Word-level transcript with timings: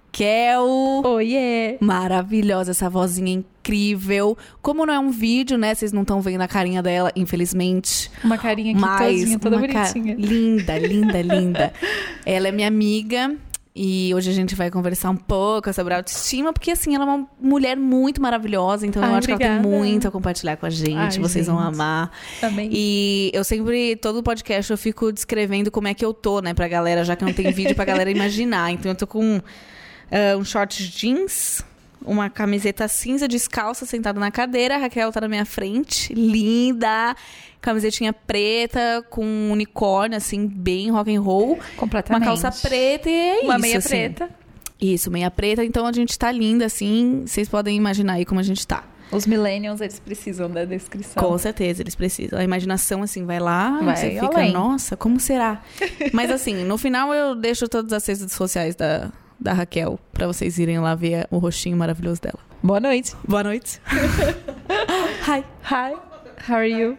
Oiê! 1.06 1.78
Maravilhosa, 1.80 2.72
essa 2.72 2.90
vozinha 2.90 3.32
incrível. 3.34 4.38
Como 4.62 4.86
não 4.86 4.94
é 4.94 5.00
um 5.00 5.10
vídeo, 5.12 5.58
né? 5.58 5.74
Vocês 5.76 5.92
não 5.92 6.02
estão 6.02 6.22
vendo 6.22 6.42
a 6.42 6.48
carinha 6.48 6.82
dela, 6.82 7.12
infelizmente. 7.16 8.10
Uma 8.24 8.38
carinha 8.38 8.72
aqui 8.72 8.82
Mas 8.82 9.20
todinha, 9.20 9.40
toda 9.40 9.58
uma 9.58 9.68
ca- 9.68 9.92
bonitinha. 9.92 10.16
Linda, 10.16 10.78
linda, 10.80 11.22
linda. 11.24 11.74
Ela 12.26 12.48
é 12.48 12.52
minha 12.52 12.68
amiga. 12.68 13.36
E 13.80 14.12
hoje 14.16 14.32
a 14.32 14.34
gente 14.34 14.56
vai 14.56 14.72
conversar 14.72 15.12
um 15.12 15.16
pouco 15.16 15.72
sobre 15.72 15.94
autoestima, 15.94 16.52
porque 16.52 16.72
assim, 16.72 16.96
ela 16.96 17.04
é 17.04 17.08
uma 17.08 17.28
mulher 17.40 17.78
muito 17.78 18.20
maravilhosa, 18.20 18.88
então 18.88 19.04
eu 19.04 19.10
Ai, 19.10 19.16
acho 19.20 19.28
que 19.28 19.34
ela 19.34 19.40
tem 19.40 19.52
obrigada. 19.60 19.78
muito 19.78 20.08
a 20.08 20.10
compartilhar 20.10 20.58
com 20.58 20.66
a 20.66 20.70
gente, 20.72 20.98
Ai, 20.98 21.20
vocês 21.20 21.46
vão 21.46 21.60
gente. 21.64 21.76
amar. 21.76 22.10
Também. 22.42 22.72
E 22.74 23.30
eu 23.36 23.44
sempre, 23.44 23.96
todo 23.96 24.24
podcast, 24.24 24.72
eu 24.72 24.78
fico 24.80 25.12
descrevendo 25.12 25.70
como 25.70 25.88
é 25.88 25.94
que 25.94 26.04
eu 26.04 26.12
tô, 26.12 26.40
né, 26.42 26.56
pra 26.56 26.68
galera, 26.68 27.04
já 27.06 27.16
que 27.16 27.24
não 27.24 27.32
tem 27.32 27.52
vídeo 27.52 27.76
pra 27.76 27.86
galera 27.86 28.10
imaginar. 28.10 28.72
Então 28.72 28.92
eu 28.92 28.96
tô 28.96 29.06
com 29.06 29.40
ah, 30.12 30.38
um 30.38 30.44
short 30.44 30.88
jeans, 30.90 31.64
uma 32.06 32.30
camiseta 32.30 32.88
cinza 32.88 33.28
descalça 33.28 33.86
sentada 33.86 34.20
na 34.20 34.32
cadeira, 34.32 34.76
a 34.76 34.78
Raquel 34.78 35.12
tá 35.12 35.22
na 35.22 35.28
minha 35.28 35.46
frente, 35.46 36.14
linda, 36.14 37.16
camisetinha 37.60 38.14
preta 38.14 39.04
com 39.10 39.26
um 39.26 39.52
unicórnio, 39.52 40.18
assim, 40.18 40.48
bem 40.48 40.90
rock 40.92 41.14
and 41.16 41.22
roll, 41.22 41.54
uma 41.56 41.64
Completamente. 41.76 42.24
calça 42.26 42.52
preta 42.70 43.10
e 43.10 43.14
é 43.14 43.40
Uma 43.42 43.54
isso, 43.56 43.62
meia 43.62 43.78
assim. 43.80 43.90
preta. 43.90 44.30
Isso, 44.80 45.10
meia 45.12 45.32
preta, 45.32 45.66
então 45.66 45.86
a 45.88 45.92
gente 45.92 46.18
tá 46.18 46.32
linda, 46.32 46.66
assim, 46.66 47.24
vocês 47.26 47.50
podem 47.50 47.76
imaginar 47.76 48.14
aí 48.14 48.26
como 48.26 48.40
a 48.40 48.44
gente 48.44 48.66
tá. 48.66 48.84
Os 49.12 49.26
millennials, 49.26 49.80
eles 49.82 50.00
precisam 50.00 50.50
da 50.50 50.66
descrição. 50.66 51.24
Com 51.24 51.38
certeza, 51.38 51.82
eles 51.82 51.96
precisam. 51.96 52.38
A 52.38 52.44
imaginação, 52.44 53.02
assim, 53.02 53.26
vai 53.26 53.40
lá, 53.40 53.80
Vai 53.82 53.96
você 53.96 54.12
fica, 54.12 54.26
além. 54.38 54.52
nossa, 54.52 54.98
como 54.98 55.18
será? 55.20 55.62
Mas, 56.12 56.30
assim, 56.30 56.64
no 56.66 56.78
final 56.78 57.14
eu 57.14 57.34
deixo 57.34 57.68
todas 57.70 57.92
as 57.94 58.06
redes 58.06 58.32
sociais 58.34 58.76
da, 58.76 59.10
da 59.40 59.54
Raquel 59.54 60.00
pra 60.12 60.28
vocês 60.28 60.58
irem 60.58 60.80
lá 60.80 60.96
ver 60.96 61.28
o 61.30 61.38
rostinho 61.38 61.78
maravilhoso 61.78 62.22
dela. 62.22 62.40
Boa 62.62 62.80
noite. 62.80 63.16
Boa 63.28 63.44
noite. 63.44 63.80
Hi. 65.28 65.44
Hi. 65.64 65.96
How 66.48 66.56
are 66.56 66.72
you? 66.72 66.98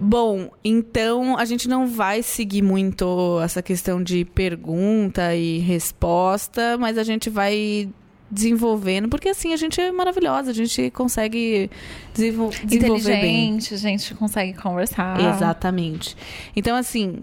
Bom, 0.00 0.50
então 0.62 1.36
a 1.36 1.44
gente 1.44 1.68
não 1.68 1.86
vai 1.86 2.22
seguir 2.22 2.62
muito 2.62 3.40
essa 3.42 3.60
questão 3.60 4.02
de 4.02 4.24
pergunta 4.24 5.34
e 5.34 5.58
resposta, 5.58 6.78
mas 6.78 6.96
a 6.96 7.02
gente 7.02 7.28
vai 7.28 7.88
desenvolvendo, 8.30 9.08
porque 9.08 9.30
assim 9.30 9.52
a 9.52 9.56
gente 9.56 9.80
é 9.80 9.90
maravilhosa, 9.90 10.50
a 10.50 10.54
gente 10.54 10.90
consegue 10.90 11.70
desenvol 12.14 12.50
desenvolver 12.62 13.20
bem. 13.20 13.48
Inteligente, 13.56 13.74
a 13.74 13.78
gente 13.78 14.14
consegue 14.14 14.52
conversar. 14.52 15.18
Exatamente. 15.18 16.16
Então, 16.54 16.76
assim, 16.76 17.22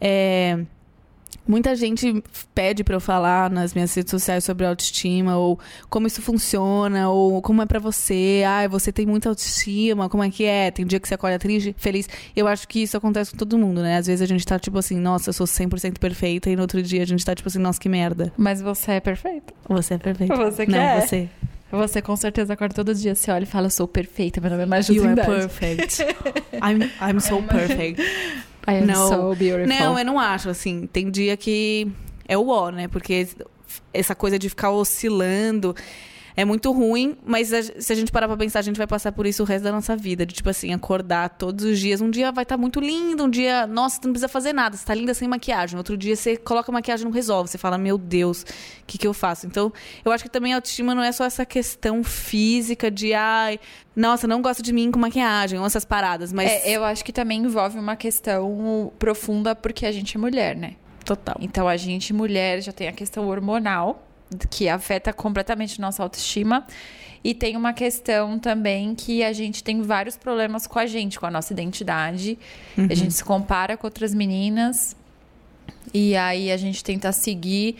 é, 0.00 0.64
muita 1.46 1.74
gente 1.76 2.22
pede 2.54 2.82
pra 2.82 2.96
eu 2.96 3.00
falar 3.00 3.50
nas 3.50 3.74
minhas 3.74 3.94
redes 3.94 4.10
sociais 4.10 4.44
sobre 4.44 4.66
autoestima, 4.66 5.36
ou 5.36 5.58
como 5.88 6.06
isso 6.06 6.22
funciona, 6.22 7.08
ou 7.10 7.40
como 7.42 7.62
é 7.62 7.66
pra 7.66 7.78
você. 7.78 8.42
Ah, 8.46 8.66
você 8.68 8.90
tem 8.92 9.06
muita 9.06 9.28
autoestima, 9.28 10.08
como 10.08 10.22
é 10.22 10.30
que 10.30 10.44
é? 10.44 10.70
Tem 10.70 10.86
dia 10.86 10.98
que 11.00 11.08
você 11.08 11.14
acorda 11.14 11.38
triste, 11.38 11.74
feliz. 11.78 12.08
Eu 12.34 12.46
acho 12.46 12.66
que 12.66 12.82
isso 12.82 12.96
acontece 12.96 13.30
com 13.30 13.36
todo 13.36 13.58
mundo, 13.58 13.82
né? 13.82 13.98
Às 13.98 14.06
vezes 14.06 14.22
a 14.22 14.26
gente 14.26 14.44
tá 14.46 14.58
tipo 14.58 14.78
assim, 14.78 14.98
nossa, 14.98 15.30
eu 15.30 15.32
sou 15.32 15.46
100% 15.46 15.98
perfeita, 15.98 16.50
e 16.50 16.56
no 16.56 16.62
outro 16.62 16.82
dia 16.82 17.02
a 17.02 17.06
gente 17.06 17.24
tá 17.24 17.34
tipo 17.34 17.48
assim, 17.48 17.58
nossa, 17.58 17.80
que 17.80 17.88
merda. 17.88 18.32
Mas 18.36 18.60
você 18.60 18.92
é 18.92 19.00
perfeito. 19.00 19.52
Você 19.68 19.94
é 19.94 19.98
perfeita. 19.98 20.36
Você 20.36 20.66
Não, 20.66 20.74
quer? 20.74 21.06
você. 21.06 21.28
Você 21.70 22.00
com 22.00 22.14
certeza 22.14 22.52
acorda 22.52 22.72
todo 22.72 22.94
dia, 22.94 23.14
você 23.16 23.32
olha 23.32 23.42
e 23.42 23.46
fala, 23.46 23.66
eu 23.66 23.70
sou 23.70 23.88
perfeita, 23.88 24.40
meu 24.40 24.48
nome 24.50 24.62
é 24.62 24.66
mais 24.66 24.88
You 24.88 25.04
are 25.08 25.16
perfect. 25.16 26.02
I'm, 26.62 26.84
I'm 27.00 27.20
so 27.20 27.42
perfect. 27.42 28.00
I 28.66 28.78
am 28.78 28.86
Não. 28.86 29.08
so 29.08 29.34
beautiful. 29.36 29.66
Não, 29.66 29.98
eu 29.98 30.04
não 30.04 30.18
acho, 30.18 30.48
assim. 30.48 30.86
Tem 30.86 31.10
dia 31.10 31.36
que 31.36 31.88
é 32.26 32.36
o 32.36 32.48
ó, 32.48 32.70
né? 32.70 32.88
Porque 32.88 33.28
essa 33.92 34.14
coisa 34.14 34.38
de 34.38 34.48
ficar 34.48 34.70
oscilando 34.70 35.74
é 36.36 36.44
muito 36.44 36.72
ruim, 36.72 37.16
mas 37.24 37.52
a- 37.52 37.62
se 37.80 37.92
a 37.92 37.96
gente 37.96 38.10
parar 38.10 38.26
pra 38.26 38.36
pensar, 38.36 38.58
a 38.58 38.62
gente 38.62 38.76
vai 38.76 38.86
passar 38.86 39.12
por 39.12 39.26
isso 39.26 39.42
o 39.42 39.46
resto 39.46 39.64
da 39.64 39.72
nossa 39.72 39.96
vida. 39.96 40.26
De, 40.26 40.34
tipo 40.34 40.48
assim, 40.50 40.72
acordar 40.72 41.28
todos 41.30 41.64
os 41.64 41.78
dias. 41.78 42.00
Um 42.00 42.10
dia 42.10 42.32
vai 42.32 42.42
estar 42.42 42.56
muito 42.56 42.80
lindo, 42.80 43.24
um 43.24 43.30
dia, 43.30 43.66
nossa, 43.66 44.00
tu 44.00 44.06
não 44.08 44.12
precisa 44.12 44.28
fazer 44.28 44.52
nada, 44.52 44.76
você 44.76 44.84
tá 44.84 44.94
linda 44.94 45.14
sem 45.14 45.28
maquiagem. 45.28 45.76
Outro 45.76 45.96
dia 45.96 46.16
você 46.16 46.36
coloca 46.36 46.70
maquiagem 46.72 47.02
e 47.02 47.06
não 47.06 47.12
resolve. 47.12 47.48
Você 47.50 47.58
fala, 47.58 47.78
meu 47.78 47.96
Deus, 47.96 48.42
o 48.42 48.46
que, 48.86 48.98
que 48.98 49.06
eu 49.06 49.14
faço? 49.14 49.46
Então, 49.46 49.72
eu 50.04 50.10
acho 50.12 50.24
que 50.24 50.30
também 50.30 50.52
a 50.52 50.56
autoestima 50.56 50.94
não 50.94 51.02
é 51.02 51.12
só 51.12 51.24
essa 51.24 51.44
questão 51.46 52.02
física 52.02 52.90
de, 52.90 53.14
ai, 53.14 53.60
nossa, 53.94 54.26
não 54.26 54.42
gosto 54.42 54.62
de 54.62 54.72
mim 54.72 54.90
com 54.90 54.98
maquiagem, 54.98 55.58
ou 55.58 55.64
essas 55.66 55.84
paradas, 55.84 56.32
mas. 56.32 56.50
É, 56.50 56.70
eu 56.76 56.84
acho 56.84 57.04
que 57.04 57.12
também 57.12 57.40
envolve 57.42 57.78
uma 57.78 57.94
questão 57.96 58.92
profunda 58.98 59.54
porque 59.54 59.86
a 59.86 59.92
gente 59.92 60.16
é 60.16 60.20
mulher, 60.20 60.56
né? 60.56 60.74
Total. 61.04 61.36
Então 61.40 61.68
a 61.68 61.76
gente, 61.76 62.12
mulher, 62.12 62.60
já 62.62 62.72
tem 62.72 62.88
a 62.88 62.92
questão 62.92 63.28
hormonal, 63.28 64.08
que 64.50 64.68
afeta 64.68 65.12
completamente 65.12 65.80
nossa 65.80 66.02
autoestima. 66.02 66.66
E 67.22 67.32
tem 67.32 67.56
uma 67.56 67.72
questão 67.72 68.38
também 68.38 68.94
que 68.94 69.24
a 69.24 69.32
gente 69.32 69.64
tem 69.64 69.80
vários 69.80 70.14
problemas 70.16 70.66
com 70.66 70.78
a 70.78 70.86
gente, 70.86 71.18
com 71.18 71.24
a 71.24 71.30
nossa 71.30 71.54
identidade. 71.54 72.38
A 72.76 72.94
gente 72.94 73.14
se 73.14 73.24
compara 73.24 73.78
com 73.78 73.86
outras 73.86 74.12
meninas. 74.12 74.94
E 75.92 76.14
aí 76.16 76.52
a 76.52 76.56
gente 76.56 76.84
tenta 76.84 77.12
seguir, 77.12 77.76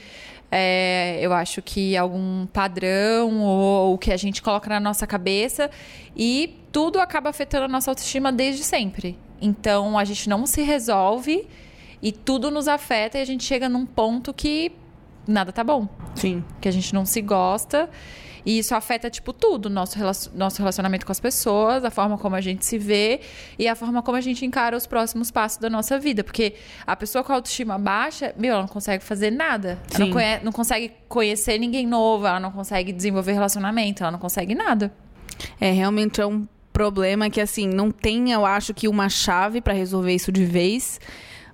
é, 0.51 1.19
eu 1.21 1.33
acho 1.33 1.61
que 1.61 1.97
algum 1.97 2.47
padrão 2.47 3.43
ou 3.43 3.95
o 3.95 3.99
que 3.99 4.13
a 4.13 4.17
gente 4.17 4.41
coloca 4.41 4.71
na 4.71 4.81
nossa 4.81 5.07
cabeça. 5.07 5.71
E 6.17 6.57
tudo 6.73 6.99
acaba 6.99 7.29
afetando 7.29 7.67
a 7.67 7.69
nossa 7.69 7.91
autoestima 7.91 8.33
desde 8.33 8.65
sempre. 8.65 9.19
Então 9.43 9.99
a 9.99 10.05
gente 10.05 10.27
não 10.27 10.47
se 10.47 10.63
resolve 10.63 11.47
e 12.01 12.13
tudo 12.13 12.51
nos 12.51 12.67
afeta 12.67 13.19
e 13.19 13.21
a 13.21 13.25
gente 13.25 13.45
chega 13.45 13.69
num 13.69 13.85
ponto 13.85 14.33
que 14.33 14.73
nada 15.27 15.53
tá 15.53 15.63
bom. 15.65 15.89
Sim. 16.15 16.45
Que 16.61 16.69
a 16.69 16.73
gente 16.73 16.93
não 16.95 17.05
se 17.07 17.21
gosta. 17.21 17.89
E 18.47 18.59
isso 18.59 18.75
afeta, 18.75 19.09
tipo, 19.09 19.33
tudo. 19.33 19.71
Nosso, 19.71 19.99
nosso 20.35 20.59
relacionamento 20.59 21.07
com 21.07 21.13
as 21.13 21.19
pessoas, 21.19 21.83
a 21.83 21.91
forma 21.91 22.19
como 22.19 22.37
a 22.37 22.43
gente 22.43 22.63
se 22.67 22.77
vê 22.77 23.21
e 23.59 23.67
a 23.67 23.75
forma 23.75 24.03
como 24.03 24.19
a 24.19 24.21
gente 24.21 24.45
encara 24.45 24.77
os 24.77 24.87
próximos 24.87 25.31
passos 25.31 25.57
da 25.59 25.71
nossa 25.71 25.99
vida. 25.99 26.23
Porque 26.23 26.55
a 26.87 26.95
pessoa 26.95 27.25
com 27.25 27.33
a 27.33 27.37
autoestima 27.37 27.79
baixa, 27.79 28.35
meu, 28.37 28.53
ela 28.53 28.61
não 28.63 28.69
consegue 28.69 29.03
fazer 29.03 29.31
nada. 29.31 29.79
Ela 29.89 29.97
Sim. 29.97 30.05
não, 30.05 30.11
conhe- 30.11 30.41
não 30.43 30.53
consegue 30.53 30.93
conhecer 31.09 31.59
ninguém 31.59 31.87
novo, 31.87 32.27
ela 32.27 32.39
não 32.39 32.51
consegue 32.51 32.93
desenvolver 32.93 33.33
relacionamento, 33.33 34.03
ela 34.03 34.13
não 34.13 34.19
consegue 34.19 34.55
nada. 34.55 34.93
É, 35.59 35.71
realmente 35.71 36.21
é 36.21 36.27
um 36.27 36.47
problema 36.71 37.31
que, 37.31 37.41
assim, 37.41 37.67
não 37.67 37.91
tem, 37.91 38.31
eu 38.33 38.45
acho 38.45 38.75
que 38.75 38.89
uma 38.89 39.09
chave 39.09 39.63
pra 39.63 39.73
resolver 39.73 40.13
isso 40.15 40.31
de 40.31 40.45
vez, 40.45 41.01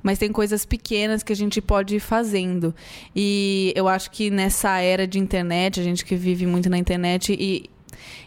mas 0.02 0.18
tem 0.18 0.30
coisas 0.32 0.64
pequenas 0.64 1.22
que 1.22 1.32
a 1.32 1.36
gente 1.36 1.60
pode 1.60 1.96
ir 1.96 2.00
fazendo. 2.00 2.74
E 3.14 3.72
eu 3.76 3.88
acho 3.88 4.10
que 4.10 4.30
nessa 4.30 4.78
era 4.78 5.06
de 5.06 5.18
internet, 5.18 5.80
a 5.80 5.82
gente 5.82 6.04
que 6.04 6.16
vive 6.16 6.46
muito 6.46 6.68
na 6.70 6.78
internet 6.78 7.36
e. 7.38 7.68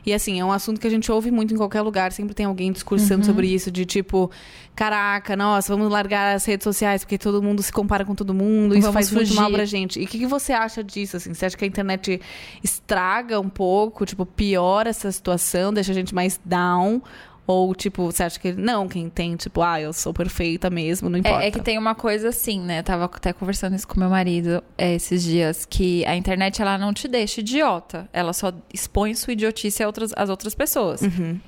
E 0.06 0.13
assim, 0.13 0.39
é 0.39 0.45
um 0.45 0.51
assunto 0.51 0.79
que 0.79 0.85
a 0.85 0.89
gente 0.89 1.09
ouve 1.12 1.31
muito 1.31 1.53
em 1.53 1.57
qualquer 1.57 1.81
lugar, 1.81 2.12
sempre 2.12 2.35
tem 2.35 2.45
alguém 2.45 2.72
discursando 2.72 3.22
Uhum. 3.22 3.23
sobre 3.23 3.47
isso, 3.47 3.72
de 3.72 3.85
tipo, 3.85 4.29
caraca, 4.75 5.35
nossa, 5.35 5.73
vamos 5.75 5.91
largar 5.91 6.35
as 6.35 6.45
redes 6.45 6.63
sociais 6.66 7.03
porque 7.03 7.17
todo 7.17 7.41
mundo 7.41 7.63
se 7.63 7.72
compara 7.72 8.06
com 8.06 8.13
todo 8.13 8.33
mundo, 8.35 8.73
isso 8.75 8.81
Vamos 8.81 8.94
faz 8.94 9.12
muito 9.12 9.29
fugir. 9.29 9.39
mal 9.39 9.50
pra 9.50 9.66
gente. 9.66 10.00
E 10.00 10.03
o 10.03 10.07
que, 10.07 10.19
que 10.19 10.28
você 10.28 10.51
acha 10.53 10.83
disso, 10.83 11.17
assim? 11.17 11.33
Você 11.33 11.45
acha 11.45 11.57
que 11.57 11.63
a 11.63 11.67
internet 11.67 12.22
estraga 12.62 13.39
um 13.39 13.50
pouco, 13.50 14.06
tipo, 14.06 14.25
piora 14.25 14.89
essa 14.89 15.12
situação, 15.12 15.73
deixa 15.73 15.91
a 15.91 15.95
gente 15.95 16.13
mais 16.13 16.39
down? 16.45 17.01
Ou, 17.45 17.75
tipo, 17.75 18.05
você 18.05 18.23
acha 18.23 18.39
que 18.39 18.53
não, 18.53 18.87
quem 18.87 19.09
tem, 19.09 19.35
tipo, 19.35 19.61
ah, 19.61 19.79
eu 19.79 19.91
sou 19.91 20.13
perfeita 20.13 20.69
mesmo, 20.69 21.09
não 21.09 21.19
importa. 21.19 21.44
É, 21.44 21.47
é 21.47 21.51
que 21.51 21.59
tem 21.59 21.77
uma 21.77 21.94
coisa 21.94 22.29
assim, 22.29 22.59
né? 22.62 22.79
Eu 22.79 22.83
tava 22.83 23.06
até 23.06 23.33
conversando 23.33 23.75
isso 23.75 23.88
com 23.88 24.00
meu 24.00 24.09
marido 24.09 24.63
é, 24.77 24.95
esses 24.95 25.21
dias, 25.21 25.65
que 25.65 26.06
a 26.06 26.15
internet 26.15 26.62
ela 26.62 26.77
não 26.77 26.94
te 26.94 27.07
deixa 27.07 27.41
idiota. 27.41 28.09
Ela 28.13 28.31
só 28.31 28.53
expõe 28.73 29.13
sua 29.13 29.33
idiotice 29.33 29.83
a 29.83 29.88
outras, 29.88 30.13
às 30.15 30.29
outras 30.29 30.56
pessoas. 30.56 31.01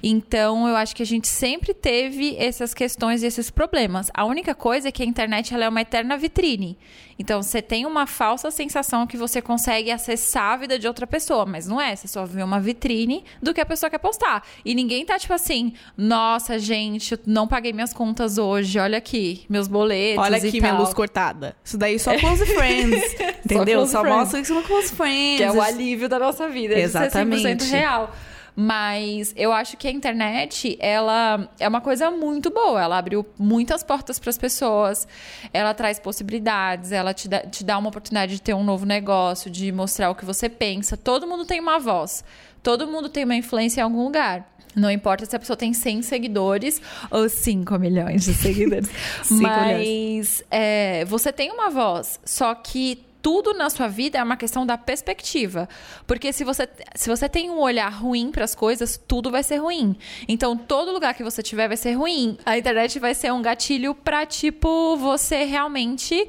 Então, 0.04 0.68
eu 0.68 0.76
acho 0.76 0.96
que 0.96 1.02
a 1.02 1.06
gente 1.06 1.28
sempre 1.28 1.74
teve 1.74 2.36
essas 2.38 2.74
questões 2.74 3.24
e 3.24 3.28
esses 3.28 3.50
problemas. 3.50 4.12
A 4.14 4.26
única 4.26 4.54
coisa 4.54 4.90
é 4.90 4.92
que 4.92 5.02
a 5.02 5.06
internet 5.06 5.54
ela 5.54 5.66
é 5.66 5.70
uma 5.70 5.82
eterna 5.82 6.18
vitrine. 6.18 6.78
Então, 7.18 7.42
você 7.42 7.62
tem 7.62 7.86
uma 7.86 8.06
falsa 8.06 8.52
sensação 8.52 9.08
que 9.08 9.16
você 9.16 9.42
consegue 9.42 9.90
acessar 9.90 10.54
a 10.54 10.58
vida 10.58 10.78
de 10.78 10.88
outra 10.88 11.08
pessoa, 11.08 11.46
mas 11.46 11.66
não 11.68 11.80
é. 11.80 11.96
Você 11.96 12.08
só 12.08 12.26
vê 12.26 12.44
uma 12.44 12.60
vitrine 12.60 13.24
do 13.42 13.54
que 13.54 13.62
a 13.62 13.66
pessoa 13.66 13.90
quer 13.90 14.00
postar. 14.00 14.44
E 14.66 14.76
ninguém 14.76 15.06
tá 15.06 15.18
tipo 15.18 15.34
assim, 15.34 15.74
nossa, 15.98 16.60
gente, 16.60 17.14
eu 17.14 17.20
não 17.26 17.48
paguei 17.48 17.72
minhas 17.72 17.94
contas 17.94 18.38
hoje, 18.38 18.78
olha 18.80 18.98
aqui, 18.98 19.46
meus 19.50 19.68
boletos. 19.68 20.24
Olha 20.24 20.38
aqui 20.38 20.60
minha 20.60 20.74
luz 20.74 20.94
cortada. 20.94 21.56
Isso 21.64 21.78
daí 21.78 21.98
só 21.98 22.18
close 22.18 22.46
friends. 22.54 23.14
entendeu? 23.46 23.78
close 23.80 23.92
Só, 23.92 24.02
friends. 24.02 24.18
mostra 24.18 24.40
isso 24.42 24.54
no 24.54 24.64
close 24.64 24.94
friends. 24.94 25.38
Que 25.38 25.44
é 25.44 25.52
o 25.52 25.62
alívio 25.62 26.10
da 26.10 26.20
nossa 26.20 26.50
vida. 26.50 26.78
Exatamente. 26.78 27.38
Isso 27.38 27.48
é 27.48 27.56
100% 27.56 27.72
real. 27.72 28.14
Mas 28.56 29.34
eu 29.36 29.52
acho 29.52 29.76
que 29.76 29.88
a 29.88 29.92
internet, 29.92 30.78
ela 30.80 31.50
é 31.60 31.68
uma 31.68 31.82
coisa 31.82 32.10
muito 32.10 32.50
boa. 32.50 32.82
Ela 32.82 32.98
abriu 32.98 33.26
muitas 33.38 33.84
portas 33.84 34.18
para 34.18 34.30
as 34.30 34.38
pessoas, 34.38 35.08
ela 35.52 35.74
traz 35.74 36.00
possibilidades, 36.00 36.92
ela 36.92 37.14
te 37.14 37.28
dá, 37.28 37.40
te 37.42 37.64
dá 37.64 37.78
uma 37.78 37.90
oportunidade 37.90 38.36
de 38.36 38.42
ter 38.42 38.54
um 38.54 38.64
novo 38.64 38.86
negócio, 38.86 39.52
de 39.52 39.72
mostrar 39.72 40.10
o 40.10 40.16
que 40.16 40.24
você 40.24 40.48
pensa. 40.48 40.96
Todo 40.96 41.28
mundo 41.28 41.46
tem 41.46 41.60
uma 41.60 41.80
voz, 41.80 42.24
todo 42.64 42.88
mundo 42.88 43.10
tem 43.10 43.26
uma 43.26 43.36
influência 43.36 43.82
em 43.82 43.84
algum 43.84 44.04
lugar. 44.04 44.50
Não 44.76 44.92
importa 44.92 45.26
se 45.26 45.34
a 45.36 45.40
pessoa 45.40 45.56
tem 45.56 45.74
100 45.74 46.02
seguidores 46.02 46.82
ou 47.10 47.30
5 47.30 47.80
milhões 47.80 48.26
de 48.26 48.34
seguidores. 48.34 48.90
Mas 49.32 50.44
é, 50.52 51.06
você 51.06 51.32
tem 51.32 51.50
uma 51.52 51.70
voz, 51.70 52.20
só 52.26 52.54
que 52.54 53.06
tudo 53.26 53.56
na 53.56 53.72
sua 53.72 53.88
vida 53.88 54.20
é 54.20 54.24
uma 54.24 54.38
questão 54.38 54.68
da 54.68 54.78
perspectiva. 54.78 55.68
Porque 56.06 56.32
se 56.32 56.44
você, 56.44 56.70
se 56.94 57.10
você 57.10 57.28
tem 57.28 57.50
um 57.50 57.58
olhar 57.58 57.90
ruim 57.90 58.30
para 58.30 58.44
as 58.44 58.54
coisas, 58.54 59.02
tudo 59.08 59.32
vai 59.32 59.42
ser 59.42 59.58
ruim. 59.58 59.98
Então, 60.28 60.56
todo 60.56 60.92
lugar 60.92 61.16
que 61.16 61.24
você 61.24 61.42
tiver 61.42 61.68
vai 61.68 61.76
ser 61.76 61.94
ruim. 61.94 62.38
A 62.46 62.56
internet 62.56 63.00
vai 63.00 63.16
ser 63.16 63.34
um 63.34 63.42
gatilho 63.42 63.96
para, 63.96 64.28
tipo, 64.28 64.96
você 64.98 65.44
realmente 65.44 66.28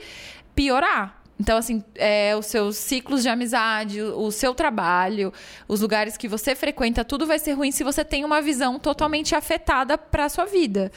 piorar. 0.55 1.23
Então, 1.39 1.59
assim, 1.59 1.85
é, 1.97 2.35
os 2.35 2.47
seus 2.47 2.79
ciclos 2.79 3.23
de 3.23 3.29
amizade, 3.29 4.01
o, 4.01 4.31
seu 4.31 4.55
trabalho, 4.55 5.35
os 5.69 5.83
lugares 5.83 6.17
que 6.17 6.27
você 6.27 6.55
frequenta, 6.55 7.05
tudo 7.05 7.27
vai 7.27 7.39
ser 7.39 7.53
ruim 7.53 7.71
se 7.73 7.85
você 7.85 8.07
tem 8.07 8.25
uma 8.25 8.41
visão 8.41 8.79
totalmente 8.79 9.35
afetada 9.35 9.99
para 9.99 10.25
a 10.25 10.29
sua 10.31 10.47
vida. 10.47 10.91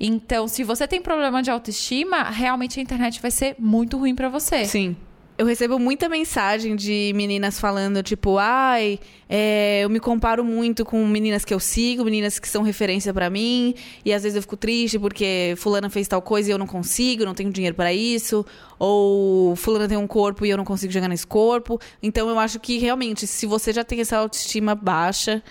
Então, 0.00 0.48
se 0.48 0.64
você 0.64 0.88
tem 0.88 1.02
problema 1.02 1.42
de 1.42 1.50
autoestima, 1.50 2.22
realmente 2.22 2.80
a 2.80 2.82
internet 2.82 3.20
vai 3.20 3.30
ser 3.30 3.56
muito 3.58 3.98
ruim 3.98 4.14
para 4.14 4.30
você. 4.30 4.64
Sim. 4.64 4.96
Eu 5.36 5.46
recebo 5.46 5.80
muita 5.80 6.08
mensagem 6.08 6.76
de 6.76 7.12
meninas 7.16 7.58
falando, 7.58 8.04
tipo, 8.04 8.38
ai, 8.38 9.00
é, 9.28 9.80
eu 9.82 9.90
me 9.90 9.98
comparo 9.98 10.44
muito 10.44 10.84
com 10.84 11.04
meninas 11.08 11.44
que 11.44 11.52
eu 11.52 11.58
sigo, 11.58 12.04
meninas 12.04 12.38
que 12.38 12.48
são 12.48 12.62
referência 12.62 13.12
pra 13.12 13.28
mim, 13.28 13.74
e 14.04 14.12
às 14.12 14.22
vezes 14.22 14.36
eu 14.36 14.42
fico 14.42 14.56
triste 14.56 14.96
porque 14.96 15.54
fulana 15.56 15.90
fez 15.90 16.06
tal 16.06 16.22
coisa 16.22 16.50
e 16.50 16.52
eu 16.52 16.58
não 16.58 16.68
consigo, 16.68 17.24
não 17.24 17.34
tenho 17.34 17.50
dinheiro 17.50 17.74
pra 17.74 17.92
isso, 17.92 18.46
ou 18.78 19.56
fulana 19.56 19.88
tem 19.88 19.98
um 19.98 20.06
corpo 20.06 20.46
e 20.46 20.50
eu 20.50 20.56
não 20.56 20.64
consigo 20.64 20.92
chegar 20.92 21.08
nesse 21.08 21.26
corpo. 21.26 21.80
Então 22.00 22.28
eu 22.28 22.38
acho 22.38 22.60
que 22.60 22.78
realmente, 22.78 23.26
se 23.26 23.44
você 23.44 23.72
já 23.72 23.82
tem 23.82 24.00
essa 24.00 24.16
autoestima 24.18 24.76
baixa, 24.76 25.42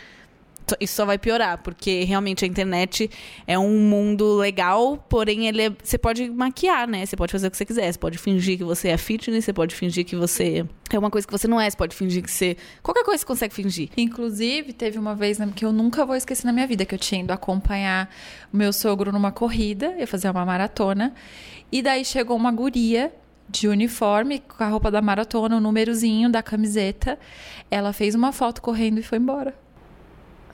isso 0.79 0.95
só 0.95 1.05
vai 1.05 1.17
piorar, 1.17 1.59
porque 1.63 2.03
realmente 2.03 2.45
a 2.45 2.47
internet 2.47 3.09
é 3.45 3.57
um 3.57 3.79
mundo 3.79 4.35
legal, 4.35 4.97
porém 5.09 5.47
ele 5.47 5.61
é- 5.63 5.71
você 5.83 5.97
pode 5.97 6.29
maquiar, 6.29 6.87
né? 6.87 7.05
Você 7.05 7.15
pode 7.15 7.31
fazer 7.31 7.47
o 7.47 7.51
que 7.51 7.57
você 7.57 7.65
quiser. 7.65 7.91
Você 7.91 7.99
pode 7.99 8.17
fingir 8.17 8.57
que 8.57 8.63
você 8.63 8.89
é 8.89 8.97
fitness, 8.97 9.45
você 9.45 9.53
pode 9.53 9.75
fingir 9.75 10.05
que 10.05 10.15
você 10.15 10.65
é 10.91 10.99
uma 10.99 11.09
coisa 11.09 11.25
que 11.25 11.31
você 11.31 11.47
não 11.47 11.59
é, 11.59 11.69
você 11.69 11.77
pode 11.77 11.95
fingir 11.95 12.23
que 12.23 12.31
você. 12.31 12.55
Qualquer 12.81 13.03
coisa 13.03 13.19
você 13.19 13.25
consegue 13.25 13.53
fingir. 13.53 13.89
Inclusive, 13.97 14.73
teve 14.73 14.97
uma 14.99 15.15
vez 15.15 15.37
né, 15.39 15.49
que 15.55 15.65
eu 15.65 15.71
nunca 15.71 16.05
vou 16.05 16.15
esquecer 16.15 16.45
na 16.45 16.53
minha 16.53 16.67
vida, 16.67 16.85
que 16.85 16.93
eu 16.93 16.99
tinha 16.99 17.21
ido 17.21 17.31
acompanhar 17.31 18.09
o 18.51 18.57
meu 18.57 18.71
sogro 18.71 19.11
numa 19.11 19.31
corrida, 19.31 19.95
ia 19.97 20.07
fazer 20.07 20.29
uma 20.29 20.45
maratona, 20.45 21.13
e 21.71 21.81
daí 21.81 22.05
chegou 22.05 22.37
uma 22.37 22.51
guria 22.51 23.11
de 23.49 23.67
uniforme, 23.67 24.39
com 24.39 24.63
a 24.63 24.67
roupa 24.67 24.89
da 24.89 25.01
maratona, 25.01 25.57
o 25.57 25.59
númerozinho 25.59 26.29
da 26.29 26.41
camiseta. 26.41 27.19
Ela 27.69 27.91
fez 27.91 28.15
uma 28.15 28.31
foto 28.31 28.61
correndo 28.61 28.99
e 28.99 29.03
foi 29.03 29.17
embora. 29.17 29.53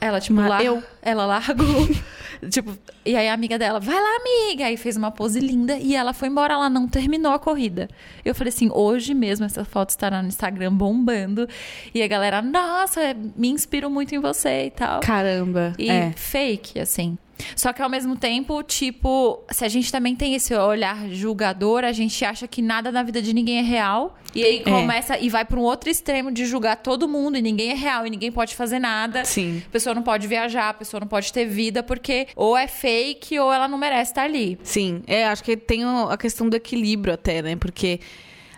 Ela, 0.02 0.20
tipo, 0.20 0.40
lá, 0.40 0.64
eu- 0.64 0.84
ela 1.02 1.26
largou. 1.26 1.88
tipo, 2.50 2.78
e 3.06 3.16
aí 3.16 3.28
a 3.28 3.34
amiga 3.34 3.58
dela, 3.60 3.80
vai 3.80 3.96
lá, 3.96 4.18
amiga. 4.18 4.66
Aí 4.66 4.78
fez 4.78 4.96
uma 4.96 5.12
pose 5.12 5.40
linda 5.40 5.78
e 5.78 5.96
ela 5.96 6.14
foi 6.14 6.28
embora, 6.30 6.54
ela 6.54 6.70
não 6.70 6.88
terminou 6.88 7.34
a 7.34 7.40
corrida. 7.40 7.90
Eu 8.24 8.34
falei 8.34 8.50
assim, 8.50 8.70
hoje 8.72 9.14
mesmo 9.14 9.46
essa 9.46 9.66
foto 9.66 9.90
estará 9.90 10.22
no 10.22 10.28
Instagram 10.28 10.74
bombando. 10.74 11.48
E 11.94 12.02
a 12.02 12.08
galera, 12.08 12.42
nossa, 12.42 13.02
me 13.36 13.50
inspiro 13.50 13.90
muito 13.90 14.16
em 14.16 14.20
você 14.20 14.66
e 14.68 14.72
tal. 14.72 15.02
Caramba. 15.02 15.74
E 15.78 15.90
é. 15.90 16.12
fake, 16.16 16.80
assim. 16.80 17.18
Só 17.56 17.74
que 17.74 17.82
ao 17.82 17.90
mesmo 17.90 18.16
tempo, 18.16 18.62
tipo, 18.64 19.44
se 19.52 19.66
a 19.66 19.68
gente 19.68 19.92
também 19.92 20.16
tem 20.16 20.36
esse 20.36 20.54
olhar 20.54 21.10
julgador, 21.10 21.84
a 21.84 21.92
gente 21.92 22.24
acha 22.24 22.48
que 22.48 22.62
nada 22.62 22.92
na 22.92 23.04
vida 23.04 23.22
de 23.22 23.34
ninguém 23.34 23.60
é 23.60 23.62
real. 23.62 24.18
E 24.34 24.44
aí 24.44 24.64
começa 24.64 25.18
e 25.18 25.30
vai 25.30 25.44
para 25.44 25.60
um 25.60 25.64
outro 25.64 25.90
extremo 25.90 26.32
de 26.32 26.46
julgar 26.46 26.78
todo 26.78 27.08
mundo 27.08 27.38
e 27.38 27.42
ninguém 27.42 27.72
é 27.72 27.76
real 27.76 28.06
e 28.06 28.10
ninguém 28.10 28.32
pode 28.32 28.56
fazer 28.56 28.80
nada. 28.80 29.26
Sim. 29.26 29.64
A 29.68 29.72
pessoa 29.72 29.96
não 29.96 30.04
pode 30.04 30.28
viajar, 30.28 30.70
a 30.70 30.74
pessoa 30.74 31.00
não 31.02 31.08
pode 31.08 31.34
ter 31.34 31.46
vida, 31.46 31.82
porque 31.82 32.28
ou 32.36 32.56
é 32.56 32.68
fake 32.68 33.40
ou 33.40 33.52
ela 33.52 33.68
não 33.68 33.78
merece 33.78 34.12
estar 34.12 34.24
ali. 34.24 34.60
Sim, 34.64 35.02
é, 35.08 35.26
acho 35.26 35.44
que 35.44 35.58
tem 35.58 35.84
a 35.84 36.18
questão 36.18 36.48
do 36.48 36.56
equilíbrio 36.56 37.14
até, 37.14 37.42
né? 37.42 37.56
Porque 37.56 38.00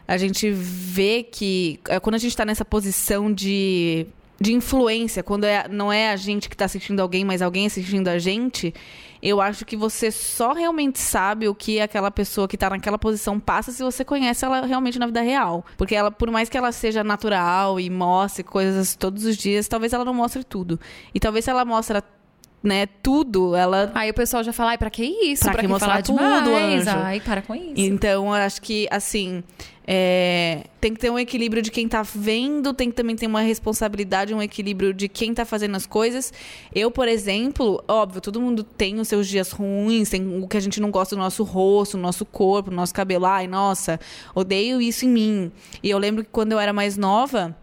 a 0.07 0.17
gente 0.17 0.51
vê 0.51 1.23
que 1.23 1.79
é, 1.87 1.99
quando 1.99 2.15
a 2.15 2.17
gente 2.17 2.35
tá 2.35 2.43
nessa 2.43 2.65
posição 2.65 3.31
de, 3.31 4.05
de 4.41 4.53
influência, 4.53 5.21
quando 5.21 5.43
é, 5.43 5.67
não 5.69 5.93
é 5.93 6.11
a 6.11 6.15
gente 6.15 6.49
que 6.49 6.57
tá 6.57 6.65
assistindo 6.65 6.99
alguém, 6.99 7.23
mas 7.23 7.43
alguém 7.43 7.67
assistindo 7.67 8.07
a 8.07 8.17
gente, 8.17 8.73
eu 9.21 9.39
acho 9.39 9.63
que 9.63 9.77
você 9.77 10.09
só 10.09 10.51
realmente 10.51 10.97
sabe 10.97 11.47
o 11.47 11.53
que 11.53 11.79
aquela 11.79 12.09
pessoa 12.09 12.47
que 12.47 12.57
tá 12.57 12.67
naquela 12.71 12.97
posição 12.97 13.39
passa 13.39 13.71
se 13.71 13.83
você 13.83 14.03
conhece 14.03 14.43
ela 14.43 14.65
realmente 14.65 14.97
na 14.97 15.05
vida 15.05 15.21
real. 15.21 15.63
Porque 15.77 15.93
ela, 15.93 16.09
por 16.09 16.31
mais 16.31 16.49
que 16.49 16.57
ela 16.57 16.71
seja 16.71 17.03
natural 17.03 17.79
e 17.79 17.87
mostre 17.87 18.43
coisas 18.43 18.95
todos 18.95 19.25
os 19.25 19.37
dias, 19.37 19.67
talvez 19.67 19.93
ela 19.93 20.03
não 20.03 20.13
mostre 20.13 20.43
tudo. 20.43 20.79
E 21.13 21.19
talvez 21.19 21.45
se 21.45 21.51
ela 21.51 21.63
mostra 21.63 22.03
né, 22.63 22.87
tudo, 23.01 23.55
ela 23.55 23.91
Aí 23.93 24.09
o 24.09 24.13
pessoal 24.13 24.43
já 24.43 24.53
fala, 24.53 24.71
ai, 24.71 24.77
pra 24.77 24.89
que 24.89 25.03
isso? 25.03 25.43
Pra 25.43 25.53
Pra, 25.53 25.61
que 25.61 25.67
que 25.67 25.71
mostrar 25.71 26.01
tudo, 26.01 26.17
demais? 26.17 26.87
anjo? 26.87 26.97
Ai, 26.97 27.19
para 27.19 27.41
com 27.41 27.55
isso. 27.55 27.73
Então, 27.75 28.27
eu 28.27 28.33
acho 28.33 28.61
que, 28.61 28.87
assim, 28.91 29.43
é, 29.85 30.65
tem 30.79 30.93
que 30.93 30.99
ter 30.99 31.09
um 31.09 31.17
equilíbrio 31.17 31.61
de 31.61 31.71
quem 31.71 31.87
tá 31.87 32.03
vendo, 32.03 32.73
tem 32.73 32.89
que 32.89 32.95
também 32.95 33.15
ter 33.15 33.27
uma 33.27 33.41
responsabilidade, 33.41 34.33
um 34.33 34.41
equilíbrio 34.41 34.93
de 34.93 35.07
quem 35.07 35.33
tá 35.33 35.43
fazendo 35.43 35.75
as 35.75 35.85
coisas. 35.85 36.31
Eu, 36.73 36.91
por 36.91 37.07
exemplo, 37.07 37.83
óbvio, 37.87 38.21
todo 38.21 38.39
mundo 38.39 38.63
tem 38.63 38.99
os 38.99 39.07
seus 39.07 39.27
dias 39.27 39.51
ruins, 39.51 40.09
tem 40.09 40.43
o 40.43 40.47
que 40.47 40.57
a 40.57 40.59
gente 40.61 40.79
não 40.79 40.91
gosta 40.91 41.15
do 41.15 41.19
nosso 41.19 41.43
rosto, 41.43 41.97
do 41.97 42.03
nosso 42.03 42.25
corpo, 42.25 42.69
do 42.69 42.75
nosso 42.75 42.93
cabelo. 42.93 43.25
Ai, 43.25 43.47
nossa, 43.47 43.99
odeio 44.35 44.81
isso 44.81 45.05
em 45.05 45.09
mim. 45.09 45.51
E 45.81 45.89
eu 45.89 45.97
lembro 45.97 46.23
que 46.23 46.29
quando 46.31 46.51
eu 46.51 46.59
era 46.59 46.73
mais 46.73 46.97
nova. 46.97 47.55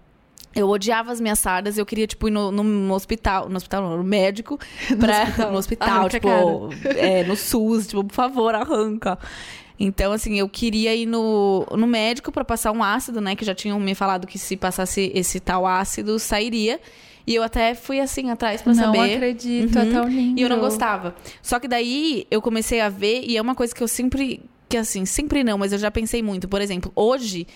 Eu 0.57 0.69
odiava 0.71 1.13
as 1.13 1.21
minhas 1.21 1.39
sardas, 1.39 1.79
eu 1.79 1.87
queria, 1.87 2.07
tipo, 2.07 2.27
ir 2.27 2.31
no, 2.33 2.51
no 2.51 2.95
hospital, 2.95 3.49
no 3.49 3.57
hospital, 3.57 3.83
não, 3.83 3.99
no 3.99 4.03
médico, 4.03 4.59
pra, 4.99 5.23
hospital. 5.23 5.53
no 5.53 5.59
hospital, 5.59 5.89
Arranca, 5.89 6.11
tipo, 6.11 6.71
é, 6.97 7.23
no 7.23 7.37
SUS, 7.37 7.87
tipo, 7.87 8.03
por 8.03 8.15
favor, 8.15 8.55
arranca. 8.55 9.19
Então, 9.81 10.13
assim, 10.13 10.39
eu 10.39 10.49
queria 10.49 10.95
ir 10.95 11.07
no, 11.07 11.65
no 11.77 11.87
médico 11.87 12.33
pra 12.33 12.45
passar 12.45 12.73
um 12.73 12.83
ácido, 12.83 13.21
né? 13.21 13.37
Que 13.37 13.45
já 13.45 13.55
tinham 13.55 13.79
me 13.79 13.95
falado 13.95 14.27
que 14.27 14.39
se 14.39 14.57
passasse 14.57 15.13
esse 15.15 15.39
tal 15.39 15.67
ácido, 15.67 16.19
sairia. 16.19 16.81
E 17.27 17.35
eu 17.35 17.43
até 17.43 17.75
fui 17.75 18.01
assim 18.01 18.31
atrás 18.31 18.61
pra 18.63 18.73
Não 18.75 18.85
saber. 18.85 19.15
acredito, 19.15 19.79
é 19.79 19.85
tão 19.91 20.09
lindo. 20.09 20.39
E 20.41 20.43
eu 20.43 20.49
não 20.49 20.59
gostava. 20.61 21.15
Só 21.43 21.61
que 21.61 21.69
daí 21.69 22.27
eu 22.31 22.41
comecei 22.43 22.81
a 22.81 22.89
ver, 22.89 23.23
e 23.25 23.37
é 23.37 23.43
uma 23.43 23.55
coisa 23.55 23.75
que 23.75 23.83
eu 23.83 23.89
sempre. 23.89 24.41
Que 24.69 24.77
assim, 24.77 25.05
sempre 25.07 25.45
não, 25.45 25.57
mas 25.59 25.73
eu 25.73 25.79
já 25.79 25.91
pensei 25.91 26.23
muito. 26.23 26.49
Por 26.49 26.61
exemplo, 26.61 26.91
hoje 26.97 27.47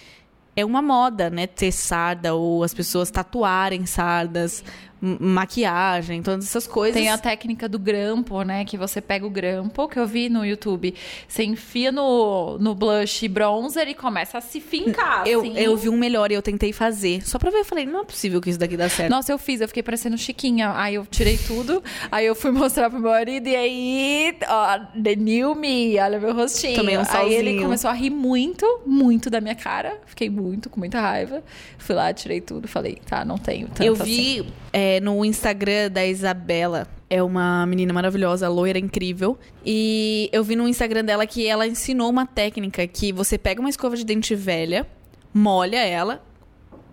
é 0.54 0.64
uma 0.64 0.80
moda, 0.82 1.28
né? 1.30 1.46
Ter 1.46 1.72
sarda, 1.72 2.34
ou 2.34 2.62
as 2.62 2.72
pessoas 2.74 3.10
tatuarem 3.10 3.84
sardas, 3.86 4.62
m- 4.62 4.91
maquiagem, 5.02 6.22
todas 6.22 6.44
essas 6.46 6.66
coisas. 6.66 6.94
Tem 6.94 7.10
a 7.10 7.18
técnica 7.18 7.68
do 7.68 7.78
grampo, 7.78 8.42
né? 8.42 8.64
Que 8.64 8.78
você 8.78 9.00
pega 9.00 9.26
o 9.26 9.30
grampo, 9.30 9.88
que 9.88 9.98
eu 9.98 10.06
vi 10.06 10.28
no 10.28 10.46
YouTube. 10.46 10.94
Você 11.26 11.42
enfia 11.42 11.90
no, 11.90 12.56
no 12.58 12.72
blush 12.74 13.26
bronzer 13.26 13.88
e 13.88 13.94
começa 13.94 14.38
a 14.38 14.40
se 14.40 14.60
fincar, 14.60 15.26
eu, 15.26 15.40
assim. 15.40 15.58
eu 15.58 15.76
vi 15.76 15.88
um 15.88 15.96
melhor 15.96 16.30
e 16.30 16.34
eu 16.34 16.42
tentei 16.42 16.72
fazer. 16.72 17.26
Só 17.26 17.38
pra 17.38 17.50
ver, 17.50 17.58
eu 17.58 17.64
falei, 17.64 17.84
não 17.84 18.02
é 18.02 18.04
possível 18.04 18.40
que 18.40 18.48
isso 18.48 18.58
daqui 18.58 18.76
dá 18.76 18.88
certo. 18.88 19.10
Nossa, 19.10 19.32
eu 19.32 19.38
fiz, 19.38 19.60
eu 19.60 19.66
fiquei 19.66 19.82
parecendo 19.82 20.16
Chiquinha. 20.16 20.72
Aí 20.76 20.94
eu 20.94 21.04
tirei 21.04 21.36
tudo, 21.36 21.82
aí 22.10 22.24
eu 22.24 22.36
fui 22.36 22.52
mostrar 22.52 22.88
pro 22.88 23.00
meu 23.00 23.10
marido 23.10 23.48
e 23.48 23.56
aí, 23.56 24.38
ó, 24.48 24.78
the 25.02 25.16
new 25.16 25.56
me, 25.56 25.98
olha 25.98 26.20
meu 26.20 26.32
rostinho. 26.32 26.76
Tomei 26.76 26.96
um 26.96 27.00
aí 27.00 27.34
ele 27.34 27.48
solzinho. 27.48 27.62
começou 27.62 27.90
a 27.90 27.94
rir 27.94 28.10
muito, 28.10 28.82
muito 28.86 29.28
da 29.28 29.40
minha 29.40 29.56
cara. 29.56 29.98
Fiquei 30.06 30.30
muito, 30.30 30.70
com 30.70 30.78
muita 30.78 31.00
raiva. 31.00 31.42
Fui 31.76 31.94
lá, 31.94 32.12
tirei 32.14 32.40
tudo, 32.40 32.68
falei, 32.68 32.98
tá, 33.04 33.24
não 33.24 33.36
tenho 33.36 33.66
tanto 33.66 33.82
Eu 33.82 33.94
assim. 33.94 34.46
É, 34.72 35.00
no 35.00 35.24
Instagram 35.24 35.90
da 35.90 36.04
Isabela. 36.06 36.86
É 37.10 37.22
uma 37.22 37.66
menina 37.66 37.92
maravilhosa, 37.92 38.48
loira, 38.48 38.78
incrível. 38.78 39.38
E 39.66 40.30
eu 40.32 40.42
vi 40.42 40.56
no 40.56 40.66
Instagram 40.66 41.04
dela 41.04 41.26
que 41.26 41.46
ela 41.46 41.66
ensinou 41.66 42.08
uma 42.08 42.24
técnica 42.26 42.86
que 42.86 43.12
você 43.12 43.36
pega 43.36 43.60
uma 43.60 43.68
escova 43.68 43.96
de 43.96 44.04
dente 44.04 44.34
velha, 44.34 44.86
molha 45.34 45.76
ela, 45.84 46.22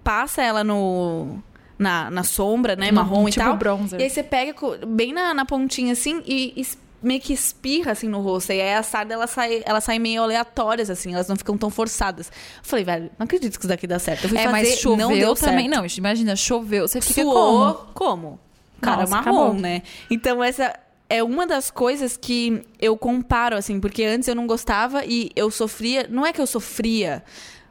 passa 0.03 0.41
ela 0.43 0.63
no. 0.63 1.39
Na, 1.77 2.11
na 2.11 2.23
sombra, 2.23 2.75
né? 2.75 2.91
No- 2.91 2.95
Marrom 2.97 3.29
e 3.29 3.31
tipo 3.31 3.45
tal. 3.45 3.55
bronzer. 3.55 4.01
E 4.01 4.03
aí 4.03 4.09
você 4.09 4.21
pega 4.21 4.53
bem 4.85 5.13
na, 5.13 5.33
na 5.33 5.45
pontinha 5.45 5.93
assim 5.93 6.21
e 6.25 6.61
meio 7.01 7.19
que 7.21 7.33
espirra 7.33 7.91
assim 7.91 8.07
no 8.07 8.19
rosto. 8.21 8.51
E 8.51 8.61
aí 8.61 8.73
a 8.73 8.83
sarda 8.83 9.13
ela 9.13 9.27
sai, 9.27 9.61
ela 9.65 9.79
sai 9.81 9.99
meio 9.99 10.21
aleatórias, 10.23 10.89
assim, 10.89 11.13
elas 11.13 11.27
não 11.27 11.35
ficam 11.35 11.57
tão 11.57 11.69
forçadas. 11.69 12.27
Eu 12.57 12.63
falei, 12.63 12.83
velho, 12.85 13.09
não 13.17 13.23
acredito 13.25 13.53
que 13.53 13.59
isso 13.59 13.67
daqui 13.67 13.87
dá 13.87 13.99
certo. 13.99 14.25
Eu 14.25 14.29
fui 14.29 14.37
É, 14.37 14.43
fazer, 14.43 14.51
mas 14.51 14.79
choveu 14.79 15.09
não 15.09 15.17
deu 15.17 15.35
também. 15.35 15.69
certo. 15.69 15.81
Não, 15.81 15.85
imagina, 15.97 16.35
choveu, 16.35 16.87
você 16.87 16.99
fica 17.01 17.21
Suou, 17.21 17.73
como? 17.75 17.93
como? 17.93 18.39
Cara, 18.81 19.01
Nossa, 19.01 19.11
marrom, 19.15 19.29
acabou. 19.45 19.53
né? 19.53 19.81
Então, 20.09 20.43
essa 20.43 20.73
é 21.09 21.21
uma 21.23 21.45
das 21.47 21.69
coisas 21.71 22.15
que 22.15 22.61
eu 22.79 22.95
comparo, 22.95 23.55
assim, 23.57 23.79
porque 23.79 24.03
antes 24.05 24.27
eu 24.27 24.35
não 24.35 24.45
gostava 24.47 25.03
e 25.05 25.31
eu 25.35 25.49
sofria. 25.51 26.05
Não 26.09 26.25
é 26.25 26.31
que 26.31 26.39
eu 26.39 26.47
sofria, 26.47 27.23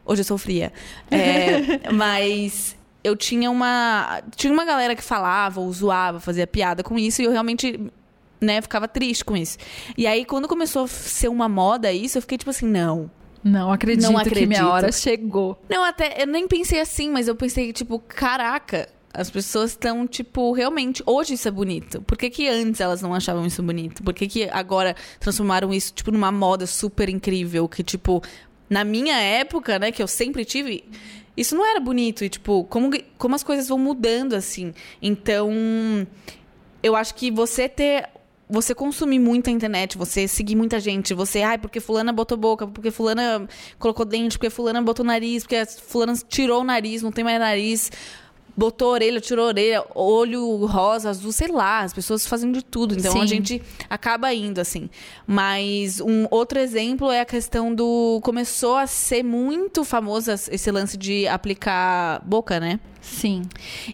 hoje 0.04 0.20
eu 0.22 0.24
sofria, 0.26 0.72
é, 1.10 1.88
mas. 1.92 2.76
eu 3.04 3.16
tinha 3.16 3.50
uma. 3.50 4.20
Tinha 4.36 4.52
uma 4.52 4.64
galera 4.64 4.94
que 4.94 5.02
falava, 5.02 5.60
ou 5.60 5.72
zoava, 5.72 6.20
fazia 6.20 6.46
piada 6.46 6.82
com 6.82 6.98
isso, 6.98 7.22
e 7.22 7.24
eu 7.24 7.30
realmente. 7.30 7.80
Né, 8.40 8.62
ficava 8.62 8.86
triste 8.86 9.24
com 9.24 9.36
isso. 9.36 9.58
E 9.96 10.06
aí, 10.06 10.24
quando 10.24 10.46
começou 10.46 10.84
a 10.84 10.88
ser 10.88 11.28
uma 11.28 11.48
moda 11.48 11.92
isso, 11.92 12.18
eu 12.18 12.22
fiquei 12.22 12.38
tipo 12.38 12.50
assim, 12.50 12.66
não. 12.66 13.10
Não 13.42 13.72
acredito, 13.72 14.04
Não 14.04 14.14
que 14.14 14.20
acredito. 14.28 14.48
minha 14.48 14.68
hora 14.68 14.92
chegou. 14.92 15.60
Não, 15.68 15.82
até. 15.84 16.22
Eu 16.22 16.26
nem 16.26 16.46
pensei 16.46 16.80
assim, 16.80 17.10
mas 17.10 17.28
eu 17.28 17.34
pensei, 17.34 17.72
tipo, 17.72 17.98
caraca. 17.98 18.88
As 19.12 19.30
pessoas 19.30 19.70
estão, 19.70 20.06
tipo, 20.06 20.52
realmente. 20.52 21.02
Hoje 21.06 21.34
isso 21.34 21.48
é 21.48 21.50
bonito. 21.50 22.00
Por 22.02 22.16
que, 22.16 22.30
que 22.30 22.48
antes 22.48 22.80
elas 22.80 23.00
não 23.00 23.14
achavam 23.14 23.46
isso 23.46 23.62
bonito? 23.62 24.02
Por 24.02 24.12
que, 24.12 24.28
que 24.28 24.48
agora 24.50 24.94
transformaram 25.18 25.72
isso, 25.72 25.92
tipo, 25.94 26.10
numa 26.10 26.30
moda 26.30 26.66
super 26.66 27.08
incrível? 27.08 27.68
Que, 27.68 27.82
tipo, 27.82 28.22
na 28.68 28.84
minha 28.84 29.16
época, 29.18 29.78
né, 29.78 29.90
que 29.90 30.02
eu 30.02 30.06
sempre 30.06 30.44
tive, 30.44 30.84
isso 31.36 31.56
não 31.56 31.64
era 31.64 31.80
bonito. 31.80 32.24
E, 32.24 32.28
tipo, 32.28 32.64
como, 32.64 32.90
como 33.16 33.34
as 33.34 33.42
coisas 33.42 33.68
vão 33.68 33.78
mudando, 33.78 34.34
assim. 34.34 34.74
Então, 35.00 35.50
eu 36.82 36.94
acho 36.94 37.14
que 37.14 37.30
você 37.30 37.68
ter. 37.68 38.08
Você 38.50 38.74
consumir 38.74 39.18
muita 39.18 39.50
internet, 39.50 39.98
você 39.98 40.26
seguir 40.26 40.56
muita 40.56 40.80
gente, 40.80 41.12
você, 41.12 41.42
ai, 41.42 41.58
porque 41.58 41.80
fulana 41.80 42.12
botou 42.12 42.36
boca, 42.38 42.66
porque 42.66 42.90
fulana 42.90 43.46
colocou 43.78 44.06
dente, 44.06 44.38
porque 44.38 44.50
fulana 44.50 44.80
botou 44.80 45.04
nariz, 45.04 45.42
porque 45.42 45.66
fulana 45.66 46.14
tirou 46.28 46.62
o 46.62 46.64
nariz, 46.64 47.02
não 47.02 47.12
tem 47.12 47.24
mais 47.24 47.38
nariz 47.38 47.90
botou 48.58 48.88
orelha, 48.88 49.20
tirou 49.20 49.46
orelha, 49.46 49.84
olho 49.94 50.66
rosa, 50.66 51.10
azul, 51.10 51.30
sei 51.30 51.46
lá, 51.46 51.82
as 51.82 51.92
pessoas 51.92 52.26
fazem 52.26 52.50
de 52.50 52.60
tudo. 52.60 52.98
Então 52.98 53.12
Sim. 53.12 53.20
a 53.20 53.26
gente 53.26 53.62
acaba 53.88 54.34
indo 54.34 54.60
assim. 54.60 54.90
Mas 55.24 56.00
um 56.00 56.26
outro 56.28 56.58
exemplo 56.58 57.08
é 57.08 57.20
a 57.20 57.24
questão 57.24 57.72
do 57.72 58.18
começou 58.20 58.74
a 58.74 58.88
ser 58.88 59.22
muito 59.22 59.84
famoso 59.84 60.32
esse 60.32 60.70
lance 60.72 60.96
de 60.96 61.28
aplicar 61.28 62.20
boca, 62.24 62.58
né? 62.58 62.80
Sim. 63.00 63.42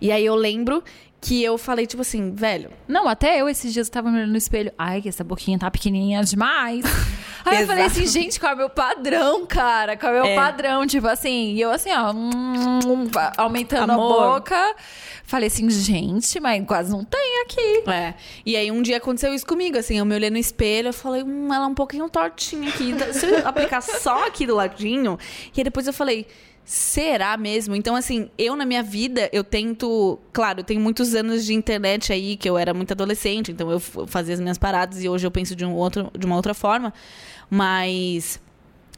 E 0.00 0.11
aí 0.11 0.25
eu 0.25 0.34
lembro 0.34 0.82
que 1.25 1.43
eu 1.43 1.57
falei 1.57 1.87
tipo 1.87 2.02
assim, 2.02 2.35
velho, 2.35 2.71
Não, 2.87 3.09
até 3.09 3.40
eu 3.40 3.49
esses 3.49 3.73
dias 3.73 3.87
eu 3.88 3.93
tava 3.93 4.11
me 4.11 4.19
olhando 4.19 4.33
no 4.33 4.37
espelho. 4.37 4.71
Ai, 4.76 5.00
que 5.00 5.09
essa 5.09 5.25
boquinha 5.25 5.59
tá 5.59 5.71
pequenininha 5.71 6.23
demais. 6.23 6.85
Aí 7.47 7.62
eu 7.62 7.66
falei 7.66 7.85
assim, 7.85 8.07
gente, 8.07 8.38
qual 8.38 8.52
é 8.52 8.54
o 8.54 8.59
meu 8.59 8.71
padrão, 8.71 9.47
cara? 9.47 9.97
Qual 9.97 10.12
é 10.14 10.21
o 10.21 10.25
meu 10.25 10.33
É. 10.33 10.37
padrão? 10.37 10.87
Tipo 10.87 11.07
assim, 11.09 11.52
e 11.54 11.61
eu 11.61 11.71
assim, 11.71 11.90
ó, 11.93 12.11
hum, 12.12 13.11
aumentando 13.38 13.93
Amor. 13.93 14.23
a 14.23 14.26
boca. 14.35 14.76
Falei 15.25 15.47
assim, 15.47 15.69
gente, 15.71 16.38
mas 16.40 16.62
quase 16.66 16.90
não 16.90 17.04
tem 17.04 17.43
aqui. 17.43 17.90
É. 17.90 18.14
E 18.45 18.57
aí 18.57 18.71
um 18.71 18.83
dia 18.83 18.99
aconteceu 18.99 19.33
isso 19.33 19.47
comigo, 19.47 19.78
assim, 19.78 19.99
eu 19.99 20.04
me 20.04 20.14
olhei 20.14 20.28
no 20.31 20.37
espelho, 20.38 20.88
eu 20.88 20.93
falei, 20.93 21.23
hum, 21.23 21.52
ela 21.52 21.64
é 21.64 21.69
um 21.69 21.75
pouquinho 21.75 22.09
tortinha 22.11 22.69
aqui. 22.69 22.95
Se 23.14 23.26
eu 23.26 23.47
aplicar 23.49 23.81
só 23.81 24.26
aqui 24.26 24.47
do 24.47 24.54
ladinho. 24.54 25.19
E 25.57 25.61
aí 25.61 25.64
depois 25.64 25.87
eu 25.87 25.93
falei, 25.93 26.26
será 26.64 27.37
mesmo? 27.37 27.76
Então, 27.76 27.94
assim, 27.94 28.30
eu 28.38 28.56
na 28.56 28.64
minha 28.64 28.83
vida, 28.83 29.28
eu 29.33 29.44
tento. 29.44 30.18
Claro, 30.33 30.61
eu 30.61 30.64
tenho 30.64 30.80
muitos 30.80 31.14
anos 31.14 31.44
de 31.44 31.52
internet 31.52 32.12
aí, 32.12 32.37
que 32.37 32.49
eu 32.49 32.56
era 32.56 32.73
muito 32.73 32.92
adolescente, 32.92 33.52
então 33.52 33.71
eu 33.71 33.78
fazia 33.78 34.35
as 34.35 34.40
minhas 34.40 34.59
paradas 34.59 35.02
e 35.02 35.09
hoje 35.09 35.26
eu 35.26 35.30
penso 35.30 35.54
de, 35.54 35.64
um 35.64 35.75
outro, 35.75 36.11
de 36.18 36.25
uma 36.25 36.37
outra 36.37 36.54
forma. 36.54 36.92
Mas. 37.50 38.42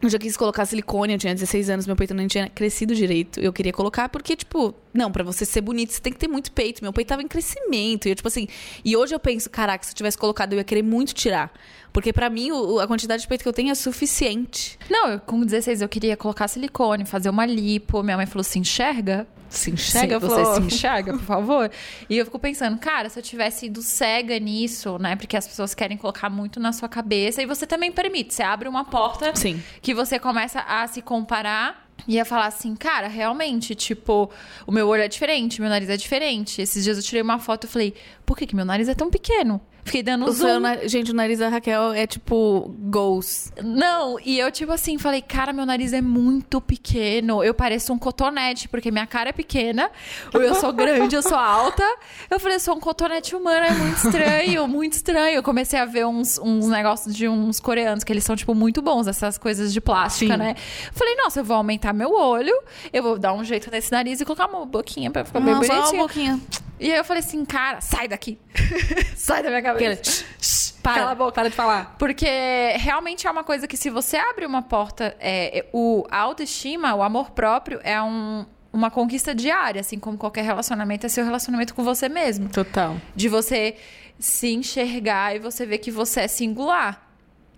Eu 0.03 0.11
já 0.11 0.19
quis 0.19 0.37
colocar 0.37 0.67
silicone, 0.67 1.15
eu 1.15 1.19
tinha 1.19 1.33
16 1.35 1.71
anos, 1.71 1.87
meu 1.87 1.97
peito 1.97 2.13
não 2.13 2.29
tinha 2.29 2.51
crescido 2.51 2.95
direito. 2.95 3.41
Eu 3.41 3.51
queria 3.51 3.73
colocar 3.73 4.11
porque, 4.11 4.37
tipo, 4.37 4.75
não, 4.93 5.11
pra 5.11 5.25
você 5.25 5.47
ser 5.47 5.63
bonito, 5.63 5.95
você 5.95 6.03
tem 6.03 6.13
que 6.13 6.19
ter 6.19 6.29
muito 6.29 6.53
peito. 6.53 6.85
Meu 6.85 6.93
peito 6.93 7.09
tava 7.09 7.23
em 7.23 7.29
crescimento. 7.29 8.07
E 8.07 8.11
eu, 8.11 8.15
tipo 8.15 8.29
assim. 8.29 8.47
E 8.85 8.95
hoje 8.95 9.15
eu 9.15 9.19
penso, 9.19 9.49
caraca, 9.49 9.83
se 9.83 9.93
eu 9.93 9.97
tivesse 9.97 10.19
colocado, 10.19 10.53
eu 10.53 10.59
ia 10.59 10.65
querer 10.65 10.83
muito 10.83 11.15
tirar. 11.15 11.51
Porque 11.97 12.13
pra 12.13 12.29
mim, 12.29 12.51
o- 12.53 12.79
a 12.79 12.87
quantidade 12.87 13.23
de 13.23 13.27
peito 13.29 13.41
que 13.43 13.49
eu 13.49 13.55
tenho 13.55 13.71
é 13.71 13.75
suficiente. 13.75 14.79
Não, 14.91 15.09
eu, 15.09 15.21
com 15.21 15.41
16 15.43 15.81
eu 15.81 15.89
queria 15.89 16.15
colocar 16.15 16.47
silicone, 16.47 17.07
fazer 17.07 17.31
uma 17.31 17.47
lipo. 17.47 18.03
Minha 18.03 18.19
mãe 18.19 18.27
falou 18.27 18.43
assim, 18.43 18.59
enxerga? 18.61 19.27
Se 19.49 19.71
enxerga, 19.71 20.21
Sim, 20.21 20.27
você 20.29 20.45
se 20.45 20.55
se 20.57 20.61
enxerga, 20.61 21.13
por 21.15 21.23
favor? 21.23 21.71
E 22.11 22.19
eu 22.19 22.27
fico 22.27 22.39
pensando, 22.39 22.77
cara, 22.79 23.09
se 23.09 23.19
eu 23.19 23.23
tivesse 23.23 23.65
ido 23.67 23.81
cega 23.81 24.39
nisso, 24.39 24.99
né? 24.99 25.17
Porque 25.17 25.37
as 25.39 25.47
pessoas 25.49 25.75
querem 25.75 25.97
colocar 25.97 26.29
muito 26.29 26.61
na 26.61 26.71
sua 26.73 26.89
cabeça 26.89 27.41
e 27.43 27.47
você 27.47 27.67
também 27.67 27.91
permite. 27.91 28.35
Você 28.35 28.43
abre 28.43 28.69
uma 28.69 28.85
porta 28.85 29.35
Sim. 29.35 29.63
que 29.81 29.95
você 29.95 30.19
começa 30.19 30.61
a 30.61 30.87
se 30.89 31.01
comparar 31.01 31.89
e 32.07 32.21
a 32.21 32.27
falar 32.27 32.47
assim, 32.47 32.77
cara, 32.77 33.09
realmente, 33.09 33.75
tipo, 33.75 34.31
o 34.67 34.71
meu 34.73 34.87
olho 34.87 35.03
é 35.03 35.09
diferente, 35.09 35.63
meu 35.63 35.71
nariz 35.71 35.89
é 35.89 35.97
diferente. 35.97 36.61
Esses 36.61 36.85
dias 36.85 36.99
eu 36.99 37.03
tirei 37.03 37.23
uma 37.23 37.39
foto 37.39 37.65
e 37.65 37.69
falei, 37.69 37.95
por 38.27 38.37
que, 38.37 38.47
que 38.47 38.55
meu 38.55 38.67
nariz 38.67 38.87
é 38.89 38.95
tão 38.95 39.09
pequeno? 39.11 39.61
Fiquei 39.87 40.03
dando 40.03 40.27
O 40.27 40.33
zoom. 40.33 40.61
na- 40.61 40.87
Gente, 40.87 41.13
o 41.13 41.15
nariz 41.15 41.39
da 41.39 41.49
Raquel 41.49 41.93
é 41.93 42.07
tipo 42.07 42.75
goals. 42.79 43.53
Não, 43.63 44.19
e 44.25 44.39
eu, 44.39 44.51
tipo 44.51 44.73
assim, 44.73 44.99
falei, 44.99 45.23
cara, 45.23 45.53
meu 45.53 45.65
nariz 45.65 45.93
é 45.93 46.03
muito 46.03 46.61
pequeno. 46.61 47.43
Eu 47.43 47.55
pareço 47.55 47.93
um 47.93 47.99
cotonete, 47.99 48.69
porque 48.69 48.91
minha 48.91 49.07
cara 49.07 49.31
é 49.31 49.33
pequena. 49.33 49.89
Ou 50.35 50.43
eu 50.43 50.55
sou 50.57 50.73
grande, 50.73 51.15
eu 51.15 51.23
sou 51.23 51.39
alta. 51.39 51.85
Eu 52.29 52.41
falei, 52.41 52.57
eu 52.57 52.61
sou 52.61 52.75
um 52.77 52.81
cotonete 52.81 53.35
humano, 53.37 53.65
é 53.65 53.71
muito 53.71 53.97
estranho, 53.97 54.67
muito 54.69 54.93
estranho. 54.95 55.37
Eu 55.37 55.43
comecei 55.43 55.79
a 55.79 55.85
ver 55.85 56.05
uns, 56.05 56.39
uns 56.39 56.67
negócios 56.67 57.15
de 57.15 57.29
uns 57.29 57.61
coreanos, 57.61 58.03
que 58.03 58.13
eles 58.13 58.25
são, 58.25 58.35
tipo, 58.35 58.55
muito 58.55 58.83
bons, 58.83 59.07
essas 59.07 59.39
coisas 59.39 59.73
de 59.73 59.81
plástica, 59.81 60.33
Sim. 60.35 60.39
né? 60.39 60.57
Falei, 60.93 61.15
nossa, 61.17 61.41
eu 61.41 61.45
vou 61.45 61.57
aumentar 61.57 61.93
meu 61.93 62.13
olho, 62.13 62.53
eu 62.93 63.03
vou 63.03 63.19
dar 63.19 63.33
um 63.33 63.45
jeito 63.45 63.71
nesse 63.71 63.93
nariz 63.93 64.21
e 64.21 64.25
colocar 64.25 64.47
uma 64.49 64.67
boquinha 64.67 65.13
pra 65.13 65.25
ficar 65.25 65.39
bem 65.41 65.55
Nossa, 65.55 65.73
olha 65.73 65.81
bonitinha. 65.83 66.01
uma 66.03 66.09
boquinha. 66.09 66.41
E 66.79 66.91
aí 66.93 66.99
eu 66.99 67.05
falei 67.05 67.23
assim, 67.23 67.45
cara, 67.45 67.81
sai 67.81 68.07
daqui. 68.09 68.39
sai 69.17 69.43
da 69.43 69.49
minha 69.49 69.63
cabeça. 69.63 70.25
Para, 70.83 70.95
Cala 71.01 71.11
a 71.13 71.15
boca. 71.15 71.33
para 71.33 71.49
de 71.49 71.55
falar. 71.57 71.97
Porque 71.99 72.27
realmente 72.77 73.27
é 73.27 73.31
uma 73.31 73.43
coisa 73.43 73.67
que 73.67 73.77
se 73.77 73.91
você 73.91 74.17
abre 74.17 74.47
uma 74.47 74.63
porta, 74.63 75.17
é, 75.19 75.59
é, 75.61 75.67
o, 75.73 76.07
a 76.11 76.19
autoestima, 76.19 76.95
o 76.95 77.03
amor 77.03 77.31
próprio 77.31 77.81
é 77.83 78.01
um- 78.01 78.45
uma 78.73 78.91
conquista 78.91 79.35
diária, 79.35 79.81
assim 79.81 79.99
como 79.99 80.19
qualquer 80.19 80.45
relacionamento 80.45 81.07
é 81.07 81.09
seu 81.09 81.25
relacionamento 81.25 81.75
com 81.75 81.83
você 81.83 82.09
mesmo. 82.09 82.49
Total. 82.51 82.95
De 83.15 83.29
você 83.29 83.77
se 84.19 84.53
enxergar 84.53 85.35
e 85.35 85.39
você 85.39 85.65
ver 85.67 85.79
que 85.79 85.91
você 85.91 86.21
é 86.21 86.29
singular. 86.29 87.06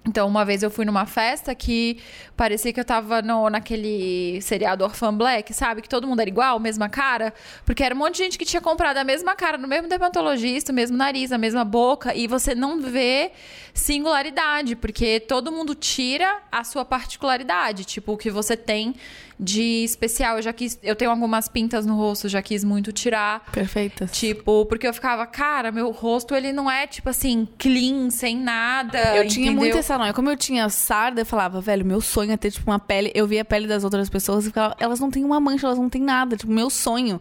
Então, 0.06 0.26
uma 0.26 0.42
vez 0.44 0.62
eu 0.62 0.70
fui 0.70 0.86
numa 0.86 1.04
festa 1.04 1.54
que 1.54 1.98
parecia 2.34 2.72
que 2.72 2.80
eu 2.80 2.84
tava 2.84 3.20
no, 3.20 3.50
naquele 3.50 4.40
seriado 4.40 4.82
Orphan 4.82 5.14
Black, 5.14 5.52
sabe? 5.52 5.82
Que 5.82 5.88
todo 5.88 6.06
mundo 6.06 6.20
era 6.20 6.30
igual, 6.30 6.58
mesma 6.58 6.88
cara. 6.88 7.34
Porque 7.66 7.84
era 7.84 7.94
um 7.94 7.98
monte 7.98 8.16
de 8.16 8.22
gente 8.24 8.38
que 8.38 8.44
tinha 8.46 8.62
comprado 8.62 8.96
a 8.96 9.04
mesma 9.04 9.34
cara 9.34 9.58
no 9.58 9.68
mesmo 9.68 9.86
dermatologista, 9.86 10.72
o 10.72 10.74
mesmo 10.74 10.96
nariz, 10.96 11.30
a 11.30 11.36
mesma 11.36 11.64
boca. 11.64 12.14
E 12.14 12.26
você 12.26 12.54
não 12.54 12.80
vê 12.80 13.32
singularidade, 13.74 14.76
porque 14.76 15.20
todo 15.20 15.52
mundo 15.52 15.74
tira 15.74 16.40
a 16.50 16.64
sua 16.64 16.86
particularidade. 16.86 17.84
Tipo, 17.84 18.12
o 18.12 18.16
que 18.16 18.30
você 18.30 18.56
tem 18.56 18.94
de 19.38 19.84
especial. 19.84 20.36
Eu 20.36 20.42
já 20.42 20.52
quis. 20.52 20.78
Eu 20.82 20.96
tenho 20.96 21.10
algumas 21.10 21.48
pintas 21.48 21.86
no 21.86 21.96
rosto, 21.96 22.28
já 22.28 22.42
quis 22.42 22.64
muito 22.64 22.92
tirar. 22.92 23.44
Perfeitas. 23.52 24.10
Tipo, 24.10 24.66
porque 24.66 24.86
eu 24.86 24.92
ficava, 24.92 25.24
cara, 25.26 25.70
meu 25.70 25.90
rosto 25.90 26.34
ele 26.34 26.52
não 26.52 26.70
é 26.70 26.86
tipo 26.86 27.08
assim, 27.08 27.46
clean, 27.58 28.10
sem 28.10 28.36
nada. 28.36 28.98
Eu 29.16 29.28
tinha 29.28 29.46
entendeu? 29.46 29.60
muito 29.60 29.78
essa 29.78 29.96
noia. 29.96 30.12
Como 30.12 30.28
eu 30.30 30.36
tinha 30.36 30.68
sarda, 30.68 31.20
eu 31.20 31.26
falava, 31.26 31.60
velho, 31.60 31.84
meu 31.84 32.00
sonho 32.00 32.32
é 32.32 32.36
ter, 32.36 32.50
tipo, 32.50 32.70
uma 32.70 32.78
pele. 32.78 33.12
Eu 33.14 33.26
via 33.26 33.42
a 33.42 33.44
pele 33.44 33.66
das 33.66 33.84
outras 33.84 34.08
pessoas 34.08 34.44
e 34.44 34.48
ficava, 34.48 34.76
elas 34.80 34.98
não 34.98 35.10
têm 35.10 35.24
uma 35.24 35.38
mancha, 35.38 35.66
elas 35.66 35.78
não 35.78 35.88
têm 35.88 36.02
nada. 36.02 36.36
Tipo, 36.36 36.52
meu 36.52 36.68
sonho. 36.70 37.20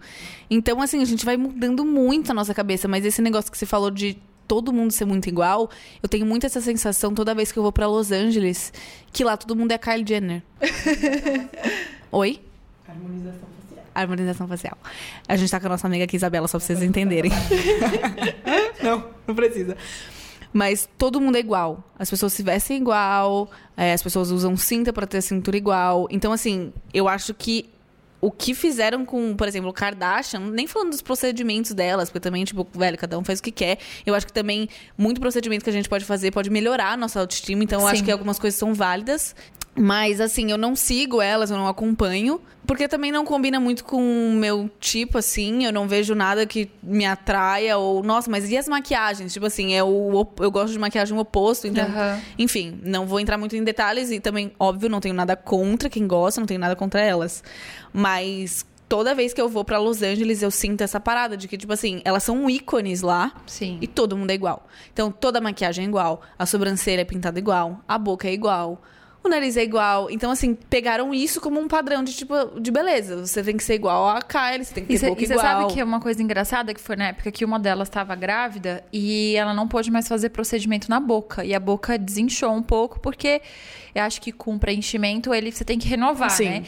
Então, 0.50 0.82
assim, 0.82 1.02
a 1.02 1.06
gente 1.06 1.26
vai 1.26 1.38
mudando 1.38 1.86
muito 1.86 2.32
a 2.32 2.34
nossa 2.34 2.54
cabeça. 2.54 2.88
Mas 2.88 3.06
esse 3.06 3.22
negócio 3.22 3.52
que 3.52 3.58
você 3.58 3.66
falou 3.66 3.92
de 3.92 4.18
todo 4.48 4.72
mundo 4.72 4.92
ser 4.92 5.06
muito 5.06 5.28
igual, 5.28 5.70
eu 6.02 6.08
tenho 6.08 6.26
muito 6.26 6.46
essa 6.46 6.62
sensação 6.62 7.14
toda 7.14 7.36
vez 7.36 7.52
que 7.52 7.60
eu 7.60 7.64
vou 7.64 7.72
pra 7.72 7.86
Los 7.86 8.12
Angeles, 8.12 8.72
que 9.12 9.24
lá 9.24 9.36
todo 9.36 9.56
mundo 9.56 9.74
é 9.74 9.78
Kylie 9.78 10.06
Jenner. 10.08 10.42
Oi? 12.12 12.40
Harmonização 13.94 14.48
facial. 14.48 14.78
A 15.28 15.36
gente 15.36 15.50
tá 15.50 15.60
com 15.60 15.66
a 15.66 15.70
nossa 15.70 15.88
amiga 15.88 16.04
aqui, 16.04 16.16
Isabela, 16.16 16.48
só 16.48 16.58
pra 16.60 16.66
vocês 16.66 16.84
entenderem. 16.84 17.32
não, 18.82 19.04
não 19.26 19.36
precisa. 19.36 19.76
Mas 20.54 20.88
todo 20.98 21.20
mundo 21.20 21.36
é 21.36 21.40
igual. 21.40 21.84
As 21.98 22.10
pessoas 22.10 22.34
se 22.34 22.44
vestem 22.44 22.78
igual, 22.78 23.50
é, 23.76 23.94
as 23.94 24.02
pessoas 24.02 24.32
usam 24.32 24.56
cinta 24.56 24.94
pra 24.94 25.06
ter 25.06 25.18
a 25.18 25.22
cintura 25.22 25.58
igual. 25.58 26.08
Então, 26.12 26.32
assim, 26.32 26.72
eu 26.94 27.08
acho 27.08 27.34
que 27.34 27.70
o 28.20 28.32
que 28.32 28.54
fizeram 28.54 29.06
com, 29.06 29.36
por 29.36 29.48
exemplo, 29.48 29.72
Kardashian, 29.72 30.40
nem 30.40 30.66
falando 30.66 30.90
dos 30.90 31.02
procedimentos 31.02 31.72
delas, 31.74 32.10
porque 32.10 32.20
também, 32.20 32.44
tipo, 32.44 32.68
velho, 32.74 32.98
cada 32.98 33.18
um 33.18 33.24
faz 33.24 33.40
o 33.40 33.44
que 33.44 33.52
quer. 33.52 33.78
Eu 34.06 34.16
acho 34.16 34.26
que 34.26 34.34
também 34.34 34.68
muito 34.98 35.22
procedimento 35.22 35.64
que 35.64 35.70
a 35.70 35.74
gente 35.74 35.88
pode 35.88 36.06
fazer 36.06 36.32
pode 36.32 36.50
melhorar 36.50 36.94
a 36.94 36.98
nossa 36.98 37.20
autoestima. 37.20 37.64
Então, 37.64 37.82
eu 37.82 37.88
acho 37.88 38.00
Sim. 38.00 38.06
que 38.06 38.12
algumas 38.12 38.40
coisas 38.40 38.60
são 38.60 38.74
válidas. 38.74 39.36
Mas, 39.80 40.20
assim, 40.20 40.50
eu 40.52 40.58
não 40.58 40.76
sigo 40.76 41.22
elas, 41.22 41.52
eu 41.52 41.58
não 41.58 41.68
acompanho. 41.68 42.42
Porque 42.66 42.88
também 42.88 43.12
não 43.14 43.24
combina 43.24 43.60
muito 43.60 43.86
com 43.86 43.98
o 44.02 44.34
meu 44.36 44.70
tipo, 44.80 45.18
assim. 45.18 45.64
Eu 45.66 45.72
não 45.72 45.88
vejo 45.88 46.14
nada 46.16 46.46
que 46.46 46.70
me 46.84 47.06
atraia. 47.06 47.78
Ou, 47.78 48.04
nossa, 48.04 48.30
mas 48.30 48.50
e 48.50 48.58
as 48.58 48.68
maquiagens? 48.68 49.32
Tipo 49.32 49.46
assim, 49.46 49.74
é 49.74 49.84
o, 49.84 50.16
op- 50.16 50.40
eu 50.42 50.52
gosto 50.52 50.74
de 50.74 50.80
maquiagem 50.80 51.18
oposto. 51.18 51.68
Então, 51.68 51.86
Aham. 51.86 52.20
enfim, 52.38 52.80
não 52.84 53.06
vou 53.06 53.20
entrar 53.20 53.38
muito 53.38 53.56
em 53.56 53.64
detalhes. 53.64 54.12
E 54.12 54.20
também, 54.20 54.52
óbvio, 54.60 54.90
não 54.90 55.00
tenho 55.00 55.14
nada 55.16 55.36
contra 55.36 55.90
quem 55.90 56.06
gosta, 56.08 56.42
não 56.42 56.48
tenho 56.48 56.60
nada 56.60 56.76
contra 56.76 57.00
elas. 57.00 57.42
Mas 57.94 58.66
toda 58.90 59.14
vez 59.16 59.34
que 59.34 59.40
eu 59.40 59.48
vou 59.48 59.64
pra 59.64 59.78
Los 59.78 60.02
Angeles, 60.02 60.42
eu 60.42 60.52
sinto 60.52 60.82
essa 60.82 61.00
parada 61.00 61.38
de 61.38 61.48
que, 61.48 61.58
tipo 61.58 61.72
assim, 61.72 62.02
elas 62.04 62.24
são 62.24 62.50
ícones 62.50 63.02
lá. 63.02 63.32
Sim. 63.46 63.78
E 63.80 63.88
todo 63.88 64.18
mundo 64.18 64.32
é 64.32 64.34
igual. 64.34 64.68
Então, 64.92 65.12
toda 65.12 65.40
a 65.40 65.42
maquiagem 65.42 65.86
é 65.86 65.88
igual, 65.88 66.22
a 66.38 66.46
sobrancelha 66.46 67.02
é 67.02 67.06
pintada 67.06 67.40
igual, 67.40 67.80
a 67.88 67.98
boca 67.98 68.28
é 68.28 68.34
igual, 68.34 68.82
o 69.24 69.30
nariz 69.30 69.58
é 69.58 69.64
igual. 69.64 70.10
Então, 70.10 70.32
assim, 70.32 70.56
pegaram 70.56 71.14
isso 71.14 71.42
como 71.42 71.60
um 71.60 71.68
padrão 71.68 72.04
de 72.04 72.14
tipo, 72.14 72.60
de 72.60 72.72
beleza. 72.72 73.26
Você 73.26 73.44
tem 73.44 73.58
que 73.58 73.64
ser 73.64 73.76
igual 73.76 74.08
a 74.08 74.22
Kylie, 74.22 74.66
você 74.66 74.74
tem 74.74 74.84
que 74.84 74.90
ter 74.90 74.94
E 74.96 74.98
você 74.98 75.10
boca 75.10 75.24
igual. 75.24 75.40
sabe 75.40 75.74
que 75.74 75.80
é 75.80 75.84
uma 75.84 76.00
coisa 76.00 76.22
engraçada 76.22 76.74
que 76.74 76.80
foi 76.80 76.96
na 76.96 77.08
época 77.10 77.32
que 77.32 77.44
uma 77.44 77.60
delas 77.60 77.88
estava 77.88 78.16
grávida 78.16 78.84
e 78.92 79.36
ela 79.36 79.54
não 79.54 79.68
pôde 79.68 79.92
mais 79.92 80.08
fazer 80.08 80.30
procedimento 80.30 80.90
na 80.90 81.00
boca. 81.00 81.44
E 81.44 81.54
a 81.54 81.60
boca 81.60 81.98
desinchou 81.98 82.52
um 82.54 82.62
pouco, 82.64 83.00
porque 83.00 83.42
eu 83.94 84.04
acho 84.04 84.22
que 84.22 84.32
com 84.32 84.58
preenchimento 84.58 85.34
ele 85.34 85.52
você 85.52 85.66
tem 85.66 85.78
que 85.78 85.88
renovar, 85.88 86.30
Sim. 86.30 86.50
né? 86.50 86.64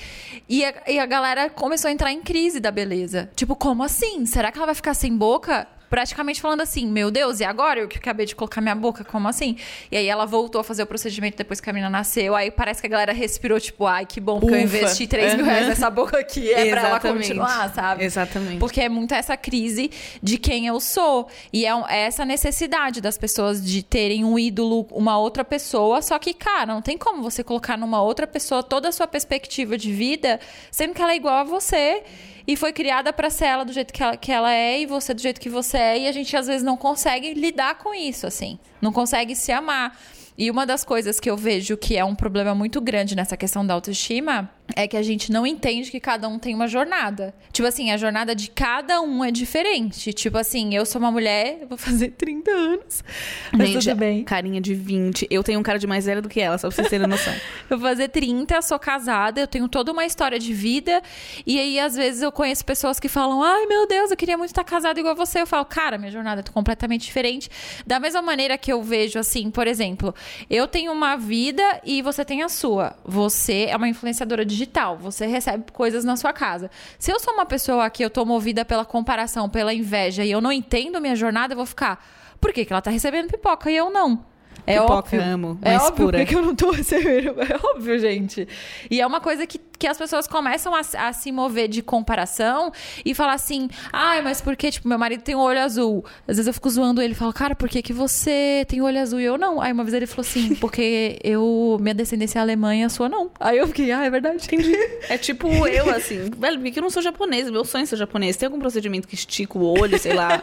E 0.47 0.65
a, 0.65 0.73
e 0.87 0.99
a 0.99 1.05
galera 1.05 1.49
começou 1.49 1.87
a 1.89 1.91
entrar 1.91 2.11
em 2.11 2.21
crise 2.21 2.59
da 2.59 2.71
beleza. 2.71 3.29
Tipo, 3.35 3.55
como 3.55 3.83
assim? 3.83 4.25
Será 4.25 4.51
que 4.51 4.57
ela 4.57 4.65
vai 4.65 4.75
ficar 4.75 4.93
sem 4.93 5.15
boca? 5.15 5.67
Praticamente 5.89 6.41
falando 6.41 6.61
assim, 6.61 6.87
meu 6.87 7.09
Deus, 7.09 7.39
e 7.39 7.43
agora 7.43 7.79
eu 7.79 7.87
que 7.87 7.97
acabei 7.97 8.25
de 8.25 8.35
colocar 8.35 8.61
minha 8.61 8.75
boca, 8.75 9.03
como 9.03 9.27
assim? 9.27 9.57
E 9.91 9.97
aí 9.97 10.07
ela 10.07 10.25
voltou 10.25 10.61
a 10.61 10.63
fazer 10.63 10.83
o 10.83 10.85
procedimento 10.85 11.37
depois 11.37 11.59
que 11.59 11.69
a 11.69 11.73
menina 11.73 11.89
nasceu. 11.89 12.35
Aí 12.35 12.51
parece 12.51 12.81
que 12.81 12.87
a 12.87 12.89
galera 12.89 13.11
respirou, 13.11 13.59
tipo, 13.59 13.85
ai, 13.85 14.05
que 14.05 14.19
bom 14.19 14.39
que 14.39 14.45
eu 14.45 14.49
Ufa. 14.49 14.61
investi 14.61 15.07
3 15.07 15.35
mil 15.35 15.45
reais 15.45 15.67
nessa 15.67 15.89
boca 15.89 16.19
aqui. 16.19 16.53
É 16.53 16.69
pra 16.69 16.87
ela 16.87 16.99
continuar, 16.99 17.73
sabe? 17.73 18.03
Exatamente. 18.03 18.59
Porque 18.59 18.81
é 18.81 18.89
muito 18.89 19.13
essa 19.13 19.35
crise 19.35 19.89
de 20.21 20.37
quem 20.37 20.67
eu 20.67 20.79
sou. 20.79 21.27
E 21.51 21.65
é, 21.65 21.71
é 21.89 21.99
essa 22.01 22.23
necessidade 22.23 23.01
das 23.01 23.17
pessoas 23.17 23.63
de 23.63 23.81
terem 23.81 24.23
um 24.23 24.37
ídolo, 24.37 24.87
uma 24.91 25.17
outra 25.17 25.43
pessoa. 25.43 26.01
Só 26.01 26.19
que, 26.19 26.33
cara, 26.33 26.65
não 26.65 26.81
tem 26.81 26.97
como 26.97 27.23
você 27.23 27.43
colocar 27.43 27.77
numa 27.77 28.01
outra 28.01 28.27
pessoa 28.27 28.61
toda 28.61 28.89
a 28.89 28.91
sua 28.91 29.07
perspectiva 29.07 29.77
de 29.77 29.91
vida, 29.91 30.39
sendo 30.71 30.93
que 30.93 31.01
ela 31.01 31.13
é 31.13 31.15
igual 31.15 31.35
a 31.35 31.43
você. 31.43 32.03
E 32.49 32.55
foi 32.55 32.73
criada 32.73 33.13
pra 33.13 33.29
ser 33.29 33.45
ela 33.45 33.63
do 33.63 33.71
jeito 33.71 33.93
que 33.93 34.01
ela, 34.01 34.17
que 34.17 34.31
ela 34.31 34.51
é 34.51 34.81
e 34.81 34.87
você 34.87 35.13
do 35.13 35.21
jeito 35.21 35.39
que 35.39 35.49
você 35.49 35.77
é. 35.77 35.99
E 35.99 36.07
a 36.07 36.11
gente 36.11 36.35
às 36.35 36.47
vezes 36.47 36.63
não 36.63 36.75
consegue 36.75 37.35
lidar 37.35 37.75
com 37.75 37.93
isso, 37.93 38.25
assim. 38.25 38.57
Não 38.81 38.91
consegue 38.91 39.35
se 39.35 39.51
amar. 39.51 39.95
E 40.35 40.49
uma 40.49 40.65
das 40.65 40.83
coisas 40.83 41.19
que 41.19 41.29
eu 41.29 41.37
vejo 41.37 41.77
que 41.77 41.95
é 41.95 42.03
um 42.03 42.15
problema 42.15 42.55
muito 42.55 42.81
grande 42.81 43.15
nessa 43.15 43.37
questão 43.37 43.63
da 43.63 43.75
autoestima 43.75 44.49
é 44.75 44.87
que 44.87 44.95
a 44.97 45.01
gente 45.03 45.31
não 45.31 45.45
entende 45.45 45.89
que 45.91 45.99
cada 45.99 46.27
um 46.27 46.37
tem 46.39 46.53
uma 46.55 46.67
jornada. 46.67 47.33
Tipo 47.51 47.67
assim, 47.67 47.91
a 47.91 47.97
jornada 47.97 48.35
de 48.35 48.49
cada 48.49 49.01
um 49.01 49.23
é 49.23 49.31
diferente. 49.31 50.13
Tipo 50.13 50.37
assim, 50.37 50.75
eu 50.75 50.85
sou 50.85 50.99
uma 50.99 51.11
mulher, 51.11 51.65
vou 51.67 51.77
fazer 51.77 52.09
30 52.11 52.51
anos. 52.51 53.03
Mas 53.51 53.69
Gente, 53.69 53.87
tudo 53.87 53.97
bem. 53.97 54.23
carinha 54.23 54.61
de 54.61 54.73
20. 54.73 55.27
Eu 55.29 55.43
tenho 55.43 55.59
um 55.59 55.63
cara 55.63 55.79
de 55.79 55.87
mais 55.87 56.05
velho 56.05 56.21
do 56.21 56.29
que 56.29 56.39
ela, 56.39 56.57
só 56.57 56.67
pra 56.67 56.75
vocês 56.75 56.89
terem 56.89 57.05
noção. 57.07 57.33
Eu 57.69 57.77
vou 57.77 57.89
fazer 57.89 58.09
30, 58.09 58.61
sou 58.61 58.79
casada, 58.79 59.41
eu 59.41 59.47
tenho 59.47 59.67
toda 59.67 59.91
uma 59.91 60.05
história 60.05 60.39
de 60.39 60.53
vida. 60.53 61.01
E 61.45 61.59
aí, 61.59 61.79
às 61.79 61.95
vezes, 61.95 62.21
eu 62.21 62.31
conheço 62.31 62.63
pessoas 62.65 62.99
que 62.99 63.07
falam: 63.07 63.43
Ai, 63.43 63.65
meu 63.65 63.87
Deus, 63.87 64.11
eu 64.11 64.17
queria 64.17 64.37
muito 64.37 64.49
estar 64.51 64.63
casada 64.63 64.99
igual 64.99 65.15
você. 65.15 65.41
Eu 65.41 65.47
falo, 65.47 65.65
cara, 65.65 65.97
minha 65.97 66.11
jornada 66.11 66.41
é 66.41 66.51
completamente 66.51 67.05
diferente. 67.05 67.49
Da 67.85 67.99
mesma 67.99 68.21
maneira 68.21 68.57
que 68.57 68.71
eu 68.71 68.81
vejo, 68.81 69.17
assim, 69.19 69.49
por 69.49 69.67
exemplo, 69.67 70.13
eu 70.49 70.67
tenho 70.67 70.91
uma 70.91 71.15
vida 71.15 71.63
e 71.83 72.01
você 72.01 72.23
tem 72.23 72.43
a 72.43 72.49
sua. 72.49 72.95
Você 73.05 73.65
é 73.69 73.75
uma 73.75 73.87
influenciadora 73.87 74.45
digital, 74.59 74.97
você 74.97 75.25
recebe 75.25 75.71
coisas 75.71 76.03
na 76.03 76.17
sua 76.17 76.33
casa. 76.33 76.69
Se 76.97 77.11
eu 77.11 77.19
sou 77.19 77.33
uma 77.33 77.45
pessoa 77.45 77.89
que 77.89 78.03
eu 78.03 78.09
tô 78.09 78.25
movida 78.25 78.65
pela 78.65 78.83
comparação, 78.83 79.49
pela 79.49 79.73
inveja 79.73 80.25
e 80.25 80.31
eu 80.31 80.41
não 80.41 80.51
entendo 80.51 80.99
minha 80.99 81.15
jornada, 81.15 81.53
eu 81.53 81.57
vou 81.57 81.65
ficar. 81.65 82.05
Por 82.41 82.51
que, 82.51 82.65
que 82.65 82.73
ela 82.73 82.81
tá 82.81 82.91
recebendo 82.91 83.29
pipoca 83.29 83.71
e 83.71 83.75
eu 83.75 83.89
não? 83.89 84.25
É 84.69 84.73
Pipoca, 84.79 84.93
óbvio. 84.93 85.21
amo, 85.23 85.59
É 85.63 85.77
óbvio 85.77 85.93
pura. 86.05 86.19
porque 86.19 86.35
eu 86.35 86.41
não 86.43 86.53
tô 86.55 86.69
recebendo. 86.71 87.41
É 87.41 87.59
óbvio, 87.75 87.97
gente. 87.97 88.47
E 88.89 89.01
é 89.01 89.07
uma 89.07 89.19
coisa 89.19 89.47
que, 89.47 89.59
que 89.77 89.87
as 89.87 89.97
pessoas 89.97 90.27
começam 90.27 90.73
a, 90.75 90.81
a 91.07 91.11
se 91.13 91.31
mover 91.31 91.67
de 91.67 91.81
comparação 91.81 92.71
e 93.03 93.15
falar 93.15 93.33
assim: 93.33 93.67
ai, 93.91 94.21
mas 94.21 94.41
por 94.41 94.55
que, 94.55 94.69
tipo, 94.71 94.87
meu 94.87 94.99
marido 94.99 95.21
tem 95.23 95.35
um 95.35 95.39
olho 95.39 95.59
azul? 95.59 96.05
Às 96.27 96.37
vezes 96.37 96.47
eu 96.47 96.53
fico 96.53 96.69
zoando 96.69 97.01
ele 97.01 97.13
e 97.13 97.15
falo, 97.15 97.33
cara, 97.33 97.55
por 97.55 97.67
que, 97.67 97.81
que 97.81 97.91
você 97.93 98.63
tem 98.67 98.81
olho 98.81 98.99
azul 99.01 99.19
e 99.19 99.23
eu 99.25 99.37
não? 99.37 99.59
Aí 99.59 99.71
uma 99.71 99.83
vez 99.83 99.93
ele 99.95 100.05
falou 100.05 100.21
assim: 100.21 100.53
porque 100.61 101.17
eu, 101.23 101.77
minha 101.81 101.95
descendência 101.95 102.37
é 102.37 102.41
alemã 102.41 102.75
e 102.75 102.83
a 102.83 102.89
sua 102.89 103.09
não. 103.09 103.31
Aí 103.39 103.57
eu 103.57 103.65
fiquei, 103.67 103.91
ah, 103.91 104.03
é 104.05 104.09
verdade. 104.09 104.45
Entendi. 104.45 104.69
É 105.09 105.17
tipo 105.17 105.47
eu, 105.67 105.89
assim. 105.89 106.29
Velho, 106.37 106.59
porque 106.59 106.77
eu 106.77 106.83
não 106.83 106.89
sou 106.91 107.01
japonesa. 107.01 107.51
Meu 107.51 107.65
sonho 107.65 107.81
é 107.83 107.85
ser 107.87 107.95
japonês. 107.95 108.35
Tem 108.37 108.45
algum 108.45 108.59
procedimento 108.59 109.07
que 109.07 109.15
estica 109.15 109.57
o 109.57 109.79
olho, 109.79 109.97
sei 109.97 110.13
lá. 110.13 110.41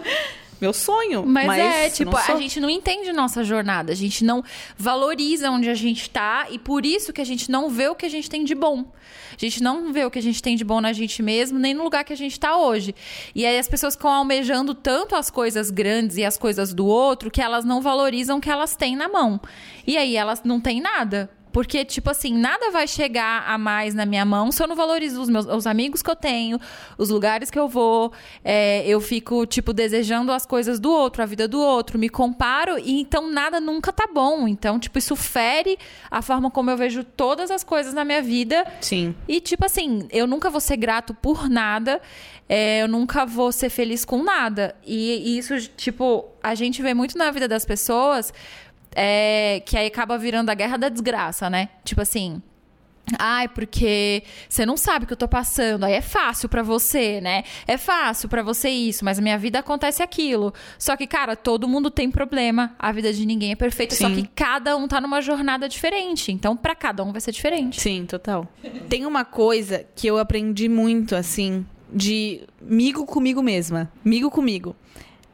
Meu 0.60 0.72
sonho. 0.72 1.24
Mas, 1.26 1.46
Mas, 1.46 1.60
é, 1.60 1.90
tipo, 1.90 2.16
a 2.16 2.36
gente 2.36 2.58
não 2.58 2.70
entende 2.70 3.12
nossa 3.12 3.44
jornada, 3.44 3.92
a 3.92 3.96
gente 3.96 4.24
não 4.24 4.42
valoriza 4.76 5.50
onde 5.50 5.68
a 5.68 5.74
gente 5.74 6.08
tá 6.08 6.46
e 6.50 6.58
por 6.58 6.86
isso 6.86 7.12
que 7.12 7.20
a 7.20 7.24
gente 7.24 7.50
não 7.50 7.68
vê 7.68 7.88
o 7.88 7.94
que 7.94 8.06
a 8.06 8.08
gente 8.08 8.30
tem 8.30 8.44
de 8.44 8.54
bom. 8.54 8.84
A 9.32 9.38
gente 9.38 9.62
não 9.62 9.92
vê 9.92 10.04
o 10.04 10.10
que 10.10 10.18
a 10.18 10.22
gente 10.22 10.42
tem 10.42 10.56
de 10.56 10.64
bom 10.64 10.80
na 10.80 10.92
gente 10.94 11.22
mesmo, 11.22 11.58
nem 11.58 11.74
no 11.74 11.84
lugar 11.84 12.04
que 12.04 12.12
a 12.12 12.16
gente 12.16 12.40
tá 12.40 12.56
hoje. 12.56 12.94
E 13.34 13.44
aí 13.44 13.58
as 13.58 13.68
pessoas 13.68 13.94
ficam 13.94 14.10
almejando 14.10 14.74
tanto 14.74 15.14
as 15.14 15.30
coisas 15.30 15.70
grandes 15.70 16.16
e 16.16 16.24
as 16.24 16.38
coisas 16.38 16.72
do 16.72 16.86
outro 16.86 17.30
que 17.30 17.42
elas 17.42 17.64
não 17.64 17.82
valorizam 17.82 18.38
o 18.38 18.40
que 18.40 18.50
elas 18.50 18.74
têm 18.74 18.96
na 18.96 19.08
mão. 19.08 19.38
E 19.86 19.96
aí 19.98 20.16
elas 20.16 20.42
não 20.42 20.58
têm 20.58 20.80
nada. 20.80 21.30
Porque, 21.56 21.86
tipo 21.86 22.10
assim, 22.10 22.36
nada 22.36 22.70
vai 22.70 22.86
chegar 22.86 23.48
a 23.48 23.56
mais 23.56 23.94
na 23.94 24.04
minha 24.04 24.26
mão 24.26 24.52
se 24.52 24.62
eu 24.62 24.66
não 24.66 24.76
valorizo 24.76 25.22
os 25.22 25.30
meus 25.30 25.46
os 25.46 25.66
amigos 25.66 26.02
que 26.02 26.10
eu 26.10 26.14
tenho, 26.14 26.60
os 26.98 27.08
lugares 27.08 27.50
que 27.50 27.58
eu 27.58 27.66
vou. 27.66 28.12
É, 28.44 28.86
eu 28.86 29.00
fico, 29.00 29.46
tipo, 29.46 29.72
desejando 29.72 30.32
as 30.32 30.44
coisas 30.44 30.78
do 30.78 30.90
outro, 30.90 31.22
a 31.22 31.24
vida 31.24 31.48
do 31.48 31.58
outro, 31.58 31.98
me 31.98 32.10
comparo 32.10 32.78
e 32.78 33.00
então 33.00 33.30
nada 33.30 33.58
nunca 33.58 33.90
tá 33.90 34.06
bom. 34.06 34.46
Então, 34.46 34.78
tipo, 34.78 34.98
isso 34.98 35.16
fere 35.16 35.78
a 36.10 36.20
forma 36.20 36.50
como 36.50 36.70
eu 36.70 36.76
vejo 36.76 37.02
todas 37.02 37.50
as 37.50 37.64
coisas 37.64 37.94
na 37.94 38.04
minha 38.04 38.20
vida. 38.20 38.62
Sim. 38.82 39.14
E, 39.26 39.40
tipo 39.40 39.64
assim, 39.64 40.06
eu 40.10 40.26
nunca 40.26 40.50
vou 40.50 40.60
ser 40.60 40.76
grato 40.76 41.14
por 41.14 41.48
nada, 41.48 42.02
é, 42.46 42.82
eu 42.82 42.88
nunca 42.88 43.24
vou 43.24 43.50
ser 43.50 43.70
feliz 43.70 44.04
com 44.04 44.22
nada. 44.22 44.76
E, 44.84 45.30
e 45.30 45.38
isso, 45.38 45.58
tipo, 45.74 46.26
a 46.42 46.54
gente 46.54 46.82
vê 46.82 46.92
muito 46.92 47.16
na 47.16 47.30
vida 47.30 47.48
das 47.48 47.64
pessoas 47.64 48.30
é, 48.98 49.62
que 49.66 49.76
aí 49.76 49.86
acaba 49.88 50.16
virando 50.16 50.48
a 50.48 50.54
guerra 50.54 50.78
da 50.78 50.88
desgraça, 50.88 51.50
né? 51.50 51.68
Tipo 51.84 52.00
assim. 52.00 52.40
Ai, 53.20 53.46
porque 53.46 54.24
você 54.48 54.66
não 54.66 54.76
sabe 54.76 55.04
o 55.04 55.06
que 55.06 55.12
eu 55.12 55.16
tô 55.16 55.28
passando. 55.28 55.84
Aí 55.84 55.92
é 55.92 56.00
fácil 56.00 56.48
pra 56.48 56.62
você, 56.62 57.20
né? 57.20 57.44
É 57.64 57.76
fácil 57.76 58.28
pra 58.28 58.42
você 58.42 58.68
isso, 58.68 59.04
mas 59.04 59.20
a 59.20 59.22
minha 59.22 59.38
vida 59.38 59.60
acontece 59.60 60.02
aquilo. 60.02 60.52
Só 60.76 60.96
que, 60.96 61.06
cara, 61.06 61.36
todo 61.36 61.68
mundo 61.68 61.88
tem 61.88 62.10
problema. 62.10 62.74
A 62.76 62.90
vida 62.90 63.12
de 63.12 63.24
ninguém 63.24 63.52
é 63.52 63.54
perfeita, 63.54 63.94
só 63.94 64.08
Sim. 64.08 64.14
que 64.16 64.28
cada 64.34 64.76
um 64.76 64.88
tá 64.88 65.00
numa 65.00 65.20
jornada 65.20 65.68
diferente. 65.68 66.32
Então, 66.32 66.56
pra 66.56 66.74
cada 66.74 67.04
um 67.04 67.12
vai 67.12 67.20
ser 67.20 67.30
diferente. 67.30 67.80
Sim, 67.80 68.06
total. 68.06 68.48
Tem 68.88 69.06
uma 69.06 69.24
coisa 69.24 69.86
que 69.94 70.08
eu 70.08 70.18
aprendi 70.18 70.68
muito, 70.68 71.14
assim, 71.14 71.64
de 71.92 72.40
migo 72.60 73.06
comigo 73.06 73.40
mesma. 73.40 73.88
Migo 74.04 74.32
comigo. 74.32 74.74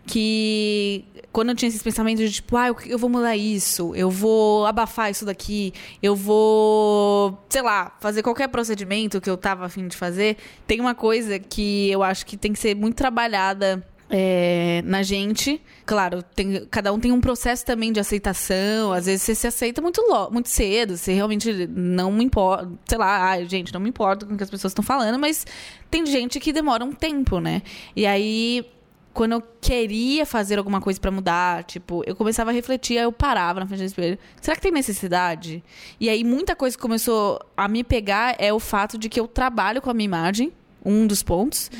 Que 0.06 1.04
quando 1.32 1.50
eu 1.50 1.54
tinha 1.56 1.68
esses 1.68 1.82
pensamentos 1.82 2.24
de 2.24 2.32
tipo, 2.32 2.56
ah, 2.56 2.74
eu, 2.86 2.98
vou 2.98 3.08
mudar 3.08 3.36
isso, 3.36 3.94
eu 3.94 4.10
vou 4.10 4.66
abafar 4.66 5.10
isso 5.10 5.24
daqui, 5.24 5.72
eu 6.02 6.14
vou, 6.14 7.38
sei 7.48 7.62
lá, 7.62 7.96
fazer 8.00 8.22
qualquer 8.22 8.48
procedimento 8.48 9.20
que 9.20 9.30
eu 9.30 9.36
tava 9.36 9.64
afim 9.64 9.88
de 9.88 9.96
fazer, 9.96 10.36
tem 10.66 10.80
uma 10.80 10.94
coisa 10.94 11.38
que 11.38 11.90
eu 11.90 12.02
acho 12.02 12.26
que 12.26 12.36
tem 12.36 12.52
que 12.52 12.58
ser 12.58 12.74
muito 12.76 12.96
trabalhada 12.96 13.82
é, 14.10 14.82
na 14.84 15.02
gente. 15.02 15.58
Claro, 15.86 16.22
tem- 16.22 16.66
cada 16.70 16.92
um 16.92 17.00
tem 17.00 17.10
um 17.12 17.20
processo 17.20 17.64
também 17.64 17.90
de 17.90 17.98
aceitação. 17.98 18.92
Às 18.92 19.06
vezes 19.06 19.22
você 19.22 19.34
se 19.34 19.46
aceita 19.46 19.80
muito, 19.80 20.02
muito 20.30 20.50
cedo. 20.50 20.98
Você 20.98 21.14
realmente 21.14 21.66
não 21.68 22.12
me 22.12 22.22
importa. 22.22 22.68
Sei 22.86 22.98
lá, 22.98 23.30
ai, 23.30 23.48
gente, 23.48 23.72
não 23.72 23.80
me 23.80 23.88
importa 23.88 24.26
com 24.26 24.34
o 24.34 24.36
que 24.36 24.42
as 24.42 24.50
pessoas 24.50 24.72
estão 24.72 24.84
falando, 24.84 25.18
mas 25.18 25.46
tem 25.90 26.04
gente 26.04 26.38
que 26.38 26.52
demora 26.52 26.84
um 26.84 26.92
tempo, 26.92 27.40
né? 27.40 27.62
E 27.96 28.04
aí. 28.04 28.66
Quando 29.12 29.32
eu 29.32 29.42
queria 29.60 30.24
fazer 30.24 30.58
alguma 30.58 30.80
coisa 30.80 30.98
pra 30.98 31.10
mudar, 31.10 31.64
tipo, 31.64 32.02
eu 32.06 32.16
começava 32.16 32.50
a 32.50 32.52
refletir, 32.52 32.98
aí 32.98 33.04
eu 33.04 33.12
parava 33.12 33.60
na 33.60 33.66
frente 33.66 33.80
do 33.80 33.86
espelho. 33.86 34.18
Será 34.40 34.56
que 34.56 34.62
tem 34.62 34.72
necessidade? 34.72 35.62
E 36.00 36.08
aí 36.08 36.24
muita 36.24 36.56
coisa 36.56 36.76
que 36.76 36.82
começou 36.82 37.40
a 37.56 37.68
me 37.68 37.84
pegar 37.84 38.34
é 38.38 38.52
o 38.52 38.58
fato 38.58 38.96
de 38.96 39.08
que 39.08 39.20
eu 39.20 39.28
trabalho 39.28 39.82
com 39.82 39.90
a 39.90 39.94
minha 39.94 40.06
imagem, 40.06 40.52
um 40.84 41.06
dos 41.06 41.22
pontos. 41.22 41.70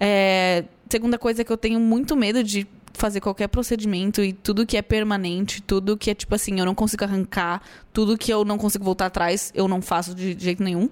É, 0.00 0.64
segunda 0.88 1.18
coisa 1.18 1.42
é 1.42 1.44
que 1.44 1.52
eu 1.52 1.56
tenho 1.56 1.78
muito 1.78 2.16
medo 2.16 2.42
de 2.42 2.66
fazer 2.94 3.20
qualquer 3.20 3.48
procedimento 3.48 4.22
e 4.22 4.32
tudo 4.32 4.66
que 4.66 4.76
é 4.76 4.82
permanente, 4.82 5.62
tudo 5.62 5.96
que 5.96 6.10
é 6.10 6.14
tipo 6.14 6.34
assim, 6.34 6.58
eu 6.58 6.66
não 6.66 6.74
consigo 6.74 7.04
arrancar, 7.04 7.62
tudo 7.92 8.18
que 8.18 8.32
eu 8.32 8.44
não 8.44 8.58
consigo 8.58 8.84
voltar 8.84 9.06
atrás, 9.06 9.50
eu 9.54 9.66
não 9.66 9.80
faço 9.80 10.14
de 10.14 10.36
jeito 10.38 10.62
nenhum. 10.62 10.88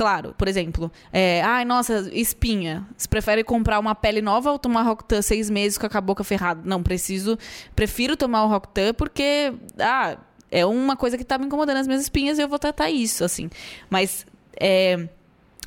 Claro, 0.00 0.34
por 0.38 0.48
exemplo, 0.48 0.90
é, 1.12 1.42
ai, 1.42 1.62
nossa, 1.62 2.08
espinha. 2.14 2.88
Você 2.96 3.06
prefere 3.06 3.44
comprar 3.44 3.78
uma 3.78 3.94
pele 3.94 4.22
nova 4.22 4.50
ou 4.50 4.58
tomar 4.58 4.80
Rocktan 4.80 5.20
seis 5.20 5.50
meses 5.50 5.76
com 5.76 5.86
a 5.92 6.00
boca 6.00 6.24
ferrada? 6.24 6.62
Não, 6.64 6.82
preciso. 6.82 7.38
Prefiro 7.76 8.16
tomar 8.16 8.44
o 8.44 8.48
Rocktan 8.48 8.94
porque, 8.94 9.52
ah, 9.78 10.16
é 10.50 10.64
uma 10.64 10.96
coisa 10.96 11.18
que 11.18 11.22
tá 11.22 11.36
me 11.36 11.44
incomodando 11.44 11.76
as 11.76 11.86
minhas 11.86 12.00
espinhas 12.00 12.38
e 12.38 12.40
eu 12.40 12.48
vou 12.48 12.58
tratar 12.58 12.88
isso, 12.88 13.22
assim. 13.24 13.50
Mas, 13.90 14.24
é, 14.58 15.06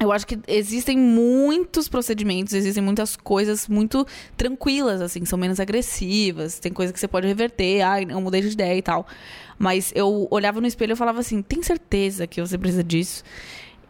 eu 0.01 0.11
acho 0.11 0.25
que 0.25 0.39
existem 0.47 0.97
muitos 0.97 1.87
procedimentos, 1.87 2.53
existem 2.53 2.83
muitas 2.83 3.15
coisas 3.15 3.67
muito 3.67 4.03
tranquilas, 4.35 4.99
assim, 4.99 5.23
são 5.25 5.37
menos 5.37 5.59
agressivas, 5.59 6.57
tem 6.57 6.73
coisa 6.73 6.91
que 6.91 6.99
você 6.99 7.07
pode 7.07 7.27
reverter, 7.27 7.83
ai, 7.83 8.07
eu 8.09 8.19
mudei 8.19 8.41
de 8.41 8.47
ideia 8.47 8.75
e 8.75 8.81
tal. 8.81 9.05
Mas 9.59 9.91
eu 9.93 10.27
olhava 10.31 10.59
no 10.59 10.65
espelho 10.65 10.93
e 10.93 10.95
falava 10.95 11.19
assim, 11.19 11.43
tem 11.43 11.61
certeza 11.61 12.25
que 12.25 12.41
você 12.41 12.57
precisa 12.57 12.83
disso? 12.83 13.23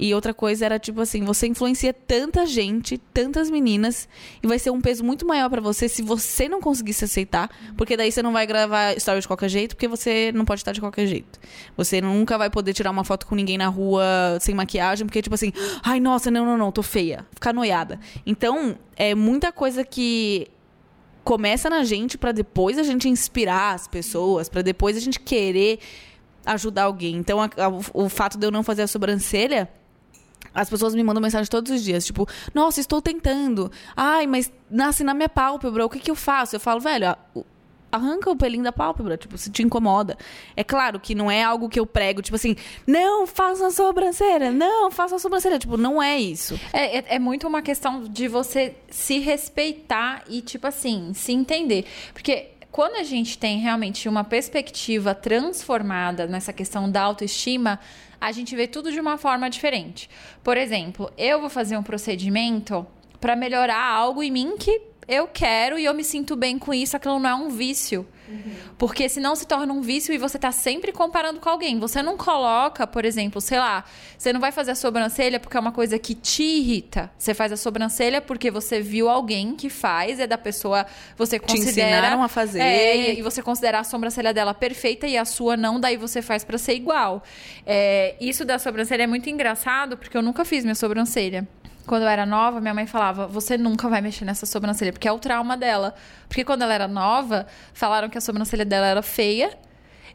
E 0.06 0.13
outra 0.13 0.34
coisa 0.34 0.66
era 0.66 0.78
tipo 0.78 1.00
assim, 1.00 1.24
você 1.24 1.48
influencia 1.48 1.94
tanta 1.94 2.46
gente, 2.46 2.98
tantas 2.98 3.50
meninas, 3.50 4.10
e 4.44 4.48
vai 4.48 4.60
ser 4.60 4.70
um 4.70 4.82
peso 4.82 5.02
muito 5.02 5.26
maior 5.26 5.50
pra 5.50 5.62
você 5.62 5.88
se 5.88 6.02
você 6.02 6.50
não 6.50 6.60
conseguir 6.60 6.92
se 6.92 7.06
aceitar, 7.06 7.50
porque 7.78 7.96
daí 7.96 8.12
você 8.12 8.22
não 8.22 8.34
vai 8.34 8.46
gravar 8.46 8.98
story 8.98 9.22
de 9.22 9.28
qualquer 9.28 9.48
jeito, 9.48 9.78
porque 9.78 9.88
você 9.88 10.30
não 10.36 10.44
pode 10.44 10.60
estar 10.60 10.74
de 10.74 10.82
qualquer 10.82 11.08
jeito. 11.08 11.39
Você 11.78 12.02
nunca 12.02 12.38
vai 12.38 12.50
poder 12.50 12.74
tirar 12.74 12.92
uma 12.92 13.06
foto 13.06 13.26
com 13.26 13.34
ninguém 13.34 13.58
na 13.58 13.70
rua 13.70 14.04
sem 14.42 14.54
maquiagem, 14.54 15.08
porque 15.08 15.22
tipo 15.22 15.36
assim, 15.36 15.54
ai 15.82 16.02
nossa, 16.02 16.30
não, 16.30 16.46
não, 16.46 16.58
não, 16.58 16.70
tô 16.70 16.84
feia, 16.84 17.26
ficar 17.34 17.54
noiada. 17.54 17.98
Então, 18.26 18.78
é 18.98 19.16
muita 19.16 19.54
coisa 19.54 19.86
que 19.86 20.48
começa 21.24 21.70
na 21.70 21.86
gente 21.86 22.18
pra 22.18 22.34
depois 22.34 22.78
a 22.78 22.84
gente 22.84 23.08
inspirar 23.08 23.74
as 23.76 23.88
pessoas, 23.88 24.50
pra 24.50 24.62
depois 24.62 24.98
a 24.98 25.00
gente 25.00 25.18
querer 25.18 25.80
ajudar 26.46 26.84
alguém. 26.84 27.16
Então, 27.16 27.42
a- 27.42 27.46
a- 27.46 27.70
o 27.94 28.10
fato 28.10 28.38
de 28.38 28.46
eu 28.46 28.52
não 28.52 28.63
fazer 28.63 28.82
a 28.82 28.88
sobrancelha 28.88 29.70
as 30.54 30.70
pessoas 30.70 30.94
me 30.94 31.04
mandam 31.04 31.22
mensagem 31.22 31.50
todos 31.50 31.72
os 31.72 31.84
dias, 31.84 32.06
tipo, 32.06 32.28
nossa, 32.54 32.80
estou 32.80 33.02
tentando. 33.02 33.72
Ai, 33.96 34.28
mas 34.28 34.52
nasce 34.70 35.04
na 35.04 35.13
minha 35.13 35.30
pálpebra, 35.30 35.86
o 35.86 35.89
que 35.89 36.00
que 36.00 36.12
eu 36.12 36.16
faço? 36.16 36.56
Eu 36.56 36.60
falo, 36.60 36.80
velho, 36.80 37.16
arranca 37.94 38.30
o 38.32 38.36
pelinho 38.36 38.63
da 38.63 38.72
pálpebra, 38.72 39.16
tipo, 39.16 39.38
se 39.38 39.52
te 39.52 39.62
incomoda. 39.62 40.18
É 40.56 40.63
claro 40.63 41.00
que 41.00 41.13
não 41.13 41.30
é 41.30 41.44
algo 41.44 41.70
que 41.70 41.80
eu 41.80 41.86
prego, 41.86 42.22
tipo 42.22 42.36
assim, 42.36 42.56
não, 42.88 43.28
faça 43.28 43.68
a 43.68 43.72
sobrancelha, 43.72 44.52
não, 44.52 44.89
faça 44.89 45.16
a 45.16 45.20
sobrancelha. 45.20 45.60
Tipo, 45.60 45.78
não 45.78 46.02
é 46.02 46.20
isso. 46.20 46.60
É, 46.74 46.98
é, 46.98 47.06
é 47.16 47.20
muito 47.20 47.48
uma 47.48 47.62
questão 47.62 48.04
de 48.04 48.28
você 48.28 48.76
se 48.89 49.20
respeitar 49.20 50.24
e, 50.28 50.42
tipo 50.42 50.66
assim, 50.66 51.13
se 51.13 51.32
entender. 51.32 51.86
Porque 52.13 52.50
quando 52.72 52.96
a 52.96 53.04
gente 53.04 53.38
tem 53.38 53.60
realmente 53.60 54.10
uma 54.10 54.24
perspectiva 54.24 55.13
transformada 55.13 56.26
nessa 56.26 56.52
questão 56.52 56.89
da 56.89 57.04
autoestima, 57.04 57.80
a 58.23 58.31
gente 58.31 58.55
vê 58.55 58.67
tudo 58.67 58.89
de 58.89 59.01
uma 59.01 59.17
forma 59.17 59.49
diferente. 59.49 60.09
Por 60.41 60.55
exemplo, 60.55 61.12
eu 61.17 61.41
vou 61.41 61.49
fazer 61.49 61.75
um 61.75 61.83
procedimento 61.83 62.88
para 63.19 63.36
melhorar 63.36 63.83
algo 63.83 64.23
em 64.23 64.31
mim 64.31 64.55
que 64.57 64.81
eu 65.09 65.27
quero 65.27 65.77
e 65.77 65.83
eu 65.83 65.93
me 65.93 66.05
sinto 66.05 66.33
bem 66.33 66.57
com 66.57 66.73
isso, 66.73 66.95
aquilo 66.95 67.19
não 67.19 67.29
é 67.29 67.36
um 67.36 67.49
vício. 67.49 68.07
Porque 68.77 69.07
senão 69.07 69.36
se 69.36 69.45
torna 69.45 69.73
um 69.73 69.81
vício 69.81 70.13
e 70.13 70.17
você 70.17 70.38
tá 70.38 70.51
sempre 70.51 70.91
comparando 70.91 71.39
com 71.39 71.49
alguém. 71.49 71.79
Você 71.79 72.01
não 72.01 72.17
coloca, 72.17 72.86
por 72.88 73.05
exemplo, 73.05 73.39
sei 73.41 73.59
lá, 73.59 73.83
você 74.17 74.33
não 74.33 74.39
vai 74.39 74.51
fazer 74.51 74.71
a 74.71 74.75
sobrancelha 74.75 75.39
porque 75.39 75.55
é 75.55 75.59
uma 75.59 75.71
coisa 75.71 75.97
que 75.99 76.15
te 76.15 76.43
irrita. 76.43 77.12
Você 77.17 77.33
faz 77.33 77.51
a 77.51 77.57
sobrancelha 77.57 78.21
porque 78.21 78.49
você 78.49 78.81
viu 78.81 79.09
alguém 79.09 79.55
que 79.55 79.69
faz, 79.69 80.19
é 80.19 80.27
da 80.27 80.38
pessoa, 80.38 80.86
você 81.17 81.39
considera 81.39 81.97
ensinaram 81.97 82.23
a 82.23 82.27
fazer. 82.27 82.59
É, 82.59 83.13
e 83.13 83.21
você 83.21 83.41
considera 83.41 83.79
a 83.79 83.83
sobrancelha 83.83 84.33
dela 84.33 84.53
perfeita 84.53 85.07
e 85.07 85.17
a 85.17 85.25
sua 85.25 85.55
não, 85.55 85.79
daí 85.79 85.97
você 85.97 86.21
faz 86.21 86.43
pra 86.43 86.57
ser 86.57 86.73
igual. 86.73 87.23
É, 87.65 88.15
isso 88.19 88.45
da 88.45 88.57
sobrancelha 88.59 89.03
é 89.03 89.07
muito 89.07 89.29
engraçado 89.29 89.97
porque 89.97 90.17
eu 90.17 90.21
nunca 90.21 90.45
fiz 90.45 90.63
minha 90.63 90.75
sobrancelha. 90.75 91.47
Quando 91.86 92.04
eu 92.04 92.08
era 92.08 92.26
nova, 92.26 92.62
minha 92.62 92.74
mãe 92.74 92.88
falava: 92.88 93.28
Você 93.28 93.58
nunca 93.58 93.89
vai 93.89 94.02
mexer 94.02 94.26
nessa 94.26 94.46
sobrancelha, 94.46 94.91
porque 94.91 95.08
é 95.08 95.12
o 95.12 95.19
trauma 95.19 95.58
dela. 95.58 95.93
Porque 96.28 96.43
quando 96.43 96.62
ela 96.62 96.74
era 96.74 96.88
nova, 96.88 97.46
falaram 97.74 98.10
que 98.10 98.17
a 98.17 98.22
sobrancelha 98.22 98.65
dela 98.65 98.88
era 98.88 99.02
feia 99.02 99.58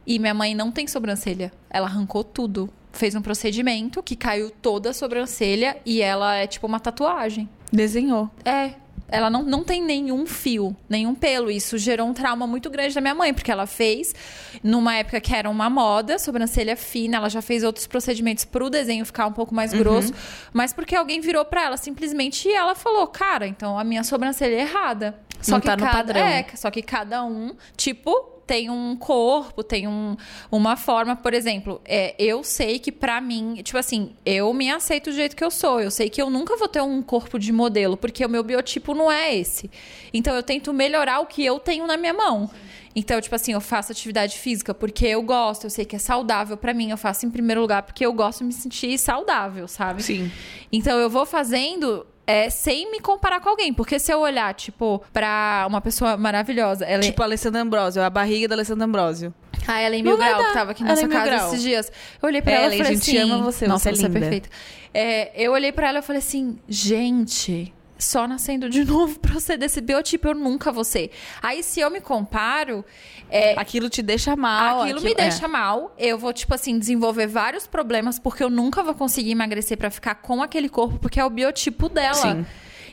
e 0.07 0.19
minha 0.19 0.35
mãe 0.35 0.55
não 0.55 0.73
tem 0.73 0.87
sobrancelha. 0.87 1.53
Ela 1.69 1.87
arrancou 1.87 2.25
tudo. 2.25 2.71
Fez 2.91 3.15
um 3.15 3.21
procedimento 3.21 4.03
que 4.03 4.17
caiu 4.17 4.51
toda 4.51 4.91
a 4.91 4.93
sobrancelha 4.95 5.77
e 5.85 6.01
ela 6.01 6.35
é 6.35 6.47
tipo 6.47 6.67
uma 6.67 6.81
tatuagem. 6.81 7.49
Desenhou. 7.71 8.31
É. 8.45 8.73
Ela 9.11 9.31
não, 9.31 9.43
não 9.43 9.65
tem 9.65 9.83
nenhum 9.83 10.27
fio, 10.27 10.77
nenhum 10.89 11.15
pelo. 11.15 11.51
Isso 11.51 11.79
gerou 11.79 12.07
um 12.07 12.13
trauma 12.13 12.47
muito 12.47 12.69
grande 12.69 12.95
da 12.95 13.01
minha 13.01 13.15
mãe, 13.15 13.33
porque 13.33 13.51
ela 13.51 13.67
fez 13.67 14.15
numa 14.63 14.95
época 14.97 15.21
que 15.21 15.35
era 15.35 15.49
uma 15.49 15.71
moda, 15.71 16.19
sobrancelha 16.19 16.77
fina. 16.77 17.17
Ela 17.17 17.31
já 17.31 17.41
fez 17.41 17.65
outros 17.65 17.87
procedimentos 17.87 18.45
pro 18.45 18.69
desenho 18.69 19.05
ficar 19.07 19.27
um 19.27 19.33
pouco 19.33 19.55
mais 19.55 19.73
grosso. 19.73 20.13
Mas 20.53 20.73
porque 20.73 20.95
alguém 20.95 21.21
virou 21.21 21.45
pra 21.45 21.65
ela 21.65 21.77
simplesmente 21.77 22.49
e 22.49 22.53
ela 22.53 22.75
falou: 22.75 23.07
Cara, 23.07 23.47
então 23.47 23.79
a 23.79 23.85
minha 23.85 24.05
sobrancelha 24.05 24.57
é 24.57 24.61
errada. 24.61 25.19
Só 25.41 25.53
Não 25.53 25.61
que 25.61 25.67
tá 25.67 25.77
no 25.77 25.85
cada, 25.85 25.97
padrão. 25.97 26.21
É, 26.21 26.47
só 26.55 26.71
que 26.71 26.83
cada 26.83 27.25
um, 27.25 27.55
tipo, 27.77 28.38
tem 28.49 28.71
um 28.71 28.97
corpo, 28.97 29.63
tem 29.63 29.87
um, 29.87 30.17
uma 30.51 30.75
forma, 30.75 31.15
por 31.15 31.35
exemplo, 31.35 31.83
é, 31.85 32.15
eu 32.19 32.43
sei 32.43 32.79
que 32.79 32.91
pra 32.91 33.21
mim, 33.21 33.61
tipo 33.63 33.77
assim, 33.77 34.15
eu 34.25 34.55
me 34.55 34.71
aceito 34.71 35.11
do 35.11 35.17
jeito 35.17 35.37
que 35.37 35.45
eu 35.45 35.51
sou. 35.51 35.79
Eu 35.83 35.91
sei 35.91 36.09
que 36.09 36.21
eu 36.21 36.31
nunca 36.31 36.57
vou 36.57 36.67
ter 36.67 36.81
um 36.81 37.03
corpo 37.03 37.39
de 37.39 37.53
modelo, 37.53 37.95
porque 37.95 38.25
o 38.25 38.29
meu 38.29 38.43
biotipo 38.43 38.95
não 38.95 39.13
é 39.13 39.37
esse. 39.37 39.71
Então 40.15 40.35
eu 40.35 40.43
tento 40.43 40.73
melhorar 40.73 41.21
o 41.21 41.27
que 41.27 41.45
eu 41.45 41.61
tenho 41.61 41.87
na 41.87 41.99
minha 41.99 42.15
mão. 42.15 42.51
Então, 42.97 43.21
tipo 43.21 43.35
assim, 43.35 43.53
eu 43.53 43.61
faço 43.61 43.93
atividade 43.93 44.39
física 44.39 44.73
porque 44.73 45.07
eu 45.07 45.23
gosto, 45.23 45.65
eu 45.65 45.71
sei 45.71 45.85
que 45.85 45.95
é 45.95 45.99
saudável 45.99 46.57
pra 46.57 46.73
mim. 46.73 46.91
Eu 46.91 46.97
faço 46.97 47.27
em 47.27 47.31
primeiro 47.31 47.61
lugar 47.61 47.83
porque 47.83 48.05
eu 48.05 48.15
gosto 48.15 48.39
de 48.39 48.47
me 48.47 48.53
sentir 48.53 48.99
saudável, 48.99 49.69
sabe? 49.69 50.03
Sim. 50.03 50.33
Então 50.73 50.99
eu 50.99 51.11
vou 51.11 51.27
fazendo 51.27 52.07
é, 52.29 52.51
sem 52.51 52.91
me 52.91 53.01
comparar 53.01 53.41
com 53.41 53.49
alguém. 53.49 53.73
Porque 53.73 53.99
se 53.99 54.13
eu 54.13 54.21
olhar, 54.21 54.53
tipo, 54.53 55.03
pra 55.15 55.65
uma 55.67 55.81
pessoa 55.81 56.15
maravilhosa, 56.19 56.85
ela 56.85 57.03
é 57.03 57.07
Tipo 57.07 57.23
a 57.23 57.25
Alessandra 57.25 57.63
Ambrosio, 57.63 58.03
a 58.03 58.11
barriga 58.11 58.47
da 58.47 58.55
Alessandra 58.55 58.85
Ambrosio. 58.85 59.33
a 59.67 59.83
Ellen 59.83 60.03
Não 60.03 60.11
Mil 60.13 60.19
Grau, 60.19 60.45
que 60.45 60.53
tava 60.53 60.73
aqui 60.73 60.85
na 60.85 60.91
Ellen 60.91 61.01
sua 61.01 61.09
Mil 61.09 61.31
casa 61.31 61.47
esses 61.47 61.63
dias. 61.63 61.91
Eu 62.21 62.29
olhei 62.29 62.43
pra 62.43 62.53
ela 62.53 62.65
e 62.65 62.67
Ellen, 62.67 62.79
falei 62.79 62.95
gente, 62.97 63.19
assim... 63.19 63.31
ama 63.31 63.43
você, 63.43 63.67
Nossa, 63.67 63.85
você 63.85 63.89
é 63.89 63.93
você 63.95 64.07
é 64.07 64.21
perfeita. 64.21 64.49
É, 64.93 65.43
eu 65.43 65.53
olhei 65.53 65.73
pra 65.73 65.89
ela 65.89 66.01
e 66.01 66.03
falei 66.03 66.19
assim, 66.19 66.59
gente... 66.69 67.73
Só 67.99 68.29
nascendo 68.29 68.71
de 68.71 68.85
novo 68.87 69.19
pra 69.19 69.41
ser 69.41 69.57
desse 69.59 69.81
biotipo, 69.81 70.29
eu 70.29 70.35
nunca 70.35 70.71
vou 70.71 70.85
ser. 70.85 71.11
Aí, 71.43 71.63
se 71.63 71.81
eu 71.81 71.91
me 71.91 72.01
comparo, 72.01 72.85
é, 73.31 73.59
Aquilo 73.59 73.91
te 73.91 74.03
deixa 74.03 74.37
mal. 74.37 74.83
aquilo 74.83 75.01
me 75.01 75.13
é. 75.13 75.15
deixa 75.15 75.49
mal. 75.49 75.95
Eu 75.99 76.17
vou, 76.19 76.33
tipo 76.33 76.55
assim, 76.55 76.79
desenvolver 76.79 77.27
vários 77.27 77.67
problemas, 77.67 78.19
porque 78.19 78.43
eu 78.43 78.51
nunca 78.51 78.83
vou 78.83 78.95
conseguir 78.95 79.33
emagrecer 79.33 79.77
pra 79.77 79.91
ficar 79.91 80.15
com 80.17 80.43
aquele 80.43 80.69
corpo, 80.69 80.99
porque 80.99 81.19
é 81.21 81.25
o 81.25 81.31
biotipo 81.31 81.89
dela. 81.89 82.15
Sim. 82.15 82.47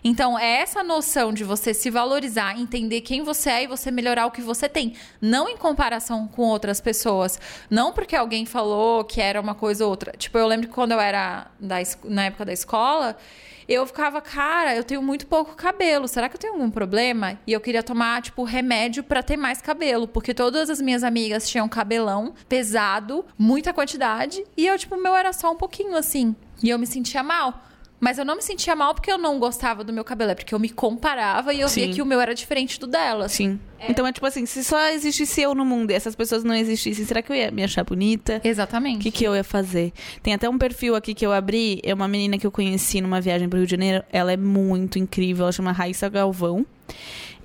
Então, 0.07 0.37
é 0.37 0.61
essa 0.61 0.83
noção 0.83 1.33
de 1.33 1.43
você 1.43 1.73
se 1.73 1.89
valorizar, 1.89 2.59
entender 2.59 3.01
quem 3.01 3.23
você 3.23 3.49
é 3.49 3.63
e 3.63 3.67
você 3.67 3.89
melhorar 3.89 4.27
o 4.27 4.31
que 4.31 4.39
você 4.39 4.69
tem. 4.69 4.93
Não 5.19 5.49
em 5.49 5.57
comparação 5.57 6.27
com 6.27 6.43
outras 6.43 6.79
pessoas. 6.79 7.39
Não 7.71 7.91
porque 7.91 8.15
alguém 8.15 8.45
falou 8.45 9.03
que 9.03 9.19
era 9.19 9.41
uma 9.41 9.55
coisa 9.55 9.83
ou 9.83 9.89
outra. 9.89 10.13
Tipo, 10.15 10.37
eu 10.37 10.45
lembro 10.45 10.67
que 10.67 10.73
quando 10.75 10.91
eu 10.91 10.99
era 10.99 11.47
da 11.59 11.77
na 12.03 12.25
época 12.25 12.45
da 12.45 12.53
escola, 12.53 13.17
eu 13.67 13.85
ficava, 13.85 14.21
cara, 14.21 14.75
eu 14.75 14.83
tenho 14.83 15.01
muito 15.01 15.27
pouco 15.27 15.55
cabelo. 15.55 16.07
Será 16.07 16.29
que 16.29 16.35
eu 16.35 16.39
tenho 16.39 16.53
algum 16.53 16.69
problema? 16.69 17.39
E 17.47 17.53
eu 17.53 17.61
queria 17.61 17.83
tomar, 17.83 18.21
tipo, 18.21 18.43
remédio 18.43 19.03
pra 19.03 19.23
ter 19.23 19.37
mais 19.37 19.61
cabelo. 19.61 20.07
Porque 20.07 20.33
todas 20.33 20.69
as 20.69 20.81
minhas 20.81 21.03
amigas 21.03 21.49
tinham 21.49 21.67
cabelão 21.67 22.33
pesado, 22.47 23.25
muita 23.37 23.73
quantidade. 23.73 24.43
E 24.55 24.67
eu, 24.67 24.77
tipo, 24.77 24.95
meu 24.97 25.15
era 25.15 25.33
só 25.33 25.51
um 25.51 25.57
pouquinho 25.57 25.95
assim. 25.95 26.35
E 26.61 26.69
eu 26.69 26.79
me 26.79 26.85
sentia 26.85 27.23
mal. 27.23 27.63
Mas 28.05 28.19
eu 28.19 28.23
não 28.23 28.35
me 28.35 28.41
sentia 28.43 28.75
mal 28.75 28.93
porque 28.93 29.11
eu 29.11 29.17
não 29.17 29.39
gostava 29.39 29.83
do 29.83 29.91
meu 29.91 30.03
cabelo, 30.03 30.29
é 30.29 30.35
porque 30.35 30.53
eu 30.53 30.59
me 30.59 30.69
comparava 30.69 31.51
e 31.51 31.61
eu 31.61 31.67
via 31.67 31.87
Sim. 31.87 31.91
que 31.91 32.03
o 32.03 32.05
meu 32.05 32.21
era 32.21 32.35
diferente 32.35 32.79
do 32.79 32.85
delas. 32.85 33.31
Sim. 33.31 33.59
Então 33.89 34.05
é 34.05 34.13
tipo 34.13 34.27
assim, 34.27 34.45
se 34.45 34.63
só 34.63 34.89
existisse 34.89 35.41
eu 35.41 35.55
no 35.55 35.65
mundo 35.65 35.89
e 35.89 35.95
essas 35.95 36.15
pessoas 36.15 36.43
não 36.43 36.53
existissem, 36.53 37.03
será 37.03 37.23
que 37.23 37.31
eu 37.31 37.35
ia 37.35 37.49
me 37.49 37.63
achar 37.63 37.83
bonita? 37.83 38.39
O 38.45 38.47
Exatamente. 38.47 38.99
que, 38.99 39.09
que 39.09 39.23
eu 39.23 39.35
ia 39.35 39.43
fazer? 39.43 39.91
Tem 40.21 40.35
até 40.35 40.47
um 40.47 40.55
perfil 40.55 40.95
aqui 40.95 41.15
que 41.15 41.25
eu 41.25 41.33
abri, 41.33 41.81
é 41.83 41.95
uma 41.95 42.07
menina 42.07 42.37
que 42.37 42.45
eu 42.45 42.51
conheci 42.51 43.01
numa 43.01 43.19
viagem 43.19 43.49
pro 43.49 43.57
Rio 43.57 43.65
de 43.65 43.71
Janeiro. 43.71 44.03
Ela 44.11 44.33
é 44.33 44.37
muito 44.37 44.99
incrível, 44.99 45.45
ela 45.45 45.51
chama 45.51 45.71
Raíssa 45.71 46.07
Galvão. 46.07 46.63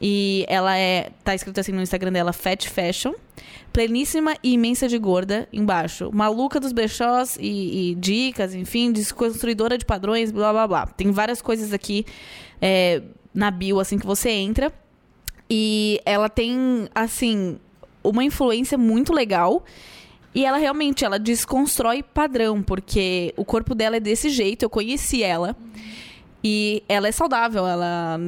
E 0.01 0.47
ela 0.49 0.77
é. 0.77 1.11
Tá 1.23 1.35
escrito 1.35 1.61
assim 1.61 1.73
no 1.73 1.83
Instagram 1.83 2.13
dela, 2.13 2.33
Fat 2.33 2.67
Fashion. 2.69 3.13
Pleníssima 3.73 4.37
e 4.43 4.55
imensa 4.55 4.89
de 4.89 4.99
gorda, 4.99 5.49
embaixo. 5.53 6.11
Maluca 6.13 6.59
dos 6.59 6.73
brechós 6.73 7.37
e, 7.39 7.91
e 7.91 7.95
dicas, 7.95 8.55
enfim, 8.55 8.91
desconstruidora 8.91 9.79
de 9.79 9.85
padrões, 9.85 10.33
blá 10.33 10.53
blá 10.53 10.67
blá. 10.67 10.87
Tem 10.87 11.11
várias 11.13 11.41
coisas 11.41 11.73
aqui 11.73 12.05
é, 12.61 13.03
na 13.33 13.51
bio, 13.51 13.79
assim, 13.79 13.99
que 13.99 14.07
você 14.07 14.31
entra. 14.31 14.73
E 15.49 16.01
ela 16.05 16.29
tem, 16.29 16.89
assim, 16.95 17.59
uma 18.03 18.25
influência 18.25 18.79
muito 18.79 19.13
legal. 19.13 19.65
E 20.35 20.45
ela 20.45 20.59
realmente, 20.59 21.05
ela 21.05 21.19
desconstrói 21.19 22.03
padrão, 22.03 22.63
porque 22.63 23.35
o 23.37 23.45
corpo 23.45 23.75
dela 23.75 23.97
é 23.97 24.01
desse 24.01 24.31
jeito, 24.31 24.65
eu 24.65 24.71
conheci 24.71 25.23
ela. 25.23 25.57
E 26.43 26.83
ela 26.89 27.09
é 27.09 27.13
saudável, 27.13 27.67
ela 27.67 28.19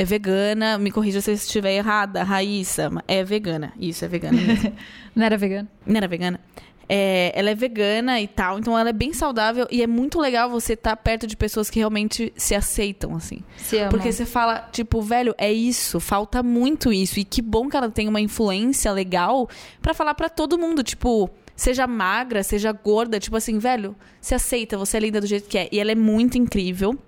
é 0.00 0.04
vegana, 0.04 0.78
me 0.78 0.90
corrija 0.90 1.20
se 1.20 1.30
eu 1.30 1.34
estiver 1.34 1.74
errada, 1.74 2.22
Raíssa, 2.22 2.90
é 3.06 3.22
vegana. 3.22 3.70
Isso, 3.78 4.02
é 4.02 4.08
vegana. 4.08 4.38
Não 5.14 5.26
era 5.26 5.36
vegano? 5.36 5.68
Não 5.86 5.94
era 5.94 6.08
vegana? 6.08 6.40
É, 6.88 7.30
ela 7.34 7.50
é 7.50 7.54
vegana 7.54 8.18
e 8.18 8.26
tal, 8.26 8.58
então 8.58 8.78
ela 8.78 8.88
é 8.88 8.94
bem 8.94 9.12
saudável 9.12 9.66
e 9.70 9.82
é 9.82 9.86
muito 9.86 10.18
legal 10.18 10.48
você 10.48 10.72
estar 10.72 10.96
perto 10.96 11.26
de 11.26 11.36
pessoas 11.36 11.68
que 11.68 11.78
realmente 11.78 12.32
se 12.34 12.54
aceitam, 12.54 13.14
assim. 13.14 13.40
Se. 13.58 13.76
Porque 13.90 14.10
você 14.10 14.24
fala, 14.24 14.70
tipo, 14.72 15.02
velho, 15.02 15.34
é 15.36 15.52
isso, 15.52 16.00
falta 16.00 16.42
muito 16.42 16.90
isso. 16.90 17.20
E 17.20 17.24
que 17.24 17.42
bom 17.42 17.68
que 17.68 17.76
ela 17.76 17.90
tem 17.90 18.08
uma 18.08 18.22
influência 18.22 18.90
legal 18.92 19.50
pra 19.82 19.92
falar 19.92 20.14
pra 20.14 20.30
todo 20.30 20.58
mundo, 20.58 20.82
tipo, 20.82 21.28
seja 21.54 21.86
magra, 21.86 22.42
seja 22.42 22.72
gorda, 22.72 23.20
tipo 23.20 23.36
assim, 23.36 23.58
velho, 23.58 23.94
se 24.18 24.34
aceita, 24.34 24.78
você 24.78 24.96
é 24.96 25.00
linda 25.00 25.20
do 25.20 25.26
jeito 25.26 25.46
que 25.46 25.58
é. 25.58 25.68
E 25.70 25.78
ela 25.78 25.92
é 25.92 25.94
muito 25.94 26.38
incrível. 26.38 26.98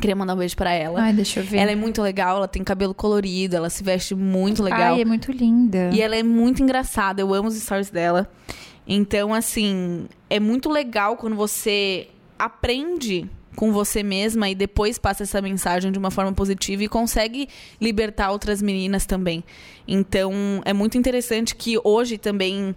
Queria 0.00 0.16
mandar 0.16 0.34
um 0.34 0.38
beijo 0.38 0.56
pra 0.56 0.72
ela. 0.72 1.00
Ai, 1.00 1.12
deixa 1.12 1.40
eu 1.40 1.44
ver. 1.44 1.58
Ela 1.58 1.70
é 1.72 1.76
muito 1.76 2.02
legal, 2.02 2.36
ela 2.36 2.48
tem 2.48 2.62
cabelo 2.64 2.94
colorido, 2.94 3.56
ela 3.56 3.70
se 3.70 3.82
veste 3.82 4.14
muito 4.14 4.62
legal. 4.62 4.94
Ai, 4.94 5.00
é 5.00 5.04
muito 5.04 5.30
linda. 5.32 5.90
E 5.92 6.02
ela 6.02 6.16
é 6.16 6.22
muito 6.22 6.62
engraçada, 6.62 7.20
eu 7.20 7.32
amo 7.32 7.48
os 7.48 7.54
stories 7.54 7.90
dela. 7.90 8.28
Então, 8.86 9.32
assim, 9.32 10.06
é 10.28 10.38
muito 10.38 10.68
legal 10.68 11.16
quando 11.16 11.36
você 11.36 12.08
aprende 12.38 13.28
com 13.54 13.72
você 13.72 14.02
mesma 14.02 14.48
e 14.48 14.54
depois 14.54 14.98
passa 14.98 15.22
essa 15.22 15.40
mensagem 15.40 15.92
de 15.92 15.98
uma 15.98 16.10
forma 16.10 16.32
positiva 16.32 16.82
e 16.82 16.88
consegue 16.88 17.48
libertar 17.80 18.30
outras 18.30 18.60
meninas 18.60 19.06
também. 19.06 19.44
Então, 19.86 20.32
é 20.64 20.72
muito 20.72 20.98
interessante 20.98 21.54
que 21.54 21.78
hoje 21.82 22.18
também 22.18 22.74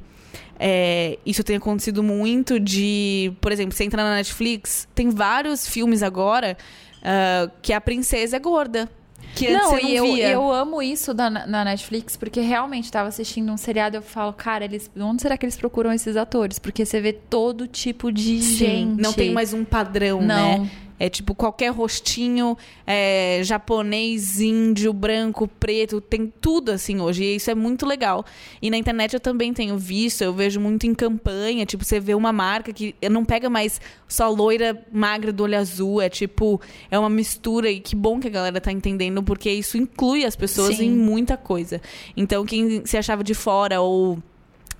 é, 0.60 1.18
isso 1.26 1.44
tem 1.44 1.58
acontecido 1.58 2.04
muito 2.04 2.60
de, 2.60 3.34
por 3.42 3.52
exemplo, 3.52 3.76
você 3.76 3.84
entra 3.84 4.04
na 4.04 4.16
Netflix, 4.16 4.88
tem 4.94 5.10
vários 5.10 5.68
filmes 5.68 6.04
agora 6.04 6.58
uh, 7.08 7.52
que 7.62 7.72
a 7.72 7.80
princesa 7.80 8.36
é 8.36 8.40
gorda. 8.40 8.90
Que 9.36 9.52
não, 9.52 9.72
não 9.72 9.80
e 9.80 9.96
eu, 9.96 10.06
via. 10.06 10.30
eu 10.30 10.52
amo 10.52 10.82
isso 10.82 11.14
da, 11.14 11.30
na 11.30 11.64
Netflix, 11.64 12.18
porque 12.18 12.40
realmente 12.42 12.92
tava 12.92 13.10
assistindo 13.10 13.52
um 13.52 13.58
seriado 13.58 13.96
e 13.96 13.98
eu 13.98 14.02
falo, 14.02 14.34
cara, 14.34 14.66
eles, 14.66 14.90
onde 14.98 15.22
será 15.22 15.38
que 15.38 15.46
eles 15.46 15.56
procuram 15.56 15.94
esses 15.94 16.18
atores? 16.18 16.58
Porque 16.58 16.84
você 16.84 17.00
vê 17.00 17.14
todo 17.14 17.68
tipo 17.68 18.12
de 18.12 18.42
Sim, 18.42 18.56
gente. 18.56 19.02
não 19.02 19.14
tem 19.14 19.32
mais 19.32 19.54
um 19.54 19.64
padrão, 19.64 20.22
Não. 20.22 20.64
né? 20.64 20.72
É 21.00 21.10
tipo 21.10 21.36
qualquer 21.36 21.72
rostinho 21.72 22.58
é, 22.86 23.42
japonês, 23.44 24.40
índio, 24.40 24.92
branco, 24.92 25.48
preto, 25.48 26.02
tem 26.02 26.32
tudo 26.42 26.72
assim 26.72 27.00
hoje. 27.00 27.24
E 27.24 27.36
isso 27.36 27.52
é 27.52 27.56
muito 27.56 27.86
legal. 27.86 28.26
E 28.62 28.70
na 28.72 28.78
internet 28.78 29.14
eu 29.14 29.20
também 29.20 29.54
tenho 29.54 29.78
visto, 29.78 30.24
eu 30.24 30.34
vejo 30.34 30.60
muito 30.60 30.88
em 30.88 30.96
campanha. 30.96 31.66
Tipo, 31.66 31.86
você 31.86 32.00
vê 32.00 32.16
uma 32.16 32.34
marca 32.34 32.74
que 32.74 32.96
não 33.12 33.24
pega 33.24 33.50
mais 33.50 33.80
só 34.08 34.30
loira 34.30 34.86
magra 34.92 35.32
do 35.32 35.44
olho 35.44 35.58
azul. 35.58 36.02
É 36.02 36.10
tipo, 36.10 36.60
é 36.90 36.98
uma 36.98 37.10
mistura. 37.10 37.70
E 37.70 37.80
que 37.80 37.96
bom 37.96 38.20
que 38.20 38.28
a 38.28 38.32
galera 38.32 38.60
tá 38.60 38.72
entendendo, 38.72 39.22
porque 39.22 39.52
isso 39.52 39.78
inclui 39.78 40.26
as 40.26 40.36
pessoas 40.36 40.78
Sim. 40.78 40.86
em 40.86 40.92
muita 40.92 41.38
coisa. 41.38 41.80
Então, 42.16 42.44
quem 42.46 42.84
se 42.86 42.98
achava 42.98 43.24
de 43.24 43.36
fora 43.36 43.82
ou 43.82 44.18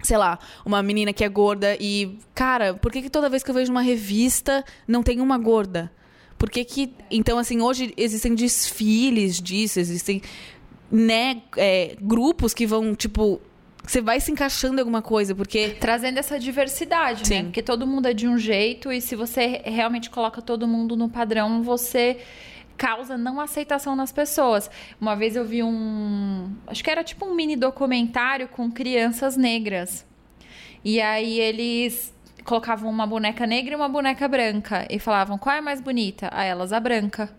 sei 0.04 0.18
lá, 0.18 0.40
uma 0.66 0.82
menina 0.84 1.12
que 1.12 1.24
é 1.24 1.30
gorda 1.30 1.76
e, 1.80 2.18
cara, 2.34 2.76
por 2.76 2.92
que, 2.92 3.02
que 3.02 3.10
toda 3.10 3.30
vez 3.30 3.44
que 3.44 3.50
eu 3.50 3.56
vejo 3.56 3.72
uma 3.72 3.82
revista 3.82 4.64
não 4.88 5.02
tem 5.04 5.20
uma 5.20 5.38
gorda? 5.38 5.92
Por 6.38 6.50
que 6.50 6.64
que... 6.64 6.94
Então, 7.10 7.38
assim, 7.38 7.62
hoje 7.62 7.94
existem 7.98 8.36
desfiles 8.36 9.42
disso, 9.42 9.80
existem, 9.80 10.22
né, 10.92 11.42
é, 11.56 11.96
grupos 12.02 12.54
que 12.54 12.66
vão, 12.66 12.96
tipo... 12.96 13.42
Você 13.84 14.02
vai 14.02 14.20
se 14.20 14.30
encaixando 14.32 14.76
em 14.76 14.80
alguma 14.80 15.02
coisa, 15.02 15.34
porque... 15.34 15.70
Trazendo 15.80 16.18
essa 16.18 16.38
diversidade, 16.38 17.30
né? 17.30 17.38
Sim. 17.38 17.44
Porque 17.46 17.64
todo 17.64 17.88
mundo 17.88 18.08
é 18.08 18.14
de 18.14 18.28
um 18.28 18.38
jeito 18.38 18.92
e 18.92 19.00
se 19.00 19.16
você 19.16 19.62
realmente 19.64 20.10
coloca 20.10 20.42
todo 20.42 20.68
mundo 20.68 20.98
no 20.98 21.08
padrão, 21.08 21.64
você 21.64 22.18
causa 22.78 23.18
não 23.18 23.42
aceitação 23.42 23.96
nas 23.96 24.12
pessoas. 24.12 24.70
Uma 25.02 25.16
vez 25.16 25.36
eu 25.36 25.44
vi 25.44 25.64
um, 25.64 26.54
acho 26.68 26.84
que 26.84 26.90
era 26.90 27.04
tipo 27.04 27.26
um 27.26 27.34
mini 27.34 27.56
documentário 27.56 28.48
com 28.48 28.72
crianças 28.72 29.36
negras. 29.36 30.06
E 30.86 31.02
aí 31.02 31.40
eles 31.40 32.14
colocavam 32.48 32.90
uma 32.90 33.06
boneca 33.06 33.46
negra 33.46 33.74
e 33.74 33.76
uma 33.76 33.90
boneca 33.90 34.26
branca 34.28 34.88
e 34.90 34.98
falavam 34.98 35.38
qual 35.38 35.54
é 35.56 35.60
a 35.60 35.62
mais 35.62 35.82
bonita? 35.82 36.30
A 36.32 36.44
elas 36.46 36.72
a 36.72 36.80
branca. 36.80 37.30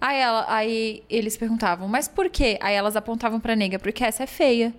Aí, 0.00 0.18
ela, 0.18 0.44
aí 0.48 1.02
eles 1.10 1.36
perguntavam, 1.36 1.88
mas 1.88 2.06
por 2.06 2.28
quê? 2.30 2.58
Aí 2.60 2.74
elas 2.74 2.96
apontavam 2.96 3.40
pra 3.40 3.56
negra, 3.56 3.78
porque 3.78 4.04
essa 4.04 4.22
é 4.22 4.26
feia. 4.26 4.74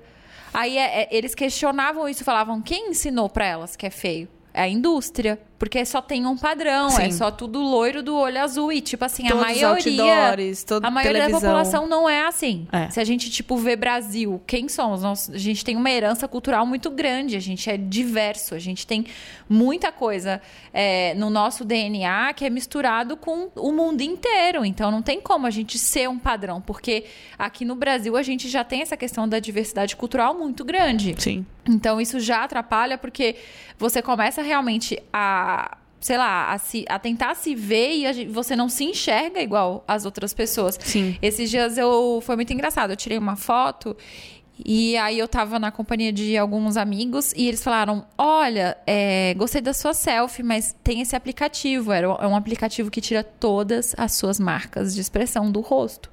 Aí 0.54 0.78
é- 0.78 1.04
é- 1.04 1.08
eles 1.12 1.34
questionavam 1.36 2.08
isso, 2.08 2.24
falavam, 2.24 2.62
quem 2.62 2.90
ensinou 2.92 3.30
pra 3.30 3.46
elas 3.46 3.76
que 3.76 3.86
é 3.86 3.90
feio? 3.90 4.28
É 4.54 4.62
a 4.62 4.68
indústria. 4.68 5.40
Porque 5.62 5.86
só 5.86 6.02
tem 6.02 6.26
um 6.26 6.36
padrão, 6.36 6.90
Sim. 6.90 7.04
é 7.04 7.12
só 7.12 7.30
tudo 7.30 7.62
loiro 7.62 8.02
do 8.02 8.16
olho 8.16 8.42
azul. 8.42 8.72
E, 8.72 8.82
tipo 8.82 9.06
assim, 9.06 9.28
Todos 9.28 9.44
a 9.44 9.46
maioria. 9.46 9.68
outdoors, 9.68 10.64
toda 10.64 10.88
a 10.88 10.90
maioria 10.90 11.20
televisão. 11.22 11.40
da 11.40 11.48
população 11.48 11.88
não 11.88 12.10
é 12.10 12.26
assim. 12.26 12.68
É. 12.72 12.90
Se 12.90 13.00
a 13.00 13.04
gente, 13.04 13.30
tipo, 13.30 13.56
vê 13.58 13.76
Brasil, 13.76 14.42
quem 14.48 14.68
somos? 14.68 15.04
Nós, 15.04 15.30
a 15.30 15.38
gente 15.38 15.64
tem 15.64 15.76
uma 15.76 15.92
herança 15.92 16.28
cultural 16.28 16.66
muito 16.66 16.90
grande, 16.90 17.36
a 17.36 17.40
gente 17.40 17.70
é 17.70 17.78
diverso, 17.78 18.56
a 18.56 18.60
gente 18.60 18.88
tem 18.88 19.06
muita 19.48 19.92
coisa 19.92 20.42
é, 20.74 21.14
no 21.14 21.30
nosso 21.30 21.64
DNA 21.64 22.34
que 22.34 22.44
é 22.44 22.50
misturado 22.50 23.16
com 23.16 23.52
o 23.56 23.72
mundo 23.72 24.02
inteiro. 24.02 24.66
Então 24.66 24.90
não 24.90 25.04
tem 25.04 25.22
como 25.22 25.46
a 25.46 25.52
gente 25.52 25.78
ser 25.78 26.10
um 26.10 26.18
padrão, 26.18 26.60
porque 26.60 27.06
aqui 27.38 27.66
no 27.66 27.76
Brasil 27.76 28.18
a 28.18 28.24
gente 28.24 28.50
já 28.50 28.64
tem 28.64 28.82
essa 28.82 28.98
questão 28.98 29.28
da 29.30 29.38
diversidade 29.38 29.96
cultural 29.96 30.34
muito 30.34 30.64
grande. 30.66 31.14
Sim. 31.20 31.46
Então 31.70 32.02
isso 32.02 32.20
já 32.20 32.44
atrapalha 32.44 32.98
porque 32.98 33.36
você 33.78 34.02
começa 34.02 34.42
realmente 34.42 35.02
a 35.14 35.51
sei 36.00 36.18
lá, 36.18 36.52
a, 36.52 36.58
se- 36.58 36.86
a 36.90 36.98
tentar 36.98 37.36
se 37.36 37.54
ver 37.54 37.92
e 37.94 38.26
você 38.26 38.56
não 38.56 38.68
se 38.68 38.84
enxerga 38.86 39.40
igual 39.40 39.84
as 39.88 40.04
outras 40.06 40.34
pessoas. 40.34 40.78
Sim. 40.82 41.16
Esses 41.22 41.50
dias 41.50 41.78
eu 41.78 42.20
foi 42.26 42.36
muito 42.36 42.52
engraçado. 42.52 42.92
Eu 42.92 42.98
tirei 42.98 43.18
uma 43.20 43.36
foto 43.36 43.96
e 44.64 44.96
aí 44.98 45.18
eu 45.18 45.28
tava 45.28 45.58
na 45.60 45.72
companhia 45.72 46.12
de 46.12 46.38
alguns 46.38 46.76
amigos 46.78 47.34
e 47.36 47.48
eles 47.48 47.64
falaram: 47.64 48.06
Olha, 48.18 48.78
é, 48.86 49.34
gostei 49.36 49.62
da 49.62 49.74
sua 49.74 49.94
selfie, 49.94 50.44
mas 50.44 50.76
tem 50.84 51.02
esse 51.02 51.16
aplicativo. 51.16 51.92
Era 51.92 52.08
é 52.08 52.28
um 52.28 52.36
aplicativo 52.36 52.90
que 52.92 53.02
tira 53.02 53.24
todas 53.24 53.94
as 53.98 54.14
suas 54.14 54.40
marcas 54.40 54.94
de 54.94 55.02
expressão 55.02 55.52
do 55.52 55.62
rosto. 55.62 56.12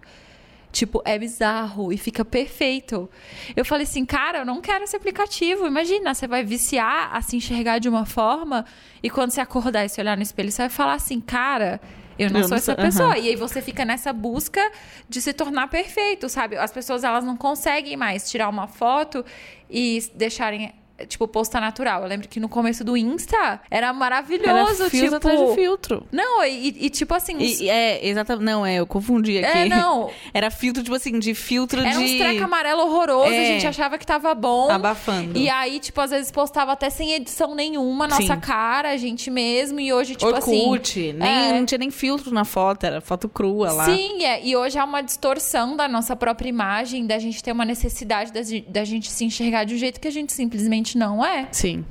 Tipo, 0.79 1.03
é 1.05 1.19
bizarro 1.19 1.93
e 1.93 1.99
fica 1.99 2.25
perfeito. 2.25 3.11
Eu 3.57 3.65
falei 3.65 3.83
assim, 3.83 4.05
cara, 4.05 4.39
eu 4.39 4.47
não 4.47 4.61
quero 4.61 4.85
esse 4.85 4.95
aplicativo. 4.95 5.67
Imagina, 5.67 6.15
você 6.15 6.29
vai 6.29 6.45
viciar 6.45 7.11
a 7.17 7.21
se 7.21 7.35
enxergar 7.37 7.79
de 7.81 7.89
uma 7.89 8.07
forma 8.07 8.65
e 9.03 9.11
quando 9.11 9.33
você 9.33 9.41
acordar 9.41 9.85
e 9.85 9.89
se 9.89 10.01
olhar 10.01 10.17
no 10.17 10.23
espelho, 10.23 10.53
você 10.53 10.63
vai 10.63 10.69
falar 10.69 10.93
assim, 10.95 11.21
cara, 11.21 11.81
eu 12.17 12.31
não 12.31 12.41
Eu 12.41 12.45
sou 12.45 12.51
não 12.51 12.57
essa 12.59 12.75
sou- 12.75 12.85
pessoa. 12.85 13.19
E 13.19 13.29
aí 13.29 13.35
você 13.35 13.61
fica 13.61 13.85
nessa 13.85 14.13
busca 14.13 14.61
de 15.09 15.21
se 15.21 15.33
tornar 15.33 15.67
perfeito, 15.69 16.29
sabe? 16.29 16.57
As 16.57 16.71
pessoas, 16.71 17.03
elas 17.03 17.25
não 17.25 17.37
conseguem 17.37 17.97
mais 17.97 18.31
tirar 18.31 18.49
uma 18.49 18.69
foto 18.69 19.25
e 19.69 20.01
deixarem... 20.15 20.73
Tipo, 21.07 21.29
postar 21.29 21.61
natural. 21.61 22.03
Eu 22.03 22.09
lembro 22.09 22.29
que 22.29 22.41
no 22.41 22.49
começo 22.49 22.83
do 22.83 22.97
Insta 22.97 23.61
era 23.71 23.93
maravilhoso, 23.93 24.83
Era 24.83 24.91
filtro 24.91 24.99
tipo... 25.01 25.15
atrás 25.17 25.41
de 25.49 25.55
filtro. 25.55 26.07
Não, 26.11 26.45
e, 26.45 26.87
e, 26.87 26.91
tipo 26.91 27.15
assim... 27.15 27.37
uns- 27.37 27.61
E, 27.61 27.69
é, 27.69 28.07
exatamente. 28.07 28.45
Não, 28.45 28.65
é, 28.67 28.77
eu 28.77 28.87
confundi 28.87 29.39
aqui. 29.39 29.59
É, 29.59 29.69
não. 29.69 30.11
Era 30.35 30.51
filtro, 30.51 30.83
tipo 30.83 30.97
assim, 30.97 31.19
de 31.19 31.35
filtro 31.35 31.81
Era 31.81 31.91
de. 31.91 31.99
uns 31.99 32.19
treco 32.19 32.45
amarelo 32.45 32.83
horroroso, 32.83 33.33
É. 33.33 33.41
a 33.41 33.45
gente 33.53 33.67
achava 33.67 33.99
que 33.99 34.07
tava 34.07 34.35
bom. 34.35 34.71
Abafando. 34.71 35.39
E 35.39 35.49
aí, 35.49 35.79
tipo, 35.79 36.01
às 36.01 36.11
vezes 36.11 36.31
postava 36.31 36.73
até 36.73 36.91
sem 36.91 37.13
edição 37.13 37.55
nenhuma, 37.55 38.07
nossa 38.09 38.35
Sim. 38.35 38.41
cara, 38.41 38.91
a 38.91 38.97
gente 38.97 39.31
mesmo. 39.31 39.79
E 39.81 39.93
hoje, 39.93 40.15
tipo 40.15 40.35
assim. 40.35 40.63
Orkut, 40.69 41.13
nem, 41.13 41.51
é. 41.51 41.59
não 41.59 41.67
tinha 41.67 41.79
nem 41.79 41.91
filtro 41.91 42.33
na 42.33 42.45
foto, 42.45 42.85
era 42.85 43.01
foto 43.01 43.29
crua 43.29 43.73
lá. 43.73 43.85
Sim, 43.85 44.25
é. 44.25 44.45
e 44.45 44.57
hoje 44.57 44.79
há 44.79 44.85
uma 44.85 45.03
distorção 45.03 45.77
da 45.77 45.87
nossa 45.89 46.17
própria 46.17 46.49
imagem, 46.49 47.07
da 47.07 47.19
gente 47.19 47.43
ter 47.43 47.53
uma 47.53 47.65
necessidade 47.65 48.33
da, 48.33 48.41
da 48.69 48.85
gente 48.85 49.11
se 49.11 49.25
enxergar 49.25 49.65
de 49.65 49.75
um 49.75 49.79
jeito 49.79 50.01
que 50.01 50.09
a 50.09 50.13
gente 50.13 50.33
simplesmente 50.33 50.88
não 50.97 51.25
é. 51.25 51.49
Sim. 51.51 51.85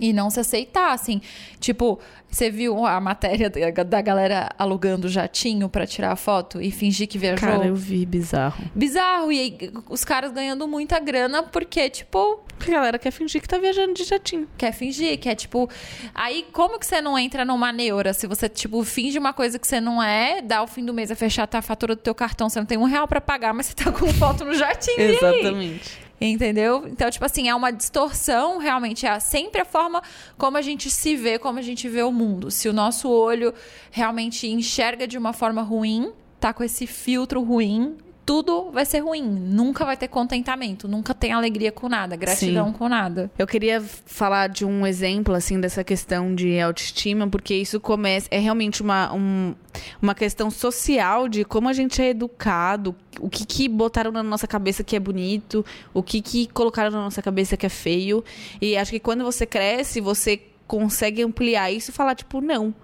E 0.00 0.12
não 0.12 0.30
se 0.30 0.38
aceitar, 0.38 0.92
assim. 0.92 1.20
Tipo, 1.58 1.98
você 2.30 2.50
viu 2.50 2.86
a 2.86 3.00
matéria 3.00 3.50
da, 3.50 4.00
galera 4.00 4.50
alugando 4.56 5.08
jatinho 5.08 5.68
pra 5.68 5.86
tirar 5.86 6.12
a 6.12 6.16
foto 6.16 6.60
e 6.60 6.70
fingir 6.70 7.08
que 7.08 7.18
viajou? 7.18 7.48
Cara, 7.48 7.66
eu 7.66 7.74
vi 7.74 8.06
bizarro. 8.06 8.62
Bizarro. 8.74 9.32
E 9.32 9.40
aí, 9.40 9.72
os 9.88 10.04
caras 10.04 10.30
ganhando 10.32 10.68
muita 10.68 11.00
grana 11.00 11.42
porque, 11.42 11.90
tipo, 11.90 12.44
a 12.60 12.70
galera 12.70 12.98
quer 12.98 13.10
fingir 13.10 13.40
que 13.40 13.48
tá 13.48 13.58
viajando 13.58 13.94
de 13.94 14.04
jatinho. 14.04 14.48
quer 14.56 14.72
fingir, 14.72 15.18
quer 15.18 15.34
tipo. 15.34 15.68
Aí 16.14 16.46
como 16.52 16.78
que 16.78 16.86
você 16.86 17.00
não 17.00 17.18
entra 17.18 17.44
numa 17.44 17.72
neura? 17.72 18.12
Se 18.12 18.26
você, 18.26 18.48
tipo, 18.48 18.84
finge 18.84 19.18
uma 19.18 19.32
coisa 19.32 19.58
que 19.58 19.66
você 19.66 19.80
não 19.80 20.02
é, 20.02 20.40
dá 20.42 20.62
o 20.62 20.66
fim 20.66 20.84
do 20.84 20.94
mês 20.94 21.10
a 21.10 21.16
fechar 21.16 21.46
tá 21.46 21.58
a 21.58 21.62
fatura 21.62 21.96
do 21.96 22.02
teu 22.02 22.14
cartão, 22.14 22.48
você 22.48 22.58
não 22.58 22.66
tem 22.66 22.78
um 22.78 22.84
real 22.84 23.08
pra 23.08 23.20
pagar, 23.20 23.52
mas 23.52 23.66
você 23.66 23.74
tá 23.74 23.90
com 23.90 24.06
foto 24.14 24.44
no 24.44 24.54
jatinho. 24.54 25.00
Exatamente. 25.00 26.07
Entendeu? 26.20 26.84
Então, 26.88 27.08
tipo 27.10 27.24
assim, 27.24 27.48
é 27.48 27.54
uma 27.54 27.70
distorção, 27.70 28.58
realmente. 28.58 29.06
É 29.06 29.20
sempre 29.20 29.60
a 29.60 29.64
forma 29.64 30.02
como 30.36 30.56
a 30.56 30.62
gente 30.62 30.90
se 30.90 31.14
vê, 31.14 31.38
como 31.38 31.58
a 31.58 31.62
gente 31.62 31.88
vê 31.88 32.02
o 32.02 32.10
mundo. 32.10 32.50
Se 32.50 32.68
o 32.68 32.72
nosso 32.72 33.08
olho 33.08 33.54
realmente 33.90 34.48
enxerga 34.48 35.06
de 35.06 35.16
uma 35.16 35.32
forma 35.32 35.62
ruim, 35.62 36.12
tá 36.40 36.52
com 36.52 36.64
esse 36.64 36.86
filtro 36.86 37.42
ruim, 37.42 37.96
tudo 38.28 38.70
vai 38.70 38.84
ser 38.84 38.98
ruim. 38.98 39.22
Nunca 39.22 39.86
vai 39.86 39.96
ter 39.96 40.06
contentamento, 40.06 40.86
nunca 40.86 41.14
tem 41.14 41.32
alegria 41.32 41.72
com 41.72 41.88
nada, 41.88 42.14
gratidão 42.14 42.74
com 42.74 42.86
nada. 42.86 43.30
Eu 43.38 43.46
queria 43.46 43.80
falar 43.80 44.48
de 44.50 44.66
um 44.66 44.86
exemplo, 44.86 45.34
assim, 45.34 45.58
dessa 45.58 45.82
questão 45.82 46.34
de 46.34 46.60
autoestima, 46.60 47.26
porque 47.26 47.54
isso 47.54 47.80
começa. 47.80 48.28
É 48.30 48.38
realmente 48.38 48.82
uma, 48.82 49.14
um- 49.14 49.54
uma 50.02 50.14
questão 50.14 50.50
social 50.50 51.26
de 51.26 51.42
como 51.42 51.70
a 51.70 51.72
gente 51.72 52.02
é 52.02 52.10
educado, 52.10 52.94
o 53.18 53.30
que, 53.30 53.46
que 53.46 53.66
botaram 53.66 54.12
na 54.12 54.22
nossa 54.22 54.46
cabeça 54.46 54.84
que 54.84 54.94
é 54.94 55.00
bonito, 55.00 55.64
o 55.94 56.02
que, 56.02 56.20
que 56.20 56.48
colocaram 56.48 56.90
na 56.90 57.00
nossa 57.02 57.22
cabeça 57.22 57.56
que 57.56 57.64
é 57.64 57.70
feio. 57.70 58.22
E 58.60 58.76
acho 58.76 58.90
que 58.90 59.00
quando 59.00 59.24
você 59.24 59.46
cresce, 59.46 60.02
você 60.02 60.38
consegue 60.66 61.22
ampliar 61.22 61.72
isso 61.72 61.90
e 61.90 61.94
falar, 61.94 62.14
tipo, 62.14 62.42
não. 62.42 62.74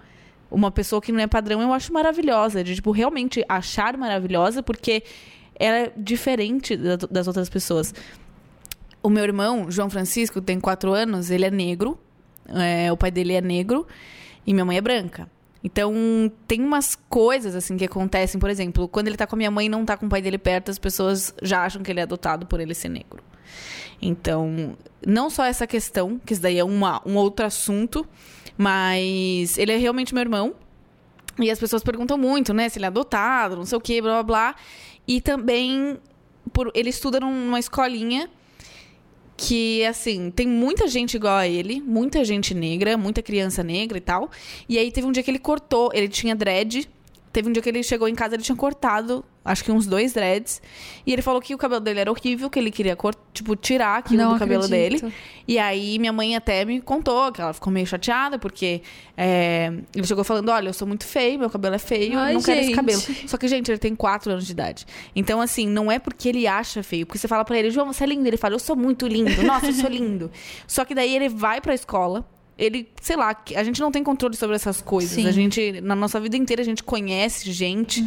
Uma 0.55 0.71
pessoa 0.71 1.03
que 1.03 1.11
não 1.13 1.21
é 1.21 1.27
padrão 1.27 1.61
eu 1.61 1.73
acho 1.73 1.93
maravilhosa, 1.93 2.63
de, 2.63 2.75
tipo, 2.75 2.91
realmente 2.91 3.45
achar 3.49 3.97
maravilhosa, 3.97 4.63
porque 4.63 5.03
ela 5.57 5.79
é 5.79 5.93
diferente 5.97 6.77
da- 6.77 6.97
das 7.11 7.27
outras 7.27 7.49
pessoas. 7.49 7.95
O 9.03 9.11
meu 9.11 9.25
irmão, 9.25 9.71
João 9.71 9.91
Francisco, 9.91 10.41
tem 10.41 10.59
quatro 10.61 10.93
anos, 10.93 11.31
ele 11.31 11.45
é 11.45 11.51
negro. 11.51 11.99
é, 12.47 12.93
o 12.93 12.97
pai 12.97 13.11
dele 13.11 13.33
é 13.33 13.41
negro 13.41 13.87
e 14.47 14.53
minha 14.53 14.67
mãe 14.67 14.77
é 14.77 14.81
branca. 14.83 15.27
Então, 15.63 15.95
tem 16.47 16.61
umas 16.61 16.95
coisas 17.09 17.55
assim 17.55 17.75
que 17.79 17.87
acontecem, 17.87 18.39
por 18.39 18.51
exemplo, 18.51 18.87
quando 18.87 19.09
ele 19.09 19.17
tá 19.17 19.27
com 19.27 19.35
a 19.35 19.39
minha 19.39 19.51
mãe 19.51 19.65
e 19.65 19.69
não 19.71 19.83
tá 19.83 19.97
com 19.97 20.05
o 20.05 20.09
pai 20.11 20.21
dele 20.21 20.37
perto, 20.37 20.71
as 20.71 20.79
pessoas 20.79 21.35
já 21.43 21.65
acham 21.65 21.83
que 21.83 21.91
ele 21.91 22.01
é 22.01 22.03
adotado 22.03 22.45
por 22.45 22.61
ele 22.61 22.75
ser 22.75 22.91
negro. 22.91 23.23
Então, 24.01 24.77
não 25.07 25.31
só 25.31 25.45
essa 25.47 25.67
questão, 25.67 26.21
que 26.25 26.35
isso 26.35 26.43
daí 26.43 26.59
é 26.59 26.65
uma, 26.65 27.01
um 27.07 27.17
outro 27.17 27.47
assunto, 27.47 28.07
mas 28.57 29.59
ele 29.59 29.73
é 29.73 29.77
realmente 29.77 30.15
meu 30.15 30.23
irmão. 30.23 30.55
E 31.39 31.51
as 31.51 31.59
pessoas 31.59 31.83
perguntam 31.83 32.17
muito, 32.17 32.55
né? 32.55 32.69
Se 32.69 32.79
ele 32.79 32.85
é 32.85 32.89
adotado, 32.89 33.57
não 33.57 33.67
sei 33.67 33.77
o 33.77 33.81
quê, 33.81 34.01
blá 34.01 34.13
blá 34.13 34.23
blá. 34.23 34.57
E 35.07 35.21
também, 35.21 35.99
por, 36.53 36.71
ele 36.75 36.91
estuda 36.91 37.21
numa 37.21 37.59
escolinha 37.59 38.31
que, 39.37 39.85
assim, 39.85 40.31
tem 40.31 40.47
muita 40.47 40.87
gente 40.87 41.17
igual 41.17 41.37
a 41.37 41.49
ele, 41.49 41.81
muita 41.81 42.25
gente 42.25 42.55
negra, 42.55 42.97
muita 42.97 43.21
criança 43.21 43.63
negra 43.65 43.99
e 43.99 44.01
tal. 44.01 44.31
E 44.69 44.79
aí 44.79 44.93
teve 44.93 45.07
um 45.07 45.13
dia 45.13 45.23
que 45.23 45.31
ele 45.31 45.41
cortou, 45.41 45.91
ele 45.93 46.09
tinha 46.09 46.35
dread. 46.37 46.89
Teve 47.35 47.49
um 47.49 47.53
dia 47.53 47.61
que 47.61 47.69
ele 47.69 47.83
chegou 47.83 48.07
em 48.07 48.15
casa, 48.15 48.37
ele 48.37 48.45
tinha 48.45 48.55
cortado, 48.55 49.25
acho 49.45 49.65
que 49.65 49.73
uns 49.73 49.89
dois 49.89 50.13
dreads. 50.13 50.63
E 51.05 51.13
ele 51.13 51.21
falou 51.21 51.41
que 51.41 51.53
o 51.53 51.59
cabelo 51.59 51.81
dele 51.81 51.99
era 51.99 52.09
horrível, 52.09 52.49
que 52.49 52.61
ele 52.61 52.71
queria, 52.71 52.97
tipo, 53.33 53.57
tirar 53.57 53.99
aquilo 53.99 54.23
Não 54.23 54.33
do 54.35 54.39
cabelo 54.39 54.65
acredito. 54.65 55.03
dele. 55.03 55.15
E 55.49 55.59
aí 55.59 55.99
minha 55.99 56.13
mãe 56.13 56.37
até 56.37 56.65
me 56.65 56.81
contou 56.81 57.33
que 57.33 57.41
ela 57.41 57.53
ficou 57.53 57.73
meio 57.73 57.89
chateada, 57.89 58.39
porque 58.39 58.83
é, 59.17 59.73
ele 59.93 60.07
chegou 60.07 60.23
falando: 60.23 60.49
olha, 60.51 60.69
eu 60.69 60.73
sou 60.73 60.87
muito 60.87 61.05
feio, 61.05 61.41
meu 61.41 61.51
cabelo 61.51 61.75
é 61.75 61.79
feio, 61.79 62.17
Ai, 62.17 62.35
não 62.35 62.41
quero 62.41 62.59
esse 62.61 62.69
gente. 62.69 62.77
cabelo. 62.77 63.03
Só 63.27 63.37
que, 63.37 63.49
gente, 63.49 63.69
ele 63.73 63.79
tem 63.79 63.97
4 63.97 64.31
anos 64.31 64.47
de 64.47 64.53
idade. 64.53 64.87
Então, 65.17 65.41
assim, 65.41 65.67
não 65.69 65.91
é 65.91 65.99
porque 65.99 66.29
ele 66.29 66.47
acha 66.47 66.85
feio. 66.85 67.05
Porque 67.05 67.19
você 67.19 67.27
fala 67.27 67.45
pra 67.45 67.59
ele, 67.59 67.73
João, 67.73 67.93
você 67.93 68.05
é 68.05 68.07
lindo. 68.07 68.29
Ele 68.29 68.37
fala, 68.37 68.55
eu 68.55 68.61
sou 68.61 68.77
muito 68.77 69.09
lindo. 69.09 69.43
Nossa, 69.43 69.67
eu 69.67 69.73
sou 69.73 69.91
lindo. 69.91 70.31
Só 70.69 70.85
que 70.85 70.95
daí 70.95 71.13
ele 71.17 71.29
vai 71.29 71.61
pra 71.61 71.75
escola. 71.75 72.25
Ele, 72.57 72.89
sei 73.03 73.17
lá, 73.17 73.37
a 73.57 73.65
gente 73.65 73.81
não 73.81 73.91
tem 73.91 74.05
controle 74.05 74.37
sobre 74.37 74.55
essas 74.55 74.81
coisas. 74.81 75.11
Sim. 75.11 75.27
A 75.27 75.33
gente, 75.33 75.81
na 75.81 75.97
nossa 75.97 76.21
vida 76.21 76.37
inteira, 76.37 76.63
a 76.63 76.65
gente 76.65 76.83
conhece 76.83 77.51
gente. 77.51 78.01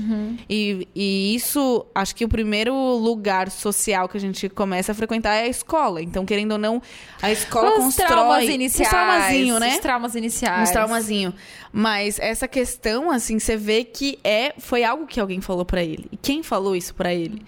E, 0.50 0.88
e 0.96 1.36
isso, 1.36 1.86
acho 1.94 2.16
que 2.16 2.24
o 2.24 2.30
primeiro 2.30 2.74
lugar 2.74 3.52
social 3.52 4.08
que 4.08 4.16
a 4.16 4.20
gente 4.20 4.48
começa 4.48 4.94
a 4.94 4.96
frequentar 4.96 5.34
é 5.36 5.44
a 5.44 5.48
escola. 5.48 6.02
Então, 6.02 6.26
querendo 6.26 6.54
ou 6.54 6.58
não, 6.58 6.82
a 7.22 7.32
escola 7.32 7.72
Os 7.72 7.78
constrói... 7.78 8.08
traumas 8.08 8.44
iniciais. 8.46 8.88
Uns 8.88 8.90
traumazinho, 8.90 9.60
né? 9.60 9.70
Os 9.70 9.80
traumas 9.80 10.16
iniciais. 10.16 10.70
Uns 10.70 10.72
traumazinho. 10.72 11.34
Mas 11.74 12.18
essa 12.20 12.48
questão, 12.48 13.12
assim, 13.12 13.40
você 13.40 13.58
vê 13.58 13.84
que 13.84 14.18
é 14.24 14.54
foi 14.58 14.84
algo 14.84 15.06
que 15.06 15.20
alguém 15.20 15.42
falou 15.42 15.66
pra 15.66 15.84
ele. 15.84 16.08
E 16.12 16.18
quem 16.18 16.42
falou 16.42 16.76
isso 16.76 16.96
pra 16.96 17.14
ele? 17.14 17.42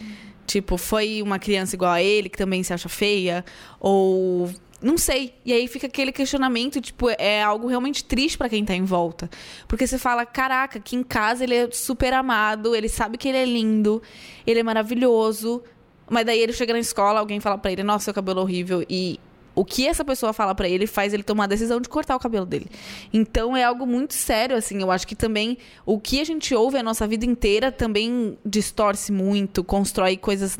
Tipo, 0.46 0.78
foi 0.78 1.22
uma 1.22 1.38
criança 1.38 1.76
igual 1.76 1.92
a 1.92 2.02
ele, 2.02 2.28
que 2.28 2.38
também 2.38 2.64
se 2.64 2.74
acha 2.74 2.90
feia? 2.90 3.46
Ou. 3.80 4.50
Não 4.82 4.98
sei. 4.98 5.34
E 5.46 5.52
aí 5.52 5.68
fica 5.68 5.88
aquele 5.88 6.12
questionamento, 6.12 6.80
tipo, 6.80 7.10
é 7.18 7.44
algo 7.44 7.68
realmente 7.68 8.04
triste 8.04 8.38
pra 8.38 8.48
quem 8.48 8.64
tá 8.64 8.74
em 8.74 8.86
volta. 8.86 9.30
Porque 9.68 9.86
você 9.86 9.98
fala, 9.98 10.26
caraca, 10.26 10.80
aqui 10.80 10.96
em 10.96 11.04
casa 11.04 11.44
ele 11.44 11.56
é 11.56 11.70
super 11.72 12.14
amado, 12.14 12.76
ele 12.76 12.88
sabe 12.88 13.18
que 13.18 13.28
ele 13.28 13.38
é 13.38 13.46
lindo, 13.46 14.02
ele 14.48 14.60
é 14.60 14.64
maravilhoso. 14.64 15.62
Mas 16.10 16.26
daí 16.26 16.40
ele 16.40 16.54
chega 16.54 16.74
na 16.74 16.80
escola, 16.80 17.20
alguém 17.20 17.40
fala 17.40 17.58
pra 17.58 17.72
ele, 17.72 17.84
nossa, 17.84 18.06
seu 18.06 18.14
cabelo 18.14 18.40
é 18.40 18.44
horrível. 18.44 18.86
E 18.90 19.20
o 19.54 19.66
que 19.66 19.86
essa 19.86 20.06
pessoa 20.06 20.32
fala 20.32 20.56
pra 20.56 20.70
ele 20.70 20.88
faz 20.88 21.14
ele 21.14 21.24
tomar 21.24 21.44
a 21.44 21.48
decisão 21.48 21.82
de 21.82 21.90
cortar 21.90 22.16
o 22.16 22.20
cabelo 22.20 22.46
dele. 22.46 22.68
Então 23.12 23.58
é 23.58 23.64
algo 23.64 23.86
muito 23.86 24.14
sério, 24.14 24.56
assim. 24.56 24.82
Eu 24.82 24.90
acho 24.90 25.06
que 25.06 25.16
também 25.16 25.58
o 25.86 26.00
que 26.00 26.22
a 26.22 26.24
gente 26.24 26.56
ouve 26.56 26.78
a 26.78 26.84
nossa 26.84 27.06
vida 27.06 27.26
inteira 27.26 27.70
também 27.70 28.38
distorce 28.46 29.12
muito, 29.12 29.62
constrói 29.62 30.16
coisas 30.16 30.58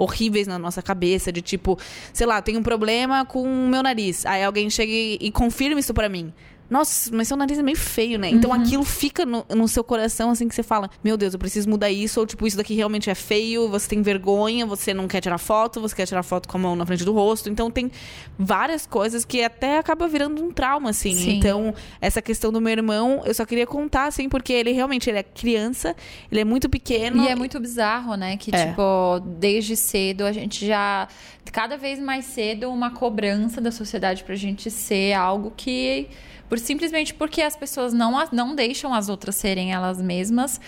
horríveis 0.00 0.46
na 0.46 0.58
nossa 0.58 0.80
cabeça, 0.80 1.30
de 1.30 1.42
tipo, 1.42 1.78
sei 2.12 2.26
lá, 2.26 2.40
tem 2.40 2.56
um 2.56 2.62
problema 2.62 3.24
com 3.24 3.42
o 3.42 3.68
meu 3.68 3.82
nariz. 3.82 4.24
Aí 4.24 4.42
alguém 4.42 4.70
chega 4.70 4.90
e, 4.90 5.30
confirma 5.30 5.78
isso 5.78 5.92
pra 5.92 6.08
mim. 6.08 6.32
Nossa, 6.70 7.10
mas 7.12 7.26
seu 7.26 7.36
nariz 7.36 7.58
é 7.58 7.62
meio 7.62 7.76
feio, 7.76 8.16
né? 8.18 8.30
Então 8.30 8.52
aquilo 8.52 8.84
fica 8.84 9.26
no, 9.26 9.44
no 9.54 9.66
seu 9.66 9.82
coração, 9.82 10.30
assim, 10.30 10.46
que 10.46 10.54
você 10.54 10.62
fala: 10.62 10.88
Meu 11.02 11.16
Deus, 11.16 11.34
eu 11.34 11.38
preciso 11.38 11.68
mudar 11.68 11.90
isso. 11.90 12.20
Ou, 12.20 12.26
tipo, 12.26 12.46
isso 12.46 12.56
daqui 12.56 12.74
realmente 12.74 13.10
é 13.10 13.14
feio, 13.14 13.68
você 13.68 13.88
tem 13.88 14.00
vergonha, 14.02 14.64
você 14.64 14.94
não 14.94 15.08
quer 15.08 15.20
tirar 15.20 15.38
foto, 15.38 15.80
você 15.80 15.96
quer 15.96 16.06
tirar 16.06 16.22
foto 16.22 16.48
com 16.48 16.56
a 16.56 16.60
mão 16.60 16.76
na 16.76 16.86
frente 16.86 17.04
do 17.04 17.12
rosto. 17.12 17.50
Então, 17.50 17.70
tem 17.70 17.90
várias 18.38 18.86
coisas 18.86 19.24
que 19.24 19.42
até 19.42 19.78
acaba 19.78 20.06
virando 20.06 20.42
um 20.44 20.52
trauma, 20.52 20.90
assim. 20.90 21.14
Sim. 21.14 21.38
Então, 21.38 21.74
essa 22.00 22.22
questão 22.22 22.52
do 22.52 22.60
meu 22.60 22.72
irmão, 22.72 23.22
eu 23.24 23.34
só 23.34 23.44
queria 23.44 23.66
contar, 23.66 24.06
assim, 24.06 24.28
porque 24.28 24.52
ele 24.52 24.70
realmente 24.70 25.10
ele 25.10 25.18
é 25.18 25.22
criança, 25.24 25.96
ele 26.30 26.40
é 26.40 26.44
muito 26.44 26.68
pequeno. 26.68 27.24
E 27.24 27.28
é 27.28 27.34
muito 27.34 27.58
bizarro, 27.58 28.14
né? 28.14 28.36
Que, 28.36 28.54
É. 28.54 28.68
tipo, 28.68 29.20
desde 29.38 29.74
cedo 29.76 30.24
a 30.24 30.30
gente 30.32 30.64
já. 30.66 31.08
Cada 31.52 31.76
vez 31.76 31.98
mais 31.98 32.26
cedo, 32.26 32.70
uma 32.70 32.92
cobrança 32.92 33.60
da 33.60 33.72
sociedade 33.72 34.22
pra 34.22 34.36
gente 34.36 34.70
ser 34.70 35.14
algo 35.14 35.52
que. 35.56 36.06
Por, 36.50 36.58
simplesmente 36.58 37.14
porque 37.14 37.40
as 37.40 37.56
pessoas 37.56 37.94
não, 37.94 38.12
não 38.32 38.54
deixam 38.54 38.92
as 38.92 39.08
outras 39.08 39.36
serem 39.36 39.72
elas 39.72 40.02
mesmas. 40.02 40.60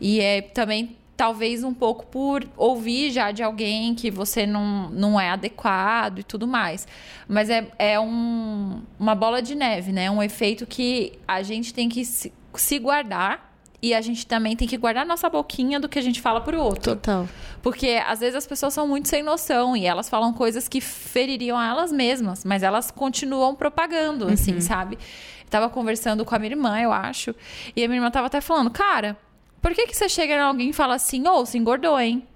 E 0.00 0.20
é 0.20 0.42
também. 0.42 0.96
Talvez 1.16 1.62
um 1.62 1.74
pouco 1.74 2.06
por 2.06 2.48
ouvir 2.56 3.10
já 3.10 3.30
de 3.30 3.42
alguém 3.42 3.94
que 3.94 4.10
você 4.10 4.46
não, 4.46 4.88
não 4.88 5.20
é 5.20 5.28
adequado 5.28 6.20
e 6.20 6.22
tudo 6.22 6.46
mais. 6.46 6.88
Mas 7.28 7.50
é, 7.50 7.70
é 7.78 8.00
um, 8.00 8.80
uma 8.98 9.14
bola 9.14 9.42
de 9.42 9.54
neve, 9.54 9.92
né? 9.92 10.10
Um 10.10 10.22
efeito 10.22 10.64
que 10.66 11.12
a 11.28 11.42
gente 11.42 11.74
tem 11.74 11.90
que 11.90 12.06
se, 12.06 12.32
se 12.54 12.78
guardar 12.78 13.49
e 13.82 13.94
a 13.94 14.00
gente 14.00 14.26
também 14.26 14.56
tem 14.56 14.68
que 14.68 14.76
guardar 14.76 15.06
nossa 15.06 15.28
boquinha 15.28 15.80
do 15.80 15.88
que 15.88 15.98
a 15.98 16.02
gente 16.02 16.20
fala 16.20 16.40
pro 16.40 16.60
outro. 16.60 16.96
Total. 16.96 17.28
Porque 17.62 18.00
às 18.06 18.20
vezes 18.20 18.34
as 18.34 18.46
pessoas 18.46 18.74
são 18.74 18.86
muito 18.86 19.08
sem 19.08 19.22
noção 19.22 19.76
e 19.76 19.86
elas 19.86 20.08
falam 20.08 20.32
coisas 20.32 20.68
que 20.68 20.80
feririam 20.80 21.56
a 21.56 21.66
elas 21.66 21.90
mesmas, 21.90 22.44
mas 22.44 22.62
elas 22.62 22.90
continuam 22.90 23.54
propagando, 23.54 24.28
assim, 24.28 24.60
sabe? 24.60 24.96
Eu 24.96 25.50
tava 25.50 25.68
conversando 25.68 26.24
com 26.24 26.34
a 26.34 26.38
minha 26.38 26.52
irmã, 26.52 26.78
eu 26.80 26.92
acho, 26.92 27.34
e 27.74 27.82
a 27.82 27.88
minha 27.88 27.98
irmã 27.98 28.10
tava 28.10 28.26
até 28.26 28.40
falando, 28.40 28.70
cara, 28.70 29.16
por 29.60 29.74
que, 29.74 29.86
que 29.86 29.96
você 29.96 30.08
chega 30.08 30.34
em 30.34 30.40
alguém 30.40 30.70
e 30.70 30.72
fala 30.72 30.94
assim, 30.94 31.26
ô, 31.26 31.44
se 31.44 31.58
engordou, 31.58 31.98
hein? 31.98 32.26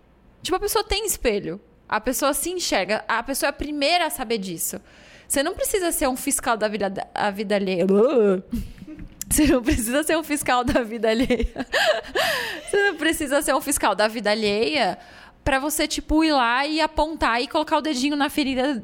Tipo, 0.43 0.57
a 0.57 0.61
pessoa 0.61 0.85
tem 0.85 1.07
espelho. 1.07 1.61
A 1.89 2.01
pessoa 2.01 2.35
se 2.35 2.51
enxerga. 2.51 3.05
A 3.09 3.23
pessoa 3.23 3.49
é 3.49 3.51
a 3.51 3.53
primeira 3.53 4.07
a 4.07 4.11
saber 4.11 4.39
disso. 4.39 4.81
Você 5.27 5.43
não 5.43 5.55
precisa 5.55 5.91
ser 5.91 6.07
um 6.07 6.17
fiscal 6.17 6.57
da 6.57 6.69
vida, 6.69 6.93
a 7.15 7.31
vida 7.31 7.55
alheia. 7.55 7.87
Você 9.31 9.47
não 9.47 9.63
precisa 9.63 10.03
ser 10.03 10.17
um 10.17 10.23
fiscal 10.23 10.63
da 10.65 10.83
vida 10.83 11.09
alheia. 11.11 11.49
Você 12.71 12.91
não 12.91 12.97
precisa 12.97 13.43
ser 13.43 13.55
um 13.55 13.61
fiscal 13.61 13.95
da 13.95 14.09
vida 14.09 14.31
alheia 14.31 14.99
pra 15.45 15.59
você, 15.59 15.87
tipo, 15.87 16.25
ir 16.25 16.33
lá 16.33 16.67
e 16.67 16.81
apontar 16.81 17.43
e 17.43 17.47
colocar 17.47 17.77
o 17.77 17.81
dedinho 17.83 18.17
na 18.17 18.31
ferida 18.31 18.83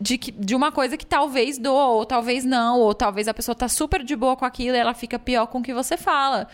de, 0.00 0.18
que- 0.18 0.32
de 0.32 0.54
uma 0.56 0.72
coisa 0.72 0.96
que 0.96 1.06
talvez 1.06 1.56
doa, 1.56 1.86
ou 1.86 2.04
talvez 2.04 2.44
não, 2.44 2.80
ou 2.80 2.92
talvez 2.94 3.28
a 3.28 3.34
pessoa 3.34 3.54
tá 3.54 3.68
super 3.68 4.02
de 4.02 4.16
boa 4.16 4.36
com 4.36 4.44
aquilo 4.44 4.74
e 4.76 4.78
ela 4.78 4.92
fica 4.94 5.18
pior 5.18 5.46
com 5.46 5.58
o 5.58 5.62
que 5.62 5.72
você 5.72 5.96
fala. 5.96 6.48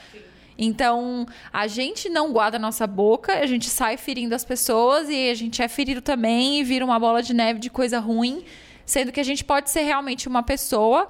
Então, 0.58 1.26
a 1.52 1.66
gente 1.66 2.08
não 2.08 2.32
guarda 2.32 2.56
a 2.56 2.60
nossa 2.60 2.86
boca, 2.86 3.32
a 3.38 3.46
gente 3.46 3.68
sai 3.70 3.96
ferindo 3.96 4.34
as 4.34 4.44
pessoas 4.44 5.08
e 5.08 5.30
a 5.30 5.34
gente 5.34 5.62
é 5.62 5.68
ferido 5.68 6.00
também 6.02 6.60
e 6.60 6.64
vira 6.64 6.84
uma 6.84 6.98
bola 6.98 7.22
de 7.22 7.32
neve 7.34 7.58
de 7.58 7.70
coisa 7.70 7.98
ruim, 7.98 8.44
sendo 8.84 9.10
que 9.12 9.20
a 9.20 9.24
gente 9.24 9.44
pode 9.44 9.70
ser 9.70 9.82
realmente 9.82 10.28
uma 10.28 10.42
pessoa 10.42 11.08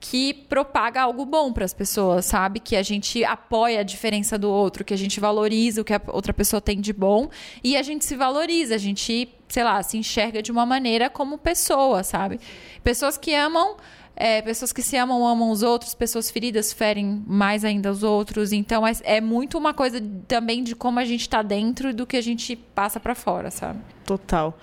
que 0.00 0.32
propaga 0.32 1.02
algo 1.02 1.26
bom 1.26 1.52
para 1.52 1.64
as 1.64 1.74
pessoas, 1.74 2.24
sabe? 2.24 2.58
Que 2.58 2.74
a 2.74 2.82
gente 2.82 3.22
apoia 3.22 3.80
a 3.80 3.82
diferença 3.82 4.38
do 4.38 4.50
outro, 4.50 4.82
que 4.82 4.94
a 4.94 4.96
gente 4.96 5.20
valoriza 5.20 5.82
o 5.82 5.84
que 5.84 5.92
a 5.92 6.00
outra 6.08 6.32
pessoa 6.32 6.60
tem 6.60 6.80
de 6.80 6.92
bom 6.92 7.28
e 7.62 7.76
a 7.76 7.82
gente 7.82 8.06
se 8.06 8.16
valoriza, 8.16 8.74
a 8.74 8.78
gente, 8.78 9.28
sei 9.46 9.62
lá, 9.62 9.82
se 9.82 9.98
enxerga 9.98 10.42
de 10.42 10.50
uma 10.50 10.64
maneira 10.64 11.10
como 11.10 11.36
pessoa, 11.36 12.02
sabe? 12.02 12.40
Pessoas 12.82 13.18
que 13.18 13.34
amam 13.34 13.76
é, 14.16 14.42
pessoas 14.42 14.70
que 14.70 14.82
se 14.82 14.96
amam 14.96 15.26
amam 15.26 15.50
os 15.50 15.62
outros, 15.62 15.94
pessoas 15.94 16.30
feridas 16.30 16.72
ferem 16.72 17.22
mais 17.26 17.64
ainda 17.64 17.90
os 17.90 18.02
outros. 18.02 18.52
Então 18.52 18.86
é, 18.86 18.92
é 19.04 19.20
muito 19.20 19.56
uma 19.56 19.72
coisa 19.72 19.98
também 20.26 20.62
de 20.62 20.74
como 20.74 20.98
a 20.98 21.04
gente 21.04 21.28
tá 21.28 21.40
dentro 21.40 21.94
do 21.94 22.06
que 22.06 22.16
a 22.16 22.20
gente 22.20 22.54
passa 22.54 23.00
para 23.00 23.14
fora, 23.14 23.50
sabe? 23.50 23.80
Total. 24.04 24.58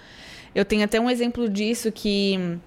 Eu 0.54 0.66
tenho 0.66 0.84
até 0.84 1.00
um 1.00 1.10
exemplo 1.10 1.50
disso 1.50 1.92
que 1.92 2.60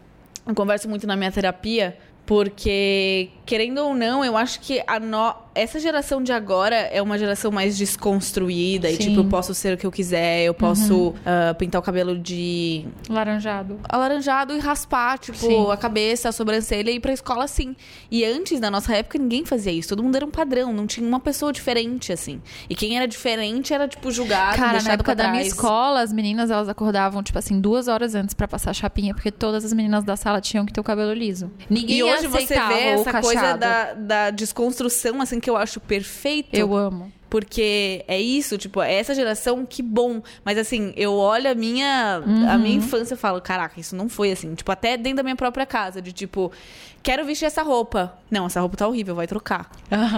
eu 0.47 0.55
converso 0.55 0.89
muito 0.89 1.07
na 1.07 1.15
minha 1.15 1.31
terapia, 1.31 1.97
porque, 2.31 3.29
querendo 3.45 3.79
ou 3.79 3.93
não, 3.93 4.25
eu 4.25 4.37
acho 4.37 4.61
que 4.61 4.81
a 4.87 5.01
no... 5.01 5.35
essa 5.55 5.79
geração 5.81 6.23
de 6.23 6.33
agora 6.33 6.77
é 6.77 7.03
uma 7.03 7.19
geração 7.19 7.51
mais 7.51 7.77
desconstruída. 7.77 8.89
E, 8.89 8.97
Sim. 8.97 9.09
tipo, 9.09 9.21
eu 9.21 9.25
posso 9.25 9.55
ser 9.55 9.75
o 9.75 9.77
que 9.77 9.87
eu 9.87 9.91
quiser, 9.91 10.45
eu 10.45 10.55
posso 10.55 11.15
ah, 11.25 11.55
pintar 11.55 11.81
o 11.81 11.85
cabelo 11.85 12.19
de 12.19 12.87
Laranjado. 13.09 13.79
alaranjado 13.89 14.55
e 14.55 14.59
raspar, 14.59 15.19
tipo, 15.19 15.39
Sim. 15.39 15.71
a 15.71 15.77
cabeça, 15.77 16.29
a 16.29 16.33
sobrancelha 16.33 16.91
e 16.91 16.97
ir 16.97 17.01
pra 17.01 17.13
escola 17.13 17.45
assim. 17.45 17.75
E 18.11 18.25
antes, 18.25 18.61
na 18.61 18.71
nossa 18.71 18.95
época, 18.95 19.19
ninguém 19.19 19.45
fazia 19.45 19.73
isso. 19.73 19.89
Todo 19.89 20.03
mundo 20.03 20.17
era 20.17 20.25
um 20.25 20.31
padrão, 20.31 20.73
não 20.73 20.87
tinha 20.87 21.07
uma 21.07 21.21
pessoa 21.21 21.53
diferente, 21.53 22.13
assim. 22.13 22.41
E 22.69 22.75
quem 22.75 22.97
era 22.97 23.07
diferente 23.07 23.75
era, 23.75 23.89
tipo, 23.89 24.11
julgado, 24.11 24.57
Cara, 24.57 24.73
deixado 24.73 24.87
na 24.89 24.95
época 24.95 25.15
da 25.15 25.29
minha 25.29 25.43
escola, 25.43 26.01
as 26.01 26.13
meninas 26.13 26.51
elas 26.51 26.69
acordavam, 26.69 27.23
tipo 27.23 27.39
assim, 27.39 27.61
duas 27.61 27.89
horas 27.89 28.15
antes 28.15 28.35
pra 28.35 28.47
passar 28.47 28.73
chapinha, 28.75 29.15
porque 29.15 29.31
todas 29.31 29.65
as 29.65 29.73
meninas 29.73 30.05
da 30.05 30.17
sala 30.17 30.41
tinham 30.41 30.65
que 30.65 30.73
ter 30.73 30.81
o 30.81 30.85
cabelo 30.85 31.13
liso. 31.13 31.51
Ninguém 31.69 31.99
E 31.99 32.03
hoje 32.05 32.27
você 32.27 32.55
vê 32.55 32.81
essa 32.91 33.21
coisa 33.21 33.57
da, 33.57 33.95
da 33.95 34.31
desconstrução, 34.31 35.21
assim, 35.21 35.40
que 35.41 35.51
eu 35.51 35.57
acho 35.57 35.81
perfeito. 35.81 36.55
Eu 36.55 36.77
amo. 36.77 37.13
Porque 37.29 38.05
é 38.09 38.21
isso, 38.21 38.59
tipo, 38.59 38.83
é 38.83 38.93
essa 38.93 39.15
geração, 39.15 39.65
que 39.65 39.83
bom. 39.83 40.21
Mas 40.45 40.59
assim, 40.59 40.93
eu 40.97 41.13
olho 41.15 41.49
a 41.49 41.55
minha, 41.55 42.21
a 42.49 42.59
minha 42.59 42.77
infância 42.77 43.15
e 43.15 43.17
falo, 43.17 43.41
caraca, 43.41 43.79
isso 43.79 43.95
não 43.95 44.09
foi 44.09 44.33
assim. 44.33 44.53
Tipo, 44.53 44.73
até 44.73 44.97
dentro 44.97 45.19
da 45.19 45.23
minha 45.23 45.37
própria 45.37 45.65
casa, 45.65 46.03
de 46.03 46.13
tipo, 46.13 46.51
quero 47.05 47.25
vestir 47.25 47.45
essa 47.45 47.63
roupa. 47.63 48.19
Não, 48.29 48.47
essa 48.47 48.61
roupa 48.61 48.77
tá 48.77 48.89
horrível, 48.89 49.15
vai 49.15 49.29
trocar. 49.29 49.71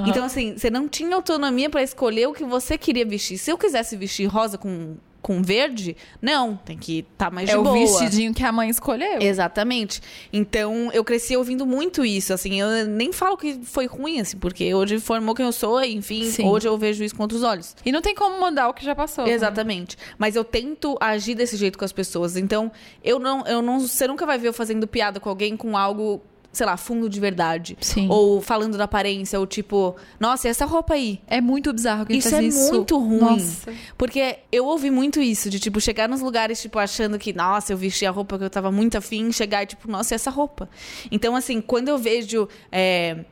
Então, 0.09 0.25
assim, 0.25 0.57
você 0.57 0.71
não 0.71 0.89
tinha 0.89 1.15
autonomia 1.15 1.69
pra 1.69 1.83
escolher 1.83 2.29
o 2.29 2.33
que 2.33 2.45
você 2.45 2.79
queria 2.79 3.05
vestir. 3.05 3.37
Se 3.37 3.51
eu 3.53 3.59
quisesse 3.59 3.95
vestir 3.95 4.27
rosa 4.27 4.57
com 4.57 4.97
com 5.23 5.41
verde. 5.41 5.97
Não, 6.21 6.57
tem 6.57 6.77
que 6.77 6.99
estar 6.99 7.27
tá 7.27 7.31
mais 7.31 7.49
é 7.49 7.53
de 7.53 7.59
o 7.59 7.63
boa. 7.63 7.79
vestidinho 7.79 8.35
que 8.35 8.45
a 8.45 8.51
mãe 8.51 8.69
escolheu. 8.69 9.23
Exatamente. 9.23 10.03
Então, 10.33 10.91
eu 10.93 11.05
cresci 11.05 11.37
ouvindo 11.37 11.65
muito 11.65 12.05
isso, 12.05 12.35
assim, 12.35 12.61
eu 12.61 12.87
nem 12.87 13.13
falo 13.13 13.37
que 13.37 13.61
foi 13.63 13.87
ruim, 13.87 14.21
assim, 14.21 14.37
porque 14.37 14.75
hoje 14.75 14.99
formou 14.99 15.35
quem 15.35 15.47
eu 15.47 15.53
sou, 15.53 15.83
enfim, 15.83 16.25
Sim. 16.29 16.45
hoje 16.47 16.67
eu 16.67 16.77
vejo 16.77 17.05
isso 17.05 17.15
com 17.15 17.23
outros 17.23 17.43
olhos. 17.43 17.77
E 17.85 17.93
não 17.93 18.03
tem 18.03 18.15
como 18.15 18.41
mudar 18.41 18.69
o 18.69 18.75
que 18.75 18.85
já 18.85 18.95
passou. 18.95 19.25
né? 19.25 19.33
Exatamente. 19.33 19.97
Mas 20.19 20.35
eu 20.35 20.43
tento 20.43 20.99
agir 21.01 21.35
desse 21.35 21.57
jeito 21.57 21.79
com 21.79 21.85
as 21.85 21.93
pessoas. 21.93 22.37
Então, 22.37 22.73
eu 23.05 23.19
não, 23.19 23.47
eu 23.47 23.63
não, 23.63 23.81
você 23.81 24.07
nunca 24.07 24.27
vai 24.27 24.39
ver 24.39 24.49
eu 24.49 24.53
fazendo 24.53 24.87
piada 24.89 25.21
com 25.21 25.29
alguém 25.29 25.57
com 25.57 25.77
algo, 25.77 26.21
sei 26.53 26.67
lá, 26.67 26.77
fundo 26.77 27.09
de 27.09 27.19
verdade. 27.19 27.77
Sim. 27.81 28.09
Ou 28.11 28.43
falando 28.43 28.77
da 28.77 28.85
aparência, 28.85 29.41
ou 29.41 29.47
tipo, 29.47 29.97
nossa, 30.21 30.47
e 30.47 30.51
essa 30.51 30.67
roupa 30.67 30.95
aí? 30.95 31.21
É 31.27 31.41
muito 31.41 31.73
bizarro 31.73 32.05
que 32.05 32.13
Isso 32.13 32.35
é 32.35 32.45
isso. 32.45 32.73
muito 32.73 32.99
ruim. 32.99 33.21
Nossa. 33.21 33.73
Porque 33.97 34.39
eu 34.53 34.67
ouvi 34.67 34.91
muito 34.91 35.21
isso, 35.21 35.49
de 35.49 35.59
tipo, 35.59 35.81
chegar 35.81 36.09
nos 36.09 36.21
lugares, 36.21 36.61
tipo, 36.61 36.79
achando 36.79 37.19
que, 37.19 37.33
nossa, 37.33 37.73
eu 37.73 37.77
vesti 37.77 38.05
a 38.05 38.11
roupa 38.11 38.37
que 38.39 38.45
eu 38.45 38.51
tava 38.51 38.71
muito 38.71 38.99
afim, 38.99 39.33
chegar 39.33 39.63
e, 39.63 39.67
tipo, 39.67 39.91
nossa, 39.91 40.15
e 40.15 40.17
essa 40.17 40.31
roupa? 40.31 40.69
Então, 41.11 41.35
assim, 41.35 41.61
quando 41.61 41.89
eu 41.89 41.97
vejo 41.97 42.47
é, 42.71 43.25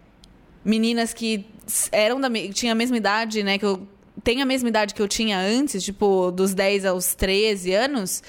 meninas 0.64 1.12
que 1.12 1.44
eram 1.92 2.20
da 2.20 2.30
tinham 2.52 2.72
a 2.72 2.74
mesma 2.74 2.96
idade, 2.96 3.42
né, 3.42 3.58
que 3.58 3.64
eu 3.64 3.86
tenho 4.24 4.42
a 4.42 4.46
mesma 4.46 4.68
idade 4.68 4.94
que 4.94 5.02
eu 5.02 5.08
tinha 5.08 5.38
antes, 5.38 5.82
tipo, 5.82 6.30
dos 6.30 6.54
10 6.54 6.86
aos 6.86 7.14
13 7.14 7.72
anos. 7.74 8.22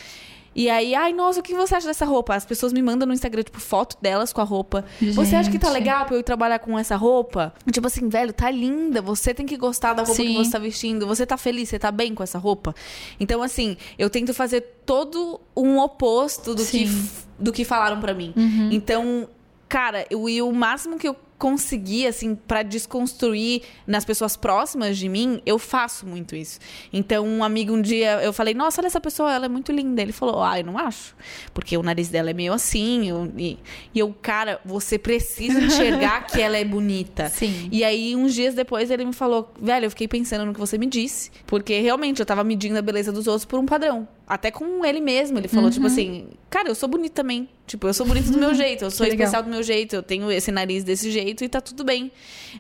E 0.54 0.70
aí, 0.70 0.94
ai, 0.94 1.14
nossa, 1.14 1.40
o 1.40 1.44
que 1.44 1.54
você 1.54 1.76
acha 1.76 1.88
dessa 1.88 2.06
roupa? 2.06 2.36
As 2.36 2.46
pessoas 2.46 2.74
me 2.74 2.82
mandam 2.82 3.08
no 3.08 3.14
Instagram, 3.14 3.44
tipo, 3.44 3.60
foto 3.60 3.96
delas 4.02 4.34
com 4.34 4.42
a 4.42 4.44
roupa. 4.44 4.84
Você 5.14 5.36
acha 5.36 5.50
que 5.50 5.58
tá 5.58 5.68
Gente. 5.68 5.78
legal 5.78 6.06
pra 6.06 6.16
eu 6.16 6.20
ir 6.20 6.24
trabalhar 6.24 6.60
com 6.60 6.78
essa 6.78 6.96
roupa? 6.96 7.54
Tipo 7.72 7.88
assim, 7.88 8.10
velho, 8.10 8.34
tá 8.34 8.52
linda. 8.52 9.02
Você 9.02 9.34
tem 9.34 9.46
que 9.46 9.56
gostar 9.56 9.94
da 9.94 10.04
roupa 10.04 10.22
Sim. 10.22 10.28
que 10.28 10.34
você 10.46 10.52
tá 10.52 10.60
vestindo. 10.60 11.08
Você 11.08 11.26
tá 11.26 11.38
feliz, 11.38 11.70
você 11.70 11.80
tá 11.80 11.90
bem 11.92 12.14
com 12.14 12.22
essa 12.22 12.38
roupa. 12.38 12.76
Então, 13.20 13.42
assim, 13.42 13.78
eu 13.98 14.10
tento 14.10 14.34
fazer 14.34 14.62
todo 14.86 15.40
um 15.56 15.80
oposto 15.80 16.54
do, 16.54 16.66
que, 16.66 16.86
Sim. 16.86 16.88
Uhum. 16.88 17.08
do 17.40 17.54
que 17.54 17.64
falaram 17.64 18.02
pra 18.02 18.14
mim. 18.14 18.34
Então, 18.72 19.30
cara, 19.70 20.06
eu, 20.10 20.28
e 20.28 20.42
o 20.42 20.52
máximo 20.52 20.98
que 20.98 21.08
eu 21.08 21.16
consegui, 21.42 22.06
assim, 22.06 22.36
pra 22.36 22.62
desconstruir 22.62 23.64
nas 23.88 24.06
pessoas 24.06 24.38
próximas 24.38 24.96
de 24.96 25.10
mim, 25.10 25.42
eu 25.44 25.58
faço 25.58 26.06
muito 26.06 26.36
isso. 26.36 26.60
Então, 26.94 27.26
um 27.26 27.44
amigo 27.44 27.74
um 27.74 27.82
dia, 27.82 28.22
eu 28.22 28.32
falei, 28.32 28.54
nossa, 28.54 28.80
olha 28.80 28.86
essa 28.86 29.02
pessoa, 29.02 29.34
ela 29.34 29.46
é 29.46 29.50
muito 29.50 29.72
linda. 29.72 30.04
Ele 30.04 30.12
falou, 30.12 30.44
ah, 30.44 30.60
eu 30.60 30.64
não 30.66 30.78
acho. 30.78 31.16
Porque 31.52 31.76
o 31.76 31.82
nariz 31.82 32.10
dela 32.10 32.30
é 32.30 32.34
meio 32.34 32.54
assim. 32.54 33.10
eu- 33.10 33.34
e, 33.36 33.58
e 33.92 33.98
eu, 34.00 34.14
cara, 34.22 34.62
você 34.64 35.00
precisa 35.00 35.60
enxergar 35.60 36.28
que 36.28 36.40
ela 36.40 36.58
é 36.58 36.64
bonita. 36.64 37.28
Sim. 37.34 37.70
E 37.72 37.84
aí, 37.84 38.16
uns 38.16 38.36
dias 38.36 38.54
depois, 38.54 38.92
ele 38.92 39.04
me 39.04 39.14
falou, 39.14 39.52
velho, 39.60 39.88
eu 39.88 39.90
fiquei 39.90 40.08
pensando 40.08 40.46
no 40.46 40.54
que 40.54 40.60
você 40.60 40.78
me 40.78 40.86
disse. 40.86 41.32
Porque 41.48 41.80
realmente 41.80 42.20
eu 42.20 42.26
tava 42.26 42.44
medindo 42.44 42.78
a 42.78 42.84
beleza 42.84 43.12
dos 43.12 43.26
outros 43.26 43.46
por 43.46 43.58
um 43.60 43.66
padrão. 43.66 44.08
Até 44.28 44.52
com 44.52 44.86
ele 44.86 45.02
mesmo. 45.02 45.40
Ele 45.40 45.48
falou, 45.48 45.66
Uhum. 45.66 45.72
tipo 45.72 45.88
assim, 45.88 46.28
cara, 46.52 46.70
eu 46.70 46.76
sou 46.76 46.88
bonita 46.88 47.16
também. 47.16 47.50
Tipo, 47.68 47.88
eu 47.88 47.94
sou 47.94 48.06
bonita 48.06 48.30
do 48.30 48.38
meu 48.38 48.54
jeito, 48.54 48.84
eu 48.84 48.92
sou 48.92 49.06
Que 49.06 49.12
legal. 49.12 49.26
especial 49.26 49.44
do 49.44 49.50
meu 49.50 49.64
jeito, 49.64 49.96
eu 49.96 50.04
tenho 50.04 50.30
esse 50.32 50.52
nariz 50.52 50.84
desse 50.84 51.10
jeito 51.10 51.44
e 51.44 51.48
tá 51.48 51.62
tudo 51.62 51.84
bem. 51.86 52.12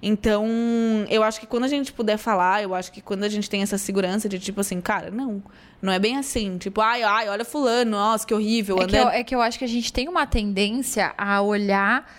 Então, 0.01 0.45
eu 1.09 1.21
acho 1.23 1.39
que 1.39 1.45
quando 1.45 1.65
a 1.65 1.67
gente 1.67 1.91
puder 1.91 2.17
falar, 2.17 2.63
eu 2.63 2.73
acho 2.73 2.91
que 2.91 3.01
quando 3.01 3.23
a 3.23 3.29
gente 3.29 3.49
tem 3.49 3.61
essa 3.61 3.77
segurança 3.77 4.29
de 4.29 4.39
tipo 4.39 4.61
assim, 4.61 4.79
cara, 4.79 5.11
não, 5.11 5.43
não 5.81 5.91
é 5.91 5.99
bem 5.99 6.17
assim. 6.17 6.57
Tipo, 6.57 6.79
ai, 6.81 7.03
ai, 7.03 7.27
olha 7.29 7.43
fulano, 7.43 7.91
nossa, 7.91 8.25
que 8.25 8.33
horrível. 8.33 8.75
É 8.77 8.79
que, 8.79 8.83
André- 8.85 9.01
eu, 9.01 9.09
é 9.09 9.23
que 9.23 9.35
eu 9.35 9.41
acho 9.41 9.59
que 9.59 9.65
a 9.65 9.67
gente 9.67 9.91
tem 9.91 10.07
uma 10.07 10.25
tendência 10.25 11.13
a 11.17 11.41
olhar 11.41 12.09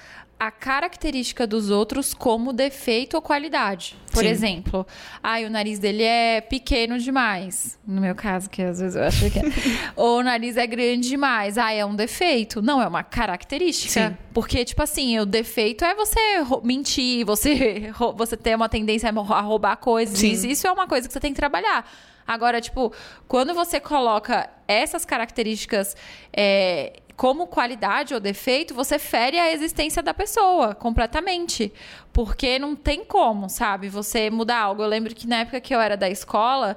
a 0.43 0.51
característica 0.51 1.47
dos 1.47 1.71
outros 1.71 2.13
como 2.13 2.53
defeito 2.53 3.15
ou 3.15 3.23
qualidade. 3.23 3.97
Por 4.11 4.25
Sim. 4.25 4.29
exemplo, 4.29 4.85
ai, 5.23 5.47
o 5.47 5.51
nariz 5.51 5.79
dele 5.79 6.03
é 6.03 6.41
pequeno 6.41 6.99
demais. 6.99 7.79
No 7.87 8.01
meu 8.01 8.13
caso, 8.17 8.51
que 8.51 8.61
às 8.61 8.81
vezes 8.81 8.97
eu 8.97 9.05
acho 9.05 9.31
que 9.31 9.39
é. 9.39 9.43
ou 9.95 10.19
o 10.19 10.23
nariz 10.25 10.57
é 10.57 10.67
grande 10.67 11.09
demais. 11.09 11.57
Ai, 11.57 11.79
é 11.79 11.87
um 11.87 11.95
defeito. 11.95 12.61
Não, 12.61 12.83
é 12.83 12.89
uma 12.89 13.05
característica. 13.05 14.09
Sim. 14.09 14.17
Porque, 14.35 14.65
tipo 14.65 14.83
assim, 14.83 15.17
o 15.21 15.25
defeito 15.25 15.85
é 15.85 15.95
você 15.95 16.19
mentir, 16.65 17.25
você, 17.25 17.93
você 18.17 18.37
ter 18.37 18.57
uma 18.57 18.69
tendência 18.69 19.11
a 19.11 19.41
roubar 19.41 19.77
coisas. 19.77 20.19
Sim. 20.19 20.33
Isso, 20.33 20.49
isso 20.49 20.67
é 20.67 20.73
uma 20.73 20.89
coisa 20.89 21.07
que 21.07 21.13
você 21.13 21.21
tem 21.21 21.33
que 21.33 21.39
trabalhar. 21.39 21.89
Agora, 22.27 22.61
tipo, 22.61 22.93
quando 23.29 23.55
você 23.55 23.81
coloca 23.81 24.49
essas 24.67 25.05
características 25.05 25.97
é, 26.33 27.01
como 27.23 27.47
qualidade 27.47 28.15
ou 28.15 28.19
defeito, 28.19 28.75
você 28.75 28.99
fere 28.99 29.39
a 29.39 29.53
existência 29.53 30.03
da 30.03 30.13
pessoa 30.13 30.75
completamente. 30.75 31.73
Porque 32.13 32.59
não 32.59 32.75
tem 32.75 33.05
como, 33.05 33.49
sabe? 33.49 33.89
Você 33.89 34.29
mudar 34.29 34.59
algo. 34.59 34.83
Eu 34.83 34.89
lembro 34.89 35.15
que 35.15 35.29
na 35.29 35.37
época 35.37 35.61
que 35.61 35.73
eu 35.73 35.81
era 35.81 35.97
da 35.97 36.11
escola, 36.11 36.77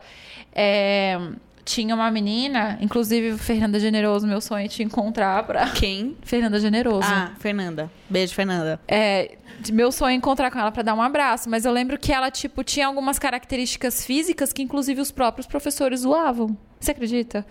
é, 0.54 1.20
tinha 1.64 1.96
uma 1.96 2.12
menina, 2.12 2.78
inclusive 2.80 3.40
Fernanda 3.40 3.80
Generoso, 3.80 4.28
meu 4.28 4.40
sonho 4.40 4.66
é 4.66 4.68
te 4.68 4.84
encontrar 4.84 5.42
pra. 5.48 5.72
Quem? 5.74 6.16
Fernanda 6.22 6.60
Generoso. 6.60 7.08
Ah, 7.12 7.32
Fernanda. 7.40 7.90
Beijo, 8.08 8.36
Fernanda. 8.36 8.80
É, 8.88 9.40
meu 9.72 9.92
sonho 9.92 10.12
é 10.12 10.14
encontrar 10.14 10.52
com 10.52 10.60
ela 10.60 10.72
pra 10.72 10.84
dar 10.84 10.94
um 10.94 11.02
abraço, 11.02 11.50
mas 11.50 11.66
eu 11.66 11.72
lembro 11.72 11.98
que 11.98 12.14
ela, 12.14 12.30
tipo, 12.30 12.64
tinha 12.64 12.86
algumas 12.86 13.18
características 13.18 14.06
físicas 14.06 14.54
que, 14.54 14.62
inclusive, 14.62 15.02
os 15.02 15.10
próprios 15.10 15.48
professores 15.48 16.02
zoavam. 16.02 16.56
Você 16.80 16.92
acredita? 16.92 17.44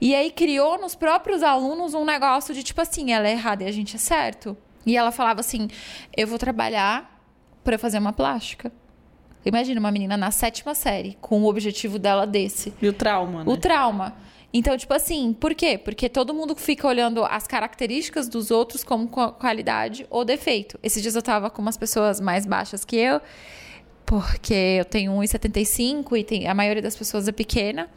E 0.00 0.14
aí 0.14 0.30
criou 0.30 0.78
nos 0.80 0.94
próprios 0.94 1.42
alunos 1.42 1.94
um 1.94 2.04
negócio 2.04 2.54
de, 2.54 2.62
tipo 2.62 2.80
assim, 2.80 3.12
ela 3.12 3.28
é 3.28 3.32
errada 3.32 3.64
e 3.64 3.66
a 3.66 3.72
gente 3.72 3.96
é 3.96 3.98
certo. 3.98 4.56
E 4.84 4.96
ela 4.96 5.12
falava 5.12 5.40
assim: 5.40 5.68
eu 6.16 6.26
vou 6.26 6.38
trabalhar 6.38 7.20
pra 7.62 7.78
fazer 7.78 7.98
uma 7.98 8.12
plástica. 8.12 8.72
Imagina 9.44 9.80
uma 9.80 9.90
menina 9.90 10.16
na 10.16 10.30
sétima 10.30 10.74
série, 10.74 11.16
com 11.20 11.42
o 11.42 11.46
objetivo 11.48 11.98
dela 11.98 12.26
desse. 12.26 12.72
E 12.80 12.86
o 12.88 12.92
trauma, 12.92 13.44
né? 13.44 13.52
O 13.52 13.56
trauma. 13.56 14.14
Então, 14.54 14.76
tipo 14.76 14.92
assim, 14.92 15.32
por 15.32 15.54
quê? 15.54 15.78
Porque 15.78 16.08
todo 16.08 16.34
mundo 16.34 16.54
fica 16.54 16.86
olhando 16.86 17.24
as 17.24 17.46
características 17.46 18.28
dos 18.28 18.50
outros 18.50 18.84
como 18.84 19.08
qua- 19.08 19.32
qualidade 19.32 20.06
ou 20.10 20.24
defeito. 20.24 20.78
Esses 20.82 21.00
dias 21.02 21.16
eu 21.16 21.22
tava 21.22 21.48
com 21.48 21.62
umas 21.62 21.76
pessoas 21.76 22.20
mais 22.20 22.44
baixas 22.44 22.84
que 22.84 22.94
eu, 22.96 23.20
porque 24.04 24.52
eu 24.78 24.84
tenho 24.84 25.12
1,75 25.12 26.16
e 26.18 26.24
tem, 26.24 26.46
a 26.48 26.54
maioria 26.54 26.82
das 26.82 26.94
pessoas 26.96 27.26
é 27.28 27.32
pequena. 27.32 27.88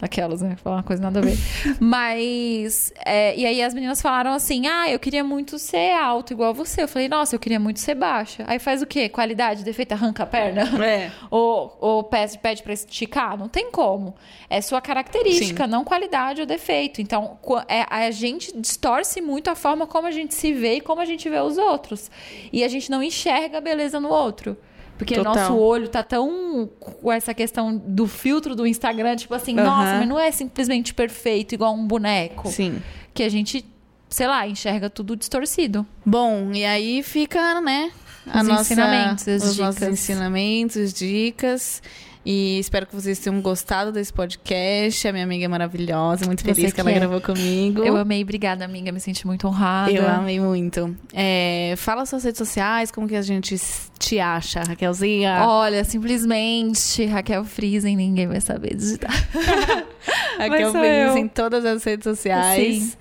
Aquelas, 0.00 0.40
né? 0.40 0.56
Falar 0.56 0.76
uma 0.76 0.82
coisa 0.82 1.02
nada 1.02 1.18
a 1.18 1.22
ver. 1.22 1.36
Mas. 1.78 2.92
é, 3.04 3.36
e 3.36 3.44
aí 3.44 3.62
as 3.62 3.74
meninas 3.74 4.00
falaram 4.00 4.32
assim: 4.32 4.66
ah, 4.66 4.90
eu 4.90 4.98
queria 4.98 5.22
muito 5.22 5.58
ser 5.58 5.92
alto 5.92 6.32
igual 6.32 6.54
você. 6.54 6.82
Eu 6.82 6.88
falei, 6.88 7.08
nossa, 7.08 7.34
eu 7.34 7.40
queria 7.40 7.60
muito 7.60 7.80
ser 7.80 7.94
baixa. 7.94 8.44
Aí 8.46 8.58
faz 8.58 8.80
o 8.82 8.86
quê? 8.86 9.08
Qualidade, 9.08 9.62
defeito, 9.64 9.92
arranca 9.92 10.22
a 10.22 10.26
perna? 10.26 10.62
É. 10.84 11.10
Ou, 11.30 11.76
ou 11.80 12.04
pede, 12.04 12.38
pede 12.38 12.62
pra 12.62 12.72
esticar? 12.72 13.36
Não 13.38 13.48
tem 13.48 13.70
como. 13.70 14.14
É 14.48 14.60
sua 14.60 14.80
característica, 14.80 15.66
não 15.66 15.84
qualidade 15.84 16.40
ou 16.40 16.46
defeito. 16.46 17.00
Então, 17.00 17.38
é- 17.68 17.86
a 17.88 18.10
gente 18.10 18.56
distorce 18.58 19.20
muito 19.20 19.48
a 19.48 19.54
forma 19.54 19.86
como 19.86 20.06
a 20.06 20.10
gente 20.10 20.34
se 20.34 20.52
vê 20.52 20.76
e 20.76 20.80
como 20.80 21.00
a 21.00 21.04
gente 21.04 21.28
vê 21.28 21.38
os 21.40 21.56
outros. 21.58 22.10
E 22.52 22.64
a 22.64 22.68
gente 22.68 22.90
não 22.90 23.02
enxerga 23.02 23.58
a 23.58 23.60
beleza 23.60 24.00
no 24.00 24.08
outro. 24.08 24.56
Porque 25.00 25.14
Total. 25.14 25.34
nosso 25.34 25.56
olho 25.56 25.88
tá 25.88 26.02
tão 26.02 26.68
com 26.78 27.10
essa 27.10 27.32
questão 27.32 27.74
do 27.74 28.06
filtro 28.06 28.54
do 28.54 28.66
Instagram, 28.66 29.16
tipo 29.16 29.32
assim, 29.34 29.58
Aham. 29.58 29.64
nossa, 29.64 29.98
mas 29.98 30.06
não 30.06 30.18
é 30.18 30.30
simplesmente 30.30 30.92
perfeito 30.92 31.54
igual 31.54 31.74
um 31.74 31.86
boneco. 31.86 32.50
Sim. 32.50 32.82
Que 33.14 33.22
a 33.22 33.28
gente, 33.30 33.64
sei 34.10 34.26
lá, 34.26 34.46
enxerga 34.46 34.90
tudo 34.90 35.16
distorcido. 35.16 35.86
Bom, 36.04 36.52
e 36.52 36.66
aí 36.66 37.02
fica, 37.02 37.62
né? 37.62 37.90
Os 38.26 38.46
ensinamentos, 38.46 39.26
as 39.26 39.42
os 39.42 39.56
nossos 39.56 39.76
dicas. 39.80 39.88
ensinamentos, 39.94 40.92
dicas. 40.92 41.82
E 42.24 42.58
espero 42.58 42.86
que 42.86 42.94
vocês 42.94 43.18
tenham 43.18 43.40
gostado 43.40 43.90
desse 43.90 44.12
podcast. 44.12 45.08
A 45.08 45.12
minha 45.12 45.24
amiga 45.24 45.46
é 45.46 45.48
maravilhosa, 45.48 46.26
muito 46.26 46.42
feliz 46.42 46.72
que 46.72 46.80
ela 46.80 46.90
que 46.90 46.96
é. 46.96 46.98
gravou 47.00 47.20
comigo. 47.20 47.82
Eu 47.82 47.96
amei, 47.96 48.22
obrigada, 48.22 48.64
amiga, 48.64 48.92
me 48.92 49.00
senti 49.00 49.26
muito 49.26 49.48
honrada. 49.48 49.90
Eu 49.90 50.06
amei 50.06 50.38
muito. 50.38 50.94
É, 51.14 51.74
fala 51.78 52.04
suas 52.04 52.22
redes 52.24 52.36
sociais, 52.38 52.90
como 52.90 53.08
que 53.08 53.16
a 53.16 53.22
gente 53.22 53.56
te 53.98 54.20
acha, 54.20 54.62
Raquelzinha? 54.62 55.46
Olha, 55.46 55.82
simplesmente 55.82 57.06
Raquel 57.06 57.44
Friesen, 57.44 57.96
ninguém 57.96 58.26
vai 58.26 58.40
saber 58.40 58.76
digitar. 58.76 59.10
Raquel 60.38 60.76
eu. 60.76 61.16
em 61.16 61.26
todas 61.26 61.64
as 61.64 61.82
redes 61.84 62.04
sociais. 62.04 62.98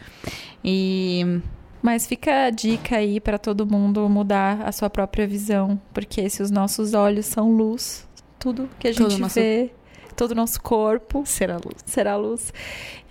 E 0.64 1.42
Mas 1.82 2.08
fica 2.08 2.46
a 2.46 2.50
dica 2.50 2.98
aí 2.98 3.20
pra 3.20 3.38
todo 3.38 3.66
mundo 3.66 4.08
mudar 4.08 4.62
a 4.64 4.72
sua 4.72 4.90
própria 4.90 5.28
visão, 5.28 5.80
porque 5.94 6.30
se 6.30 6.42
os 6.42 6.52
nossos 6.52 6.94
olhos 6.94 7.26
são 7.26 7.52
luz, 7.52 8.09
tudo 8.40 8.70
que 8.80 8.88
a 8.88 8.94
Todo 8.94 9.10
gente 9.12 9.22
nosso- 9.22 9.36
vê, 9.40 9.70
todo 10.16 10.32
o 10.32 10.36
nosso 10.36 10.62
corpo 10.62 11.24
será 11.26 11.56
luz. 11.56 11.76
será 11.86 12.16
luz. 12.16 12.54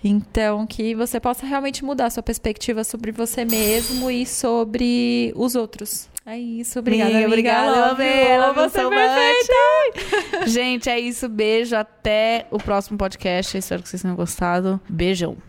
Então, 0.03 0.65
que 0.65 0.95
você 0.95 1.19
possa 1.19 1.45
realmente 1.45 1.83
mudar 1.83 2.05
a 2.05 2.09
sua 2.09 2.23
perspectiva 2.23 2.83
sobre 2.83 3.11
você 3.11 3.43
mesmo 3.45 4.09
e 4.09 4.25
sobre 4.25 5.33
os 5.35 5.55
outros. 5.55 6.07
É 6.25 6.37
isso, 6.37 6.77
obrigada, 6.79 7.09
amiga. 7.11 7.27
obrigada, 7.27 8.03
you 8.03 8.53
Você 8.53 8.79
perfeita. 8.87 10.47
Gente, 10.47 10.87
é 10.89 10.99
isso. 10.99 11.27
Beijo. 11.27 11.75
Até 11.75 12.45
o 12.51 12.57
próximo 12.59 12.97
podcast. 12.99 13.57
Espero 13.57 13.81
que 13.81 13.89
vocês 13.89 14.01
tenham 14.03 14.15
gostado. 14.15 14.79
Beijão. 14.87 15.48